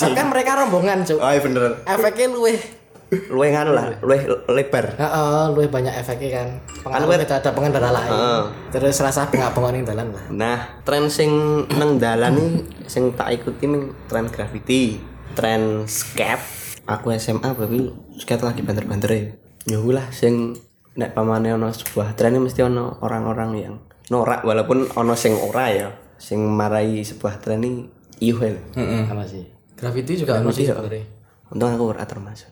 kan 0.01 0.28
mereka 0.28 0.60
rombongan, 0.60 1.08
Cuk. 1.08 1.24
Oh, 1.24 1.32
iya 1.32 1.39
bener. 1.39 1.80
Efeknya 1.88 2.36
luwih 2.36 2.60
Luwih 3.06 3.53
nganu 3.53 3.78
lah, 3.78 4.01
luwih 4.01 4.26
lebar. 4.49 4.97
Heeh, 4.97 5.43
luwih 5.53 5.70
banyak 5.70 5.93
efeknya 5.93 6.41
kan. 6.41 6.47
Pengaruh 6.82 7.22
terhadap 7.22 7.53
pengendara 7.53 7.93
lain. 7.93 8.10
Heeh. 8.10 8.41
Terus 8.74 8.97
rasa 8.97 9.30
bengak-bengok 9.30 9.86
dalan 9.86 10.10
lah. 10.10 10.26
Nah, 10.34 10.60
tren 10.82 11.06
sing 11.14 11.30
nang 11.78 12.01
dalan 12.01 12.34
nih 12.34 12.51
sing 12.89 13.14
tak 13.14 13.38
ikuti 13.38 13.70
nih 13.70 13.93
tren 14.10 14.26
graffiti, 14.26 14.97
tren 15.38 15.86
skate. 15.86 16.82
Aku 16.89 17.14
SMA 17.14 17.45
tapi 17.53 17.93
skate 18.18 18.41
lagi 18.41 18.62
banter-banter 18.66 19.10
ya. 19.14 19.24
Ya 19.66 19.80
lah 19.86 20.10
sing 20.10 20.58
nek 20.96 21.12
pamane 21.12 21.52
ono 21.52 21.68
sebuah 21.72 22.16
tren 22.16 22.39
ini 22.39 22.48
mesti 22.48 22.64
ono 22.64 23.04
orang-orang 23.04 23.52
yang 23.60 23.76
norak 24.08 24.48
walaupun 24.48 24.88
ono 24.96 25.14
sing 25.16 25.36
ora 25.36 25.68
ya. 25.72 25.89
Sing 26.16 26.39
marai 26.39 27.04
sebuah 27.04 27.43
tren 27.43 27.60
ini 27.60 27.84
iuh 28.24 28.39
Sama 28.76 29.28
sih. 29.28 29.43
Graffiti 29.76 30.24
juga 30.24 30.39
ono 30.39 30.50
sih 30.56 30.64
sebenarnya. 30.64 31.04
Untung 31.52 31.70
aku 31.76 31.84
ora 31.91 32.08
termasuk. 32.08 32.50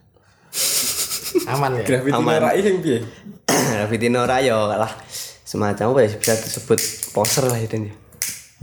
Aman 1.55 1.79
ya. 1.79 1.83
Graffiti 1.87 2.19
norak 2.19 2.53
sing 2.59 2.75
piye? 2.83 2.99
graffiti 3.79 4.07
norak 4.11 4.39
ya 4.43 4.55
lah 4.75 4.91
semacam 5.43 5.93
apa 5.93 5.99
ya 6.01 6.09
bisa 6.17 6.33
disebut 6.33 6.79
poser 7.13 7.45
lah 7.47 7.59
itu 7.61 7.77
ya. 7.79 7.93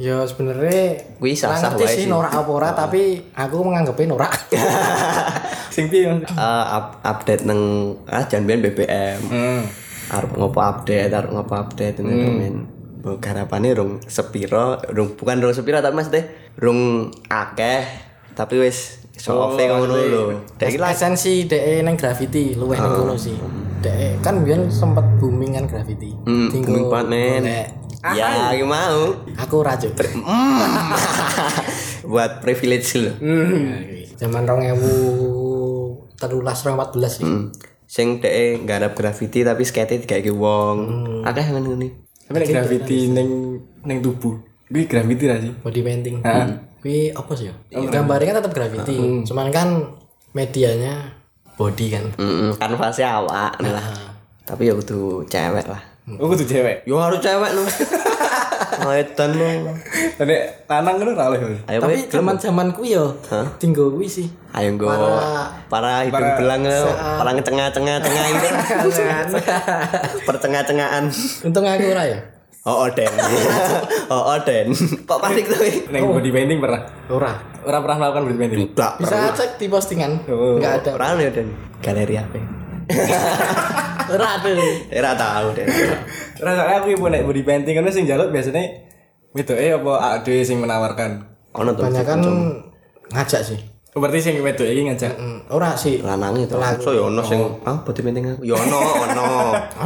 Ya 0.01 0.17
sebenarnya 0.25 1.13
Kuwi 1.21 1.37
sah-sah 1.37 1.77
ngerti 1.77 1.85
wae 1.85 1.93
sih 1.93 2.05
sih. 2.05 2.11
norak 2.11 2.33
apa 2.33 2.51
ora 2.51 2.73
tapi 2.73 3.21
aku 3.37 3.57
menganggapnya 3.61 4.07
norak. 4.11 4.33
Sing 5.71 5.87
piye? 5.87 6.11
Mas? 6.11 6.27
Eh, 6.27 6.65
up- 6.69 7.01
update 7.01 7.43
neng 7.43 7.59
ah 8.07 8.23
jangan 8.23 8.61
BBM. 8.61 9.19
Hmm. 9.25 9.63
arep 10.11 10.35
ngopo 10.35 10.59
update 10.59 11.09
arep 11.09 11.31
ngopo 11.31 11.55
update 11.55 12.03
ini 12.03 12.29
men 12.29 12.55
Mbok 12.99 13.17
garapane 13.17 13.71
rung 13.73 14.03
sepiro 14.05 14.77
rung 14.91 15.15
bukan 15.15 15.39
rung 15.39 15.55
sepiro 15.55 15.79
tapi 15.79 15.95
mas 15.95 16.11
deh 16.11 16.27
rung 16.59 17.09
akeh 17.25 17.87
tapi 18.35 18.59
wis 18.59 19.07
show 19.15 19.39
off 19.39 19.55
e 19.55 19.65
ngono 19.65 19.95
lho 19.95 20.23
dek 20.59 20.75
esensi 20.75 21.47
DE 21.47 21.81
neng 21.81 21.95
graffiti 21.95 22.53
luwih 22.53 22.75
neng 22.75 22.93
kono 22.93 23.15
sih. 23.15 23.39
DE 23.81 24.19
kan 24.19 24.43
biyen 24.43 24.67
sempet 24.69 25.07
booming 25.17 25.55
kan 25.55 25.65
graffiti. 25.65 26.11
hmm, 26.13 26.49
Tinggal 26.51 26.67
booming 26.67 26.85
banget 26.91 27.09
men 27.09 27.45
ya 28.13 28.51
iki 28.51 28.67
mau 28.67 29.15
Aku 29.39 29.63
ora 29.63 29.79
Cuk. 29.79 29.95
buat 32.11 32.43
privilege 32.43 32.99
lho 32.99 33.13
Zaman 34.21 34.45
2013 34.45 36.21
2014 36.21 37.09
sih. 37.09 37.25
Hmm. 37.25 37.49
sing 37.91 38.23
dek 38.23 38.71
garap 38.71 38.95
graffiti 38.95 39.43
tapi 39.43 39.67
skate 39.67 39.99
digawe 40.07 40.31
wong 40.31 40.77
akeh 41.27 41.43
ngono 41.51 41.75
ngene 41.75 41.89
Tapi 42.31 42.37
nek 42.39 42.49
graffiti 42.55 43.11
neng 43.11 43.59
neng 43.83 43.99
tubuh. 43.99 44.39
Gue 44.71 44.87
graffiti 44.87 45.27
lah 45.27 45.43
sih. 45.43 45.51
Body 45.59 45.81
painting. 45.83 46.23
Kuwi 46.79 47.11
apa 47.11 47.33
sih 47.35 47.51
ya? 47.51 47.55
Gambarnya 47.91 48.31
kan 48.31 48.37
tetap 48.39 48.55
graffiti. 48.55 49.27
Cuman 49.27 49.51
kan 49.51 49.99
medianya 50.31 51.19
body 51.59 51.87
kan. 51.91 52.05
Heeh, 52.15 52.55
kanvasnya 52.55 53.19
awak 53.19 53.59
lah. 53.59 53.83
Tapi 54.47 54.71
ya 54.71 54.79
kudu 54.79 55.27
cewek 55.27 55.67
lah. 55.67 55.83
Oh, 56.23 56.31
kudu 56.31 56.47
cewek. 56.47 56.87
Yo 56.87 57.03
harus 57.03 57.19
cewek 57.19 57.51
lu. 57.59 57.67
Edan 58.93 59.31
lu. 59.33 59.47
Tapi 60.15 60.35
lanang 60.67 60.95
kan 60.97 61.07
ora 61.11 61.25
oleh. 61.29 61.39
Mas. 61.41 61.61
Ayo 61.67 61.79
Tapi 61.81 61.95
weh, 61.95 62.03
zaman-zaman 62.07 62.67
kuwi 62.71 62.93
yo 62.93 63.17
tinggal 63.57 63.89
kuwi 63.89 64.07
sih. 64.07 64.29
ayo 64.51 64.75
go. 64.75 64.87
Para- 64.87 65.55
Para 65.67 65.93
hidung 66.03 66.31
belang 66.37 66.63
lu. 66.63 66.83
Para 66.93 67.31
ngecengah-cengah 67.33 67.97
cengah 67.99 68.25
itu. 68.27 68.49
Percengah-cengahan. 70.29 71.05
Untung 71.43 71.65
aku 71.65 71.85
ora 71.89 72.05
ya. 72.05 72.19
Oh, 72.61 72.85
Oden. 72.85 73.09
Oh, 74.13 74.37
Oden. 74.37 74.69
Kok 75.07 75.19
panik 75.19 75.49
tuh? 75.49 75.65
Neng 75.89 76.05
body 76.05 76.29
painting 76.29 76.61
pernah. 76.61 76.85
Ora. 77.09 77.33
Orang 77.63 77.81
pernah 77.81 77.97
melakukan 77.99 78.23
body 78.27 78.37
painting. 78.37 78.59
Tidak 78.69 78.93
Bisa 79.01 79.17
cek 79.33 79.51
di 79.57 79.67
postingan. 79.67 80.13
Enggak 80.29 80.85
ada. 80.85 80.91
Orang 80.95 81.11
nih 81.17 81.27
Oden. 81.33 81.49
Galeri 81.81 82.15
apa? 82.17 82.37
Ora 84.13 84.27
ada. 84.37 84.51
Era 84.91 85.11
tahu 85.15 85.47
Rasanya 86.41 86.81
aku 86.81 86.97
punya 86.97 87.21
body 87.23 87.43
painting 87.45 87.75
kan 87.77 87.85
sing 87.93 88.05
jaluk 88.09 88.33
biasanya 88.33 88.65
itu 89.31 89.53
eh 89.55 89.77
apa 89.77 89.93
ade 90.19 90.43
sing 90.43 90.59
menawarkan. 90.59 91.23
Ono 91.55 91.71
tuh. 91.77 91.85
Banyak 91.87 92.05
kan 92.05 92.21
ngajak 93.13 93.43
sih. 93.45 93.59
Oh, 93.91 93.99
berarti 93.99 94.23
sing 94.23 94.39
wedok 94.39 94.67
iki 94.67 94.87
ngajak. 94.87 95.13
Ora 95.51 95.75
sih. 95.75 95.99
lanang 95.99 96.39
itu 96.39 96.55
so 96.79 96.95
ya 96.95 97.03
ono 97.05 97.23
sing 97.23 97.43
ah 97.67 97.79
body 97.83 98.01
painting 98.01 98.25
aku 98.27 98.43
ya 98.43 98.55
ono 98.55 98.79
ono 99.07 99.27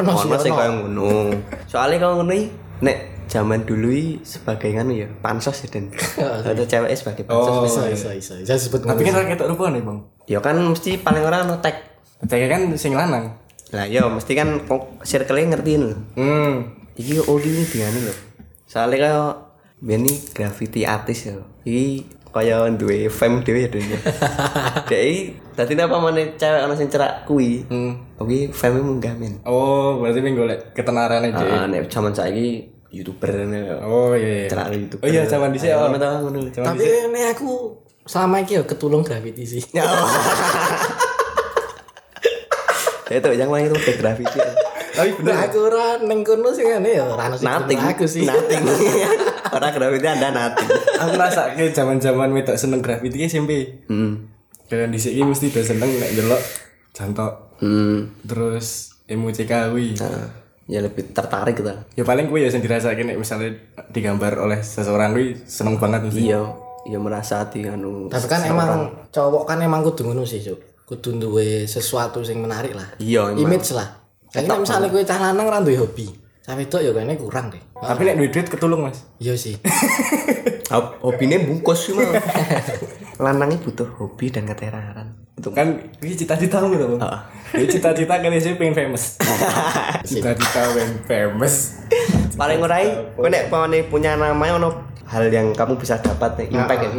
Ono 0.00 0.10
sing 0.16 0.52
kaya 0.52 0.70
ngono 0.70 1.32
soalnya 1.64 1.96
kalau 2.04 2.20
ngono 2.20 2.32
iki, 2.36 2.46
nek 2.84 2.96
zaman 3.24 3.64
dulu 3.64 3.88
iki 3.88 4.20
sebagai 4.20 4.76
kan 4.76 4.92
ya 4.92 5.08
pansos 5.24 5.56
ya 5.64 5.68
den 5.72 5.88
ada 6.52 6.64
cewek 6.68 6.92
sebagai 6.92 7.24
pansos 7.24 7.48
Oh, 7.48 7.64
Bisa, 7.64 7.88
bisa, 7.88 8.08
bisa. 8.12 8.32
Bisa 8.44 8.54
sebut 8.60 8.84
tapi 8.84 9.08
kan 9.08 9.24
ketok 9.24 9.48
rupa 9.56 9.72
nih, 9.72 9.80
Bang. 9.80 10.04
ya 10.28 10.38
kan 10.44 10.60
mesti 10.60 11.00
paling 11.00 11.24
ora 11.24 11.40
ono 11.48 11.56
tag 11.64 11.94
Cek 12.24 12.40
kan 12.48 12.62
sing 12.76 12.96
lanang. 12.96 13.36
Lah 13.74 13.84
ya 13.84 14.06
mesti 14.06 14.32
kan 14.32 14.62
kok 14.62 15.02
circle-nya 15.02 15.52
ngertiin 15.52 15.82
lho 15.82 15.96
Hmm. 16.14 16.54
iki 16.94 17.18
oh 17.18 17.36
ini 17.36 17.66
diane 17.66 17.98
lho 18.00 18.14
soalnya 18.64 18.96
kaya 19.00 19.22
Beni 19.84 20.16
graffiti 20.32 20.86
artis 20.86 21.28
ya 21.28 21.36
iki 21.62 22.06
kaya 22.30 22.66
duwe 22.70 23.06
fame 23.06 23.42
dhewe 23.42 23.66
ya 23.66 23.70
dek 24.88 25.02
iki 25.02 25.20
dadi 25.54 25.74
apa 25.76 25.96
mana 25.98 26.22
cewek 26.34 26.60
ono 26.64 26.74
sing 26.74 26.88
cerak 26.88 27.26
kuwi 27.26 27.62
Hmm. 27.68 27.94
Oke, 28.14 28.46
fame 28.50 28.78
munggah 28.78 29.14
men. 29.18 29.42
Oh, 29.42 29.98
berarti 29.98 30.22
pengen 30.22 30.38
golek 30.38 30.70
ketenaran 30.70 31.26
aja. 31.26 31.42
Ah, 31.42 31.66
nek 31.66 31.90
zaman 31.90 32.14
saiki 32.14 32.62
youtuber 32.94 33.42
ne. 33.42 33.74
Oh 33.82 34.14
iya 34.14 34.46
iya. 34.46 34.48
Cerak 34.48 34.70
youtuber. 34.70 35.02
Oh 35.02 35.10
iya 35.10 35.22
zaman 35.26 35.50
dhisik 35.50 35.74
oh. 35.74 35.90
Tapi 35.90 36.86
ini 37.10 37.20
aku 37.26 37.74
selama 38.06 38.38
ini 38.38 38.54
ya 38.54 38.62
ketulung 38.62 39.02
graffiti 39.02 39.42
sih. 39.44 39.62
Ya 43.04 43.16
itu 43.18 43.28
yang 43.34 43.50
lain 43.50 43.68
itu 43.68 43.76
udah 43.76 43.96
graffiti. 43.96 44.38
Tapi 44.94 45.10
bener. 45.18 45.32
Nah, 45.32 45.40
aku 45.44 45.58
ora 45.60 45.86
neng 45.98 46.22
kono 46.22 46.48
sing 46.50 46.66
ngene 46.66 46.90
ya 46.92 47.04
ora 47.04 47.26
ono 47.26 47.36
sing 47.36 47.44
Nothing. 47.44 47.76
ketulung 47.76 47.92
aku 47.92 48.04
sih. 48.06 48.22
Nothing. 48.24 48.62
Orang 49.54 49.70
graffiti 49.70 50.06
ada 50.08 50.28
nothing. 50.30 50.66
Aku 50.98 51.10
ngerasa 51.12 51.40
ke 51.54 51.70
zaman-zaman 51.70 52.32
wedok 52.32 52.56
seneng 52.56 52.80
graffiti 52.80 53.22
SMP. 53.22 53.82
Hmm. 53.86 54.26
Kalian 54.66 54.90
dhisik 54.90 55.12
iki 55.12 55.22
mesti 55.22 55.46
udah 55.48 55.64
seneng 55.64 55.90
nek 55.94 56.10
delok 56.10 56.42
jantok. 56.90 57.32
Hmm. 57.60 58.10
Terus 58.24 58.96
emu 59.04 59.30
CK 59.30 59.52
kuwi. 59.70 59.94
ya 60.64 60.80
lebih 60.80 61.12
tertarik 61.12 61.60
gitu 61.60 61.68
Ya 61.92 62.02
paling 62.02 62.24
gue 62.24 62.40
ya 62.40 62.48
sing 62.48 62.64
dirasakin 62.64 63.04
nek 63.04 63.20
misalnya 63.20 63.52
digambar 63.92 64.40
oleh 64.40 64.58
seseorang 64.58 65.12
gue 65.12 65.36
seneng 65.44 65.76
banget 65.76 66.08
mesti. 66.08 66.24
iya 66.24 66.40
iya 66.84 66.96
merasa 66.96 67.44
hati 67.44 67.68
anu 67.68 68.08
Tapi 68.08 68.24
kan 68.24 68.40
emang 68.42 68.70
cowok 69.12 69.44
kan 69.44 69.60
emang 69.60 69.84
kudu 69.84 70.08
ngono 70.08 70.24
sih, 70.24 70.40
Cuk. 70.40 70.56
Kudu 70.84 71.16
duwe 71.16 71.64
sesuatu 71.64 72.20
sing 72.20 72.44
menarik 72.44 72.76
lah. 72.76 72.84
iya 73.00 73.32
emang 73.32 73.40
Image 73.48 73.72
lah. 73.72 73.88
Kayaknya 74.28 74.60
misalnya 74.60 74.88
gue 74.92 75.00
cah 75.00 75.18
lanang 75.18 75.46
ra 75.48 75.58
duwe 75.58 75.80
hobi. 75.80 76.12
Cah 76.44 76.52
wedok 76.52 76.80
ya 76.80 76.90
kayaknya 76.92 77.16
kurang 77.16 77.48
deh. 77.48 77.62
Tapi 77.72 78.00
nek 78.04 78.16
duit 78.20 78.30
duit 78.30 78.46
ketulung 78.46 78.84
mas. 78.84 79.08
Iya 79.16 79.32
sih. 79.32 79.56
Hob- 80.68 81.00
hobinya 81.00 81.40
bungkus 81.40 81.88
sih 81.88 81.92
mah 81.92 82.04
lanangnya 83.24 83.60
butuh 83.62 83.86
hobi 83.96 84.26
dan 84.28 84.42
keteraran 84.42 85.12
itu 85.34 85.52
Kan 85.52 85.76
ini 86.00 86.14
cita-cita 86.14 86.56
lu 86.64 86.72
tuh. 86.74 86.96
Ini 87.52 87.66
cita-cita 87.68 88.16
kan 88.16 88.32
sih 88.34 88.56
pengen 88.56 88.74
famous. 88.74 89.20
cita-cita 90.08 90.60
pengen 90.72 90.92
famous. 91.04 91.84
paling 92.34 92.58
ngurai 92.58 93.14
kowe 93.14 93.30
nek 93.30 93.46
pamane 93.46 93.86
punya 93.86 94.18
namanya 94.18 94.58
ono 94.58 94.70
hal 95.06 95.30
yang 95.30 95.54
kamu 95.54 95.78
bisa 95.78 95.94
dapat 96.02 96.34
nih 96.34 96.50
impact 96.50 96.80
ya 96.82 96.90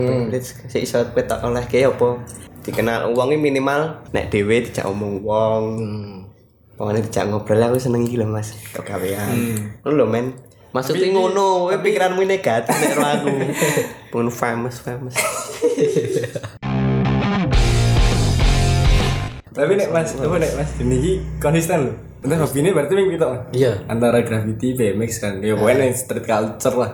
si 0.71 0.77
iso 0.79 1.03
petak 1.11 1.43
oleh 1.43 1.59
kayak 1.67 1.91
apa 1.91 2.23
dikenal 2.65 3.13
uangnya 3.13 3.37
minimal 3.37 4.01
nek 4.09 4.33
dhewe 4.33 4.65
dijak 4.65 4.89
omong 4.89 5.21
wong. 5.21 5.63
Pamane 6.75 6.99
dijak 7.05 7.29
ngobrol 7.29 7.61
aku 7.61 7.77
seneng 7.77 8.09
lho 8.09 8.25
Mas 8.25 8.51
kegawean. 8.73 9.37
Lu 9.85 9.93
lho 9.93 10.09
men. 10.09 10.33
Maksudnya 10.75 11.07
ngono 11.13 11.71
kowe 11.71 11.77
pikiranmu 11.79 12.25
negatif 12.27 12.75
nek 12.75 12.97
aku. 12.99 13.31
Pengen 14.11 14.27
famous 14.33 14.83
famous. 14.83 15.15
Tapi 19.55 19.71
nek 19.79 19.87
mas, 19.87 20.11
coba 20.19 20.35
nek 20.35 20.51
mas, 20.59 20.67
ini 20.83 21.23
konsisten 21.39 21.87
loh. 21.87 21.95
Entah 22.25 22.41
hobi 22.41 22.57
ini 22.65 22.69
berarti 22.73 22.93
ming 22.97 23.13
kita. 23.13 23.53
Iya. 23.53 23.85
Antara 23.85 24.25
graffiti, 24.25 24.73
BMX 24.73 25.11
kan, 25.21 25.33
ya 25.45 25.53
pokoknya 25.53 25.93
street 25.93 26.25
culture 26.25 26.75
lah. 26.75 26.91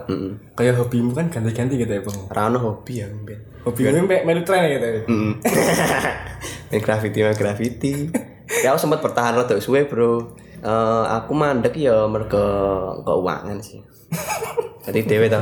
Kayak 0.54 0.76
hobimu 0.84 1.16
kan 1.16 1.32
ganti-ganti 1.32 1.80
gitu 1.80 1.88
ya 1.88 2.04
bang. 2.04 2.20
Rano 2.28 2.60
hobi 2.60 3.00
ya 3.00 3.08
Ben 3.24 3.40
Hobi 3.64 3.82
kan 3.88 3.94
ming 3.96 4.06
melu 4.28 4.42
tren 4.44 4.68
gitu. 4.68 4.88
ya. 4.92 5.02
main 6.72 6.80
graffiti 6.80 7.20
main 7.20 7.36
graffiti 7.36 8.08
ya 8.64 8.72
aku 8.72 8.80
sempat 8.80 9.04
bertahan 9.04 9.36
rada 9.44 9.60
suwe 9.60 9.84
bro 9.86 10.40
Eh, 10.62 11.06
aku 11.10 11.34
mandek 11.34 11.74
ya 11.74 12.06
mergo 12.06 12.38
keuangan 13.02 13.58
sih 13.66 13.82
jadi 14.86 15.00
dewe 15.10 15.26
tau 15.26 15.42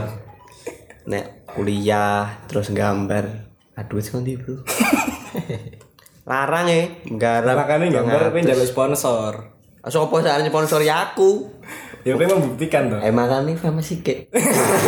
nek 1.12 1.44
kuliah 1.44 2.40
terus 2.48 2.72
gambar 2.72 3.28
aduh 3.76 4.00
sih 4.00 4.16
bro 4.40 4.64
larang 6.30 6.72
ya 6.72 6.88
garap 7.20 7.68
Makanya 7.68 8.00
gambar 8.00 8.32
pengen 8.32 8.64
sponsor. 8.64 9.59
Sopo 9.88 10.20
saat 10.20 10.44
sponsor 10.44 10.84
ya 10.84 11.12
aku 11.12 11.48
Ya 12.04 12.16
pengen 12.16 12.40
membuktikan 12.40 12.88
tuh. 12.88 13.00
emang 13.04 13.28
kan 13.28 13.44
nih 13.44 13.56
sih 13.84 14.00
kek 14.00 14.32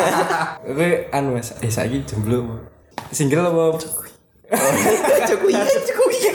Oke, 0.71 1.11
anu 1.11 1.35
mas, 1.35 1.51
eh 1.59 1.67
saya 1.67 1.91
jomblo. 2.07 2.63
Single 3.11 3.51
apa? 3.51 3.75
cukup 5.31 5.47
iya 5.51 5.63
cukup 5.63 6.07
iya 6.11 6.31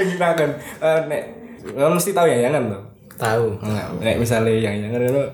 Gimana 0.00 0.32
kan? 0.32 0.50
Eh, 0.80 1.00
Nek, 1.08 1.22
lo 1.76 1.92
mesti 1.92 2.16
tahu 2.16 2.28
ya 2.28 2.48
jangan 2.48 2.72
tuh. 2.72 2.82
Tahu. 3.20 3.46
Nek 4.00 4.16
misalnya 4.16 4.52
yang 4.52 4.80
yang 4.80 4.92
itu 4.96 5.24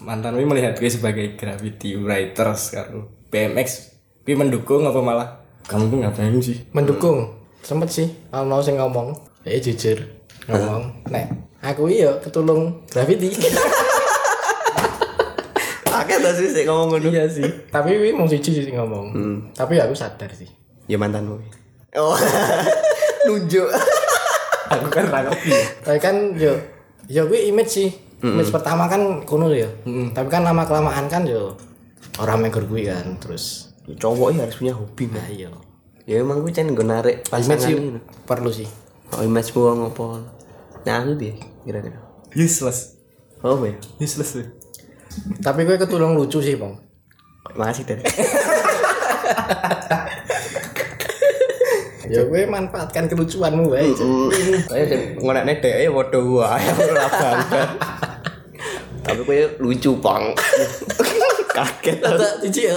mantan 0.00 0.36
gue 0.36 0.48
melihat 0.48 0.76
gue 0.80 0.88
sebagai 0.88 1.36
graffiti 1.36 1.96
writer 1.96 2.56
sekarang 2.56 3.04
BMX, 3.28 3.68
gue 4.24 4.34
mendukung 4.34 4.88
apa 4.88 5.00
malah 5.04 5.28
kamu 5.68 5.92
tuh 5.92 5.98
ngapain 6.00 6.34
sih? 6.40 6.64
Mendukung. 6.72 7.36
Sempet 7.60 7.92
sih. 7.92 8.08
Kalau 8.32 8.48
mau 8.48 8.64
sing 8.64 8.80
ngomong. 8.80 9.12
Eh 9.44 9.60
jujur. 9.60 10.19
Ngomong. 10.48 10.82
Nek 11.12 11.26
aku 11.60 11.90
iya 11.90 12.16
ketulung 12.22 12.86
graffiti. 12.88 13.28
Oke 15.90 16.14
tuh 16.16 16.32
sih 16.32 16.48
sih 16.48 16.64
ngomong 16.64 16.96
ngono 16.96 17.08
iya 17.12 17.26
sih. 17.28 17.44
Tapi 17.68 17.98
wi 17.98 18.14
mau 18.14 18.24
siji 18.24 18.56
sih 18.56 18.72
ngomong. 18.72 19.12
Tapi 19.52 19.76
aku 19.76 19.92
sadar 19.92 20.32
sih. 20.32 20.48
ya 20.90 20.98
mantanmu 20.98 21.38
oh 21.94 22.18
nunjuk 23.30 23.70
Aku 24.74 24.86
kan 24.86 25.06
rapi. 25.10 25.50
Tapi 25.82 25.98
kan 25.98 26.34
yo 26.38 26.54
yo 27.10 27.26
gue 27.26 27.50
image 27.50 27.70
sih. 27.74 27.90
Image 28.22 28.54
pertama 28.54 28.86
kan 28.86 29.26
kuno 29.26 29.50
ya. 29.50 29.66
Tapi 30.14 30.28
kan 30.30 30.46
lama 30.46 30.62
kelamaan 30.62 31.10
kan 31.10 31.26
yo 31.26 31.58
orang 32.22 32.46
megur 32.46 32.62
gue 32.70 32.86
kan 32.86 33.18
terus 33.18 33.74
cowok 33.90 34.30
ya 34.38 34.46
harus 34.46 34.54
punya 34.54 34.74
hobi 34.78 35.10
nah 35.10 35.26
iya. 35.26 35.50
ya 36.06 36.22
emang 36.22 36.46
gue 36.46 36.54
can 36.54 36.70
gue 36.70 36.86
narik 36.86 37.26
Image 37.34 37.66
pasangan 37.66 37.98
perlu 38.30 38.50
sih. 38.54 38.70
Oh 39.10 39.22
image 39.22 39.50
gue 39.50 39.70
ngopo 39.70 40.22
nah 40.82 41.02
aku 41.02 41.14
dia 41.14 41.34
kira-kira 41.62 41.98
Useless. 42.32 42.94
oh 43.42 43.58
ya 43.62 43.74
Useless 43.98 44.38
tuh. 44.38 44.46
Tapi 45.42 45.66
gue 45.66 45.74
ketulung 45.74 46.14
lucu 46.14 46.38
sih, 46.38 46.54
Bang. 46.54 46.78
makasih 47.58 47.82
dari 47.82 48.06
Ya 52.06 52.26
gue 52.26 52.42
manfaatkan 52.46 53.06
kelucuanmu 53.06 53.70
wae. 53.70 53.90
saya 54.66 54.82
ngonek 55.18 55.44
nih 55.46 55.56
deh 55.62 55.74
ya 55.86 55.90
waduh 55.90 56.22
gua 56.22 56.58
ya 56.58 56.70
ora 56.74 57.06
bangga 57.06 57.62
tapi 59.00 59.20
gue 59.22 59.38
lucu 59.62 59.94
bang 59.98 60.34
kaget 61.54 61.98
cici 62.42 62.66
ya. 62.66 62.74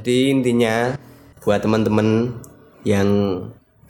Jadi 0.00 0.32
intinya 0.32 0.96
buat 1.44 1.60
teman-teman 1.60 2.40
yang 2.82 3.08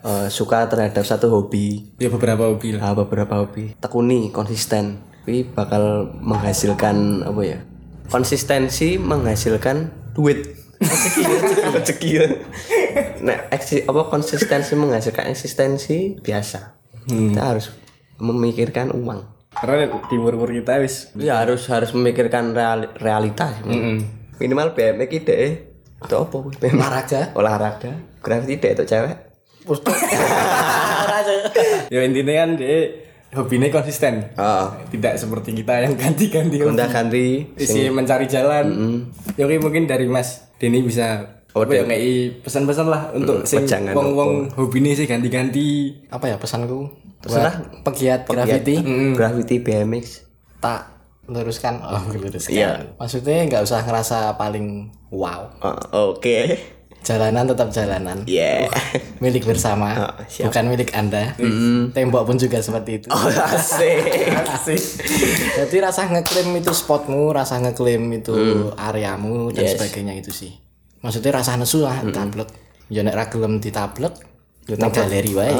eh, 0.03 0.27
suka 0.27 0.67
terhadap 0.67 1.01
satu 1.01 1.31
hobi. 1.31 1.95
Ya 1.97 2.11
beberapa 2.11 2.51
hobi 2.51 2.75
lah. 2.75 2.91
ah, 2.91 2.95
beberapa 2.95 3.39
hobi. 3.39 3.79
Tekuni 3.79 4.29
konsisten. 4.29 4.99
Tapi 5.23 5.47
bakal 5.47 6.11
menghasilkan 6.19 7.23
apa 7.23 7.41
ya 7.45 7.59
konsistensi 8.11 8.99
menghasilkan 8.99 9.87
duit. 10.11 10.59
Rezeki. 11.71 12.11
Nah 13.21 13.47
eksi, 13.53 13.85
apa 13.85 14.09
konsistensi 14.09 14.73
menghasilkan 14.75 15.29
eksistensi 15.29 16.17
biasa. 16.19 16.75
Kita 17.05 17.53
harus 17.53 17.69
memikirkan 18.17 18.89
uang. 18.91 19.21
Karena 19.53 19.85
di 19.87 20.15
umur-umur 20.17 20.49
kita 20.49 20.81
wis 20.81 21.13
ya 21.13 21.37
harus 21.39 21.69
harus 21.69 21.93
memikirkan 21.93 22.51
reali- 22.51 22.89
realitas. 22.97 23.61
Minimal 24.41 24.73
BMX 24.73 25.11
ide 25.13 25.39
itu 26.01 26.15
apa? 26.17 26.37
Olahraga. 26.73 27.21
olahraga 27.37 27.91
graffiti 28.21 28.53
ide 28.57 28.69
itu 28.73 28.83
cewek 28.85 29.17
ya 31.93 32.01
intinya 32.01 32.33
kan 32.33 32.49
dia 32.57 32.89
hobinya 33.31 33.71
konsisten. 33.71 34.27
oh 34.35 34.67
Tidak 34.91 35.15
seperti 35.15 35.55
kita 35.55 35.87
yang 35.87 35.95
ganti-ganti 35.95 36.59
ganti 36.59 37.25
isi 37.55 37.87
mencari 37.87 38.27
jalan. 38.27 38.67
Ya 39.39 39.47
oke 39.47 39.55
mungkin 39.61 39.87
dari 39.87 40.09
Mas 40.09 40.51
Denny 40.59 40.83
bisa 40.83 41.39
Oh, 41.51 41.67
apa 41.67 41.75
ya 41.75 41.83
ngei 41.83 42.31
pesan-pesan 42.47 42.87
lah 42.87 43.11
untuk 43.11 43.43
sing 43.43 43.67
pejangan 43.67 43.91
wong-wong 43.91 44.55
hobi 44.55 44.79
ini 44.79 44.95
sih 44.95 45.03
ganti-ganti. 45.03 45.99
Apa 46.07 46.31
ya 46.31 46.39
pesanku? 46.39 46.87
Terserah. 47.19 47.59
Buat 47.59 47.83
pegiat 47.91 48.19
graffiti 48.23 48.75
graffiti 49.11 49.59
BMX 49.59 50.31
tak 50.63 51.00
luruskan. 51.31 51.79
Oh, 51.79 52.03
luruskan. 52.11 52.51
Iya. 52.51 52.71
Maksudnya 52.93 53.47
nggak 53.47 53.63
usah 53.63 53.81
ngerasa 53.81 54.35
paling 54.35 54.91
wow. 55.09 55.47
Oh, 55.61 56.11
oke 56.11 56.59
Jalanan 57.01 57.49
tetap 57.49 57.73
jalanan. 57.73 58.21
yeah 58.29 58.69
Milik 59.17 59.41
bersama, 59.41 59.89
Oh, 59.97 60.13
siap. 60.29 60.53
bukan 60.53 60.69
milik 60.69 60.93
Anda. 60.93 61.33
Tembok 61.89 62.29
pun 62.29 62.37
juga 62.37 62.61
seperti 62.61 63.01
itu. 63.01 63.07
oh 63.09 63.25
asik 63.25 64.05
Asik. 64.53 64.77
Jadi 65.57 65.75
rasa 65.81 66.05
ngeklaim 66.05 66.53
itu 66.55 66.69
spotmu, 66.69 67.33
rasa 67.33 67.57
ngeklaim 67.57 68.05
itu 68.11 68.37
areamu 68.77 69.49
dan 69.49 69.65
Yes. 69.65 69.73
sebagainya 69.73 70.13
itu 70.13 70.29
sih. 70.29 70.53
Maksudnya 71.01 71.33
rasa 71.33 71.57
nesu 71.57 71.81
lah 71.81 72.05
tablet. 72.05 72.53
Ya 72.85 73.01
nek 73.01 73.17
ra 73.17 73.25
gelem 73.25 73.57
di 73.57 73.73
tablet, 73.73 74.13
yo 74.69 74.77
nang 74.77 74.93
galeri 74.93 75.33
wae. 75.33 75.57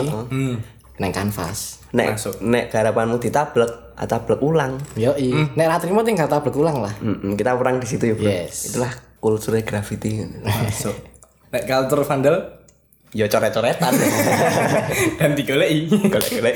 Nang 1.01 1.09
kanvas. 1.09 1.81
nek 1.89 2.21
nek 2.39 2.69
garapanmu 2.69 3.17
ditablek 3.17 3.90
atablek 4.01 4.41
ulang 4.41 4.81
Yo 4.97 5.13
Nek 5.53 5.65
ra 5.65 5.77
trimo 5.77 6.01
tinggal 6.01 6.25
tablet 6.25 6.57
ulang 6.57 6.81
lah. 6.81 6.93
Mm-mm, 6.97 7.37
kita 7.37 7.53
perang 7.53 7.77
di 7.77 7.85
situ 7.85 8.09
ya 8.09 8.15
bro 8.17 8.25
Yes. 8.25 8.73
itulah 8.73 8.89
kultur 9.21 9.53
graffiti 9.61 10.25
Masuk. 10.41 10.97
Nek 11.53 11.63
culture 11.63 12.01
vandal 12.01 12.35
ya 13.11 13.27
coret-coretan 13.27 13.91
dan 15.19 15.35
digoleki. 15.35 16.09
golek-golek 16.09 16.55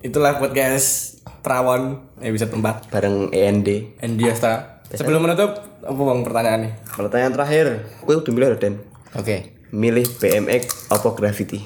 Itulah 0.00 0.36
podcast 0.36 1.18
Prawon 1.40 2.12
episode 2.20 2.52
4 2.52 2.92
bareng 2.92 3.32
END 3.32 3.98
Endiasta. 3.98 4.78
Sebelum 4.88 5.20
menutup, 5.20 5.52
apa 5.80 5.96
bang 5.98 6.20
pertanyaan 6.22 6.60
nih? 6.64 6.72
pertanyaan 6.92 7.32
terakhir 7.34 7.66
kue 8.00 8.14
udah 8.14 8.32
milih 8.32 8.56
Den 8.56 8.74
Oke. 9.12 9.56
milih 9.68 10.06
BMX 10.16 10.88
apa 10.88 11.08
graffiti 11.12 11.60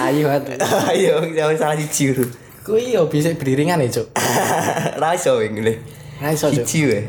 banget. 0.00 0.58
ayo 0.90 1.14
jangan 1.30 1.56
salah 1.56 1.76
siji 1.76 2.14
bro 2.14 2.26
Kuwi 2.60 2.92
yo 2.92 3.08
bisa 3.08 3.32
beriringan 3.32 3.80
ya, 3.80 3.88
Cuk. 3.88 4.12
ra 5.00 5.16
iso 5.16 5.40
wing 5.40 5.56
milih 5.56 5.80
Ra 6.20 6.28
iso, 6.28 6.52
Cuk. 6.52 6.68
siji 6.68 6.80
we 6.86 7.00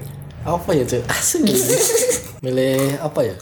Apa 0.48 0.72
ya, 0.72 0.84
Cuk? 0.88 1.04
Asli. 1.12 1.54
Milih 2.46 2.98
apa 2.98 3.22
ya? 3.22 3.36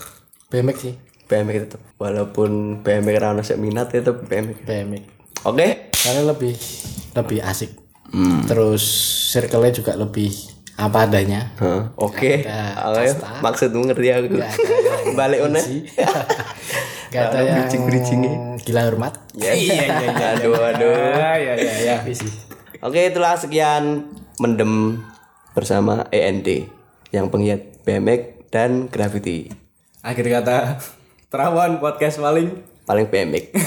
BMX 0.52 0.76
sih. 0.84 0.94
BMX 1.24 1.56
tetap 1.70 1.80
walaupun 1.96 2.82
BMX 2.84 3.16
ra 3.16 3.32
ono 3.32 3.40
sek 3.40 3.56
minat 3.56 3.88
tetap 3.88 4.26
BMX 4.28 4.66
BMX 4.66 5.02
oke. 5.46 5.66
Karena 5.94 6.22
lebih 6.28 6.52
lebih 7.16 7.38
asik. 7.40 7.70
Terus 8.44 8.82
circle-nya 9.32 9.72
juga 9.72 9.94
lebih 9.96 10.34
apa 10.76 11.06
adanya. 11.08 11.54
Heeh, 11.56 11.82
oke. 11.96 12.32
Ayo 12.44 13.12
maksudmu 13.40 13.88
ngerti 13.88 14.08
aku. 14.10 14.36
Balik 15.18 15.46
one 15.48 15.62
gak 17.10 17.34
ada 17.34 17.38
yang 17.42 17.66
gila 18.62 18.80
hormat. 18.86 19.18
Iya 19.34 19.52
iya 19.58 19.74
iya 19.90 20.26
aduh 20.38 20.54
aduh. 20.54 20.94
ya 21.18 21.34
ya 21.36 21.54
ya 21.58 21.74
ya 21.82 21.96
Oke 22.80 23.12
itulah 23.12 23.36
sekian 23.36 24.08
mendem 24.40 25.04
bersama 25.52 26.08
END 26.14 26.70
yang 27.10 27.26
penggiat 27.28 27.82
BMX 27.82 28.46
dan 28.54 28.86
graffiti 28.86 29.50
akhir 30.00 30.40
kata 30.40 30.80
perawan 31.28 31.76
podcast 31.82 32.22
paling 32.22 32.62
paling 32.88 33.10
BMX 33.10 33.52